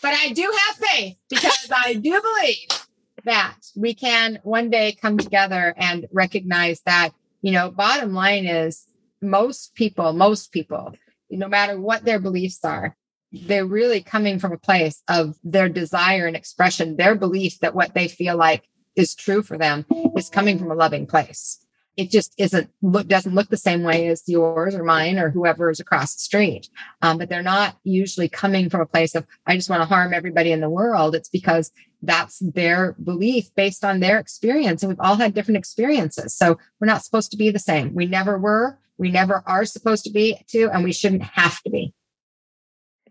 But 0.00 0.14
I 0.14 0.28
do 0.28 0.42
have 0.42 0.76
faith 0.76 1.16
because 1.28 1.72
I 1.74 1.94
do 1.94 2.22
believe 2.22 2.87
that 3.28 3.56
we 3.76 3.94
can 3.94 4.38
one 4.42 4.70
day 4.70 4.96
come 5.00 5.18
together 5.18 5.74
and 5.76 6.06
recognize 6.12 6.80
that, 6.86 7.10
you 7.42 7.52
know, 7.52 7.70
bottom 7.70 8.12
line 8.12 8.46
is 8.46 8.86
most 9.22 9.74
people, 9.74 10.12
most 10.12 10.52
people, 10.52 10.94
no 11.30 11.48
matter 11.48 11.80
what 11.80 12.04
their 12.04 12.18
beliefs 12.18 12.64
are, 12.64 12.96
they're 13.32 13.66
really 13.66 14.02
coming 14.02 14.38
from 14.38 14.52
a 14.52 14.58
place 14.58 15.02
of 15.08 15.36
their 15.44 15.68
desire 15.68 16.26
and 16.26 16.36
expression, 16.36 16.96
their 16.96 17.14
belief 17.14 17.58
that 17.60 17.74
what 17.74 17.94
they 17.94 18.08
feel 18.08 18.36
like 18.36 18.64
is 18.96 19.14
true 19.14 19.42
for 19.42 19.58
them 19.58 19.84
is 20.16 20.28
coming 20.28 20.58
from 20.58 20.70
a 20.70 20.74
loving 20.74 21.06
place. 21.06 21.64
It 21.96 22.10
just 22.10 22.32
isn't 22.38 22.70
look 22.80 23.08
doesn't 23.08 23.34
look 23.34 23.48
the 23.48 23.56
same 23.56 23.82
way 23.82 24.06
as 24.06 24.22
yours 24.28 24.74
or 24.74 24.84
mine 24.84 25.18
or 25.18 25.30
whoever 25.30 25.68
is 25.68 25.80
across 25.80 26.14
the 26.14 26.20
street. 26.20 26.68
Um, 27.02 27.18
but 27.18 27.28
they're 27.28 27.42
not 27.42 27.76
usually 27.82 28.28
coming 28.28 28.70
from 28.70 28.80
a 28.80 28.86
place 28.86 29.16
of 29.16 29.26
i 29.46 29.56
just 29.56 29.68
want 29.68 29.82
to 29.82 29.88
harm 29.88 30.14
everybody 30.14 30.52
in 30.52 30.60
the 30.60 30.70
world. 30.70 31.16
It's 31.16 31.28
because 31.28 31.72
that's 32.02 32.38
their 32.38 32.94
belief 33.02 33.54
based 33.54 33.84
on 33.84 34.00
their 34.00 34.18
experience. 34.18 34.82
And 34.82 34.90
we've 34.90 35.00
all 35.00 35.16
had 35.16 35.34
different 35.34 35.58
experiences. 35.58 36.34
So 36.34 36.58
we're 36.80 36.86
not 36.86 37.04
supposed 37.04 37.30
to 37.32 37.36
be 37.36 37.50
the 37.50 37.58
same. 37.58 37.94
We 37.94 38.06
never 38.06 38.38
were. 38.38 38.78
We 38.98 39.10
never 39.10 39.42
are 39.46 39.64
supposed 39.64 40.04
to 40.04 40.10
be 40.10 40.44
too, 40.48 40.70
and 40.72 40.82
we 40.84 40.92
shouldn't 40.92 41.22
have 41.22 41.62
to 41.62 41.70
be. 41.70 41.94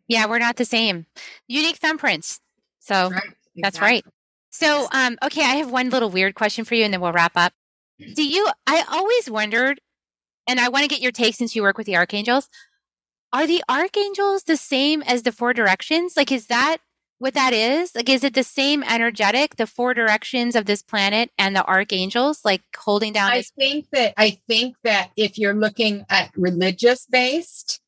Yeah 0.07 0.25
we're 0.25 0.39
not 0.39 0.55
the 0.55 0.65
same. 0.65 1.05
Unique 1.47 1.79
thumbprints. 1.79 2.39
So 2.79 3.09
right. 3.09 3.23
exactly. 3.23 3.61
that's 3.61 3.81
right. 3.81 4.05
So 4.49 4.87
um 4.91 5.17
okay 5.23 5.41
i 5.41 5.55
have 5.55 5.71
one 5.71 5.89
little 5.89 6.09
weird 6.09 6.35
question 6.35 6.65
for 6.65 6.75
you 6.75 6.83
and 6.83 6.93
then 6.93 7.01
we'll 7.01 7.13
wrap 7.13 7.33
up. 7.35 7.53
Do 8.15 8.25
you 8.25 8.47
i 8.65 8.83
always 8.89 9.29
wondered 9.29 9.81
and 10.47 10.59
i 10.59 10.69
want 10.69 10.83
to 10.83 10.89
get 10.89 11.01
your 11.01 11.11
take 11.11 11.35
since 11.35 11.55
you 11.55 11.61
work 11.61 11.77
with 11.77 11.87
the 11.87 11.97
archangels. 11.97 12.49
Are 13.33 13.45
the 13.45 13.63
archangels 13.69 14.43
the 14.43 14.57
same 14.57 15.01
as 15.01 15.23
the 15.23 15.33
four 15.33 15.53
directions? 15.53 16.15
Like 16.15 16.31
is 16.31 16.47
that 16.47 16.77
what 17.19 17.33
that 17.33 17.53
is 17.53 17.95
like 17.95 18.09
is 18.09 18.23
it 18.23 18.33
the 18.33 18.43
same 18.43 18.83
energetic 18.83 19.55
the 19.55 19.67
four 19.67 19.93
directions 19.93 20.55
of 20.55 20.65
this 20.65 20.81
planet 20.81 21.31
and 21.37 21.55
the 21.55 21.65
archangels 21.65 22.41
like 22.45 22.61
holding 22.77 23.13
down 23.13 23.31
i 23.31 23.41
think 23.41 23.87
that 23.91 24.13
i 24.17 24.37
think 24.47 24.75
that 24.83 25.11
if 25.15 25.37
you're 25.37 25.53
looking 25.53 26.05
at 26.09 26.31
religious 26.35 27.05
based 27.05 27.81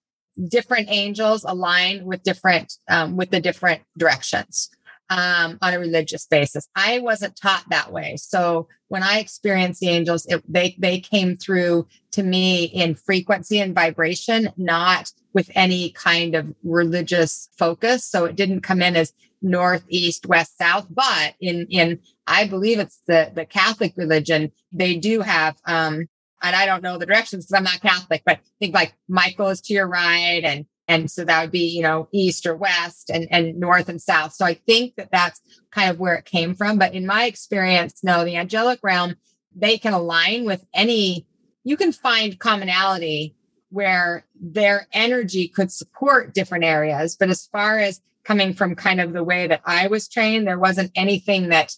different 0.48 0.88
angels 0.90 1.44
align 1.44 2.06
with 2.06 2.24
different 2.24 2.74
um, 2.90 3.18
with 3.18 3.30
the 3.30 3.42
different 3.42 3.82
directions 3.98 4.70
um, 5.10 5.58
on 5.62 5.74
a 5.74 5.80
religious 5.80 6.26
basis. 6.26 6.68
I 6.76 7.00
wasn't 7.00 7.36
taught 7.36 7.66
that 7.70 7.92
way. 7.92 8.16
So 8.18 8.68
when 8.88 9.04
I 9.04 9.20
experienced 9.20 9.80
the 9.80 9.90
angels, 9.90 10.26
it, 10.28 10.44
they 10.52 10.76
they 10.80 11.00
came 11.00 11.36
through 11.36 11.88
to 12.12 12.24
me 12.24 12.66
in 12.66 12.96
frequency 12.96 13.60
and 13.60 13.74
vibration, 13.74 14.50
not 14.58 15.12
with 15.34 15.50
any 15.56 15.92
kind 15.92 16.36
of 16.36 16.54
religious 16.64 17.50
focus. 17.58 18.06
So 18.06 18.26
it 18.26 18.36
didn't 18.36 18.62
come 18.62 18.82
in 18.82 18.96
as 18.96 19.14
north, 19.42 19.84
east, 19.88 20.26
west, 20.26 20.58
south. 20.58 20.88
But 20.90 21.36
in 21.40 21.68
in 21.70 22.00
I 22.28 22.48
believe 22.48 22.80
it's 22.80 23.02
the 23.08 23.32
the 23.34 23.46
Catholic 23.46 23.94
religion. 23.96 24.52
They 24.72 24.96
do 24.96 25.22
have 25.22 25.58
um, 25.66 26.08
and 26.42 26.56
I 26.56 26.66
don't 26.66 26.84
know 26.84 26.98
the 26.98 27.06
directions 27.06 27.46
because 27.46 27.58
I'm 27.58 27.64
not 27.64 27.82
Catholic, 27.82 28.22
but 28.26 28.40
think 28.60 28.74
like 28.74 28.94
Michael 29.08 29.50
is 29.50 29.62
to 29.62 29.74
your 29.74 29.88
right 29.88 30.42
and 30.44 30.66
and 30.90 31.10
so 31.10 31.24
that 31.24 31.42
would 31.42 31.52
be 31.52 31.70
you 31.70 31.82
know 31.82 32.10
east 32.12 32.46
or 32.46 32.56
west 32.56 33.10
and 33.10 33.28
and 33.32 33.58
north 33.58 33.88
and 33.88 34.02
south. 34.02 34.34
So 34.34 34.46
i 34.46 34.56
think 34.56 34.96
that 34.96 35.12
that's 35.12 35.40
kind 35.72 35.90
of 35.90 36.00
where 36.00 36.16
it 36.16 36.26
came 36.26 36.54
from. 36.56 36.78
But 36.78 36.94
in 36.94 37.06
my 37.06 37.26
experience 37.26 38.04
no 38.04 38.26
the 38.26 38.36
angelic 38.36 38.80
realm 38.84 39.16
they 39.56 39.78
can 39.78 39.94
align 39.94 40.46
with 40.46 40.66
any 40.74 41.26
you 41.64 41.78
can 41.78 41.94
find 41.94 42.40
commonality 42.40 43.36
where 43.70 44.26
their 44.40 44.88
energy 44.92 45.48
could 45.48 45.72
support 45.72 46.34
different 46.34 46.66
areas. 46.66 47.16
But 47.16 47.30
as 47.30 47.48
far 47.48 47.80
as 47.80 48.02
coming 48.24 48.54
from 48.54 48.76
kind 48.76 49.00
of 49.00 49.14
the 49.14 49.24
way 49.24 49.48
that 49.48 49.62
i 49.66 49.88
was 49.88 50.08
trained 50.08 50.46
there 50.46 50.60
wasn't 50.60 50.92
anything 50.94 51.50
that 51.50 51.74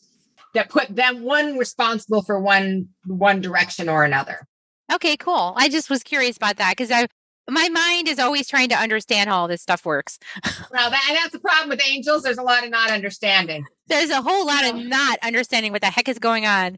that 0.54 0.70
put 0.70 0.94
them 0.94 1.24
one 1.24 1.58
responsible 1.58 2.22
for 2.22 2.40
one 2.40 2.90
one 3.06 3.42
direction 3.42 3.90
or 3.90 4.04
another. 4.04 4.48
Okay, 4.92 5.16
cool. 5.16 5.54
I 5.56 5.70
just 5.70 5.90
was 5.90 6.04
curious 6.04 6.36
about 6.36 6.58
that 6.58 6.72
because 6.72 6.92
I 6.92 7.08
my 7.50 7.70
mind 7.70 8.08
is 8.08 8.20
always 8.20 8.48
trying 8.48 8.70
to 8.70 8.76
understand 8.76 9.30
how 9.30 9.38
all 9.38 9.48
this 9.48 9.62
stuff 9.62 9.86
works. 9.86 10.20
well, 10.72 10.90
that, 10.90 11.20
that's 11.22 11.32
the 11.32 11.40
problem 11.40 11.70
with 11.70 11.82
angels. 11.86 12.24
There's 12.24 12.38
a 12.38 12.44
lot 12.44 12.64
of 12.64 12.70
not 12.70 12.92
understanding. 12.92 13.66
There's 13.88 14.10
a 14.10 14.22
whole 14.22 14.46
lot 14.46 14.66
of 14.66 14.76
not 14.76 15.20
understanding 15.24 15.72
what 15.72 15.82
the 15.82 15.88
heck 15.88 16.08
is 16.08 16.20
going 16.20 16.46
on. 16.46 16.78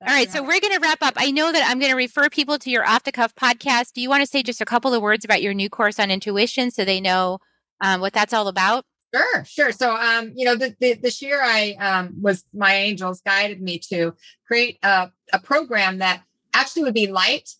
That's 0.00 0.10
all 0.10 0.16
right, 0.16 0.26
right, 0.26 0.30
so 0.30 0.42
we're 0.42 0.60
going 0.60 0.74
to 0.74 0.80
wrap 0.80 1.02
up. 1.02 1.14
I 1.16 1.30
know 1.30 1.52
that 1.52 1.68
I'm 1.68 1.78
going 1.78 1.90
to 1.90 1.96
refer 1.96 2.28
people 2.28 2.58
to 2.58 2.70
your 2.70 2.86
off 2.86 3.04
the 3.04 3.12
cuff 3.12 3.34
podcast. 3.34 3.92
Do 3.92 4.00
you 4.00 4.08
want 4.08 4.22
to 4.22 4.26
say 4.26 4.42
just 4.42 4.60
a 4.60 4.66
couple 4.66 4.92
of 4.92 5.02
words 5.02 5.24
about 5.24 5.42
your 5.42 5.54
new 5.54 5.70
course 5.70 5.98
on 5.98 6.10
intuition 6.10 6.70
so 6.70 6.84
they 6.84 7.00
know 7.00 7.38
um, 7.80 8.00
what 8.00 8.12
that's 8.12 8.32
all 8.32 8.48
about? 8.48 8.84
Sure, 9.14 9.44
sure. 9.44 9.72
So, 9.72 9.94
um, 9.94 10.32
you 10.34 10.44
know, 10.44 10.56
the, 10.56 10.74
the, 10.80 10.94
this 10.94 11.22
year 11.22 11.40
I 11.40 11.76
um, 11.78 12.20
was 12.20 12.44
my 12.52 12.74
angels 12.74 13.20
guided 13.20 13.62
me 13.62 13.78
to 13.90 14.14
create 14.46 14.78
a, 14.82 15.12
a 15.32 15.38
program 15.38 15.98
that 15.98 16.22
actually 16.52 16.82
would 16.82 16.94
be 16.94 17.06
light, 17.06 17.50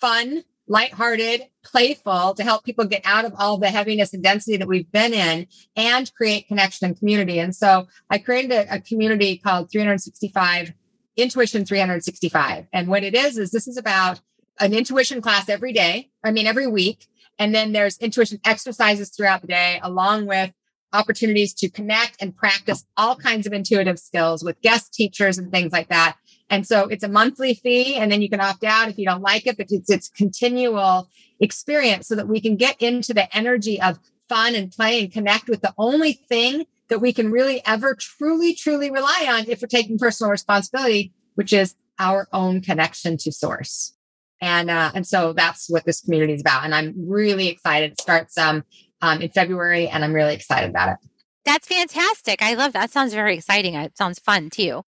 fun, 0.00 0.44
lighthearted, 0.68 1.42
playful 1.64 2.34
to 2.34 2.42
help 2.44 2.64
people 2.64 2.84
get 2.84 3.02
out 3.04 3.24
of 3.24 3.34
all 3.38 3.58
the 3.58 3.70
heaviness 3.70 4.14
and 4.14 4.22
density 4.22 4.56
that 4.56 4.68
we've 4.68 4.90
been 4.92 5.12
in 5.12 5.46
and 5.76 6.12
create 6.14 6.48
connection 6.48 6.86
and 6.86 6.98
community. 6.98 7.38
And 7.38 7.54
so 7.54 7.88
I 8.10 8.18
created 8.18 8.52
a, 8.52 8.76
a 8.76 8.80
community 8.80 9.38
called 9.38 9.70
365 9.70 10.72
Intuition 11.16 11.64
365. 11.64 12.66
And 12.72 12.88
what 12.88 13.04
it 13.04 13.14
is, 13.14 13.36
is 13.36 13.50
this 13.50 13.68
is 13.68 13.76
about 13.76 14.20
an 14.60 14.72
intuition 14.72 15.20
class 15.20 15.48
every 15.48 15.72
day. 15.72 16.10
I 16.24 16.30
mean, 16.30 16.46
every 16.46 16.66
week. 16.66 17.06
And 17.38 17.54
then 17.54 17.72
there's 17.72 17.98
intuition 17.98 18.40
exercises 18.44 19.10
throughout 19.10 19.42
the 19.42 19.48
day, 19.48 19.80
along 19.82 20.26
with 20.26 20.52
opportunities 20.92 21.54
to 21.54 21.70
connect 21.70 22.20
and 22.20 22.36
practice 22.36 22.84
all 22.96 23.16
kinds 23.16 23.46
of 23.46 23.52
intuitive 23.52 23.98
skills 23.98 24.44
with 24.44 24.60
guest 24.60 24.92
teachers 24.92 25.38
and 25.38 25.50
things 25.50 25.72
like 25.72 25.88
that. 25.88 26.16
And 26.50 26.66
so 26.66 26.86
it's 26.88 27.04
a 27.04 27.08
monthly 27.08 27.54
fee, 27.54 27.96
and 27.96 28.12
then 28.12 28.20
you 28.20 28.28
can 28.28 28.40
opt 28.40 28.64
out 28.64 28.88
if 28.88 28.98
you 28.98 29.06
don't 29.06 29.22
like 29.22 29.46
it, 29.46 29.56
but 29.56 29.66
it's 29.70 29.90
it's 29.90 30.08
continual 30.08 31.08
experience 31.40 32.06
so 32.06 32.14
that 32.14 32.28
we 32.28 32.40
can 32.40 32.56
get 32.56 32.80
into 32.80 33.14
the 33.14 33.34
energy 33.36 33.80
of 33.80 33.98
fun 34.28 34.54
and 34.54 34.70
play 34.70 35.00
and 35.00 35.12
connect 35.12 35.48
with 35.48 35.60
the 35.62 35.74
only 35.78 36.12
thing 36.12 36.64
that 36.88 37.00
we 37.00 37.12
can 37.12 37.30
really 37.30 37.62
ever 37.66 37.94
truly, 37.94 38.54
truly 38.54 38.90
rely 38.90 39.26
on 39.28 39.48
if 39.48 39.62
we're 39.62 39.68
taking 39.68 39.98
personal 39.98 40.30
responsibility, 40.30 41.12
which 41.34 41.52
is 41.52 41.74
our 41.98 42.28
own 42.32 42.60
connection 42.60 43.16
to 43.16 43.32
source. 43.32 43.94
And 44.40 44.70
uh, 44.70 44.90
and 44.94 45.06
so 45.06 45.32
that's 45.32 45.70
what 45.70 45.84
this 45.84 46.00
community 46.00 46.34
is 46.34 46.40
about. 46.40 46.64
And 46.64 46.74
I'm 46.74 46.94
really 47.08 47.48
excited. 47.48 47.92
It 47.92 48.00
starts 48.00 48.36
um, 48.36 48.64
um 49.00 49.22
in 49.22 49.30
February, 49.30 49.88
and 49.88 50.04
I'm 50.04 50.12
really 50.12 50.34
excited 50.34 50.70
about 50.70 50.90
it. 50.90 51.08
That's 51.44 51.66
fantastic. 51.66 52.42
I 52.42 52.54
love 52.54 52.72
that. 52.72 52.90
Sounds 52.90 53.14
very 53.14 53.36
exciting. 53.36 53.74
It 53.74 53.96
sounds 53.96 54.18
fun 54.18 54.50
too. 54.50 54.82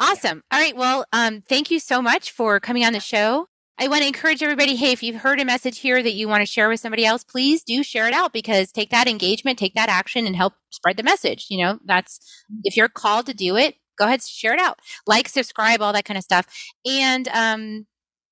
Awesome. 0.00 0.42
All 0.52 0.60
right. 0.60 0.76
Well, 0.76 1.04
um, 1.12 1.42
thank 1.42 1.70
you 1.70 1.80
so 1.80 2.00
much 2.00 2.30
for 2.30 2.60
coming 2.60 2.84
on 2.84 2.92
the 2.92 3.00
show. 3.00 3.48
I 3.80 3.88
want 3.88 4.02
to 4.02 4.08
encourage 4.08 4.42
everybody 4.42 4.74
hey, 4.74 4.92
if 4.92 5.02
you've 5.02 5.22
heard 5.22 5.40
a 5.40 5.44
message 5.44 5.78
here 5.78 6.02
that 6.02 6.14
you 6.14 6.28
want 6.28 6.42
to 6.42 6.46
share 6.46 6.68
with 6.68 6.80
somebody 6.80 7.04
else, 7.04 7.22
please 7.22 7.62
do 7.62 7.82
share 7.82 8.08
it 8.08 8.14
out 8.14 8.32
because 8.32 8.72
take 8.72 8.90
that 8.90 9.08
engagement, 9.08 9.58
take 9.58 9.74
that 9.74 9.88
action, 9.88 10.26
and 10.26 10.34
help 10.34 10.54
spread 10.70 10.96
the 10.96 11.02
message. 11.02 11.46
You 11.48 11.64
know, 11.64 11.78
that's 11.84 12.44
if 12.64 12.76
you're 12.76 12.88
called 12.88 13.26
to 13.26 13.34
do 13.34 13.56
it, 13.56 13.76
go 13.96 14.06
ahead, 14.06 14.22
share 14.22 14.52
it 14.52 14.60
out. 14.60 14.80
Like, 15.06 15.28
subscribe, 15.28 15.80
all 15.80 15.92
that 15.92 16.04
kind 16.04 16.18
of 16.18 16.24
stuff. 16.24 16.46
And 16.84 17.28
um, 17.28 17.86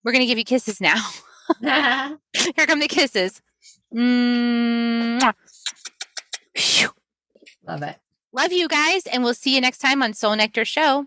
we're 0.04 0.12
going 0.12 0.22
to 0.22 0.26
give 0.26 0.38
you 0.38 0.44
kisses 0.44 0.80
now. 0.80 0.96
here 1.60 2.66
come 2.66 2.80
the 2.80 2.88
kisses. 2.88 3.40
Love 7.66 7.82
it. 7.82 7.96
Love 8.32 8.52
you 8.52 8.68
guys, 8.68 9.06
and 9.06 9.22
we'll 9.22 9.34
see 9.34 9.54
you 9.54 9.60
next 9.60 9.78
time 9.78 10.02
on 10.02 10.12
Soul 10.12 10.36
Nectar 10.36 10.64
Show. 10.64 11.06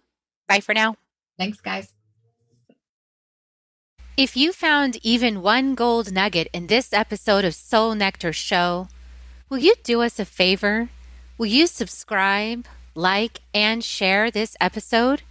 Bye 0.49 0.59
for 0.59 0.73
now. 0.73 0.95
Thanks, 1.37 1.61
guys. 1.61 1.93
If 4.17 4.35
you 4.35 4.51
found 4.51 4.97
even 5.03 5.41
one 5.41 5.75
gold 5.75 6.11
nugget 6.11 6.49
in 6.51 6.67
this 6.67 6.91
episode 6.91 7.45
of 7.45 7.55
Soul 7.55 7.95
Nectar 7.95 8.33
Show, 8.33 8.89
will 9.47 9.59
you 9.59 9.75
do 9.83 10.01
us 10.01 10.19
a 10.19 10.25
favor? 10.25 10.89
Will 11.37 11.45
you 11.45 11.67
subscribe, 11.67 12.65
like, 12.95 13.39
and 13.53 13.81
share 13.81 14.29
this 14.29 14.57
episode? 14.59 15.21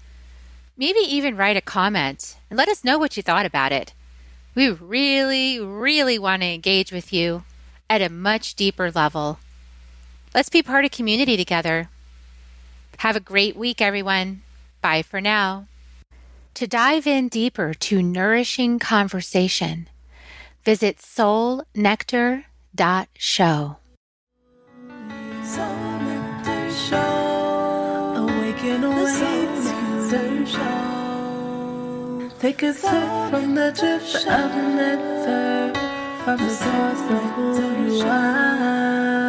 Maybe 0.77 1.01
even 1.01 1.37
write 1.37 1.57
a 1.57 1.61
comment 1.61 2.39
and 2.49 2.57
let 2.57 2.69
us 2.69 2.85
know 2.85 2.97
what 2.97 3.17
you 3.17 3.23
thought 3.23 3.45
about 3.45 3.73
it. 3.73 3.93
We 4.55 4.71
really, 4.71 5.61
really 5.61 6.19
want 6.19 6.43
to 6.43 6.49
engage 6.49 6.93
with 6.93 7.13
you 7.13 7.43
at 7.91 8.01
a 8.01 8.09
much 8.09 8.55
deeper 8.55 8.91
level. 8.91 9.41
Let's 10.35 10.49
be 10.49 10.63
part 10.63 10.85
of 10.85 10.93
community 10.93 11.37
together. 11.37 11.91
Have 12.99 13.17
a 13.17 13.21
great 13.21 13.57
week, 13.57 13.83
everyone. 13.83 14.43
Bye 14.81 15.03
for 15.03 15.21
now. 15.21 15.67
To 16.55 16.67
dive 16.67 17.07
in 17.07 17.29
deeper 17.29 17.75
to 17.75 18.03
nourishing 18.03 18.79
conversation, 18.79 19.91
visit 20.65 20.97
soulnectar.show. 20.99 23.77
Soul 25.45 25.99
Nectar 26.01 26.71
Show. 26.73 28.15
Awaken. 28.17 28.99
Take 32.41 32.63
a 32.63 32.73
sip 32.73 33.31
from 33.31 33.57
the 33.57 33.73
drip 33.73 34.01
of 34.29 34.55
nectar 34.77 35.73
from 36.23 36.39
the 36.39 36.51
source 36.51 37.01
of 37.11 37.25
who 37.35 37.97
you 37.97 38.07
are. 38.07 39.28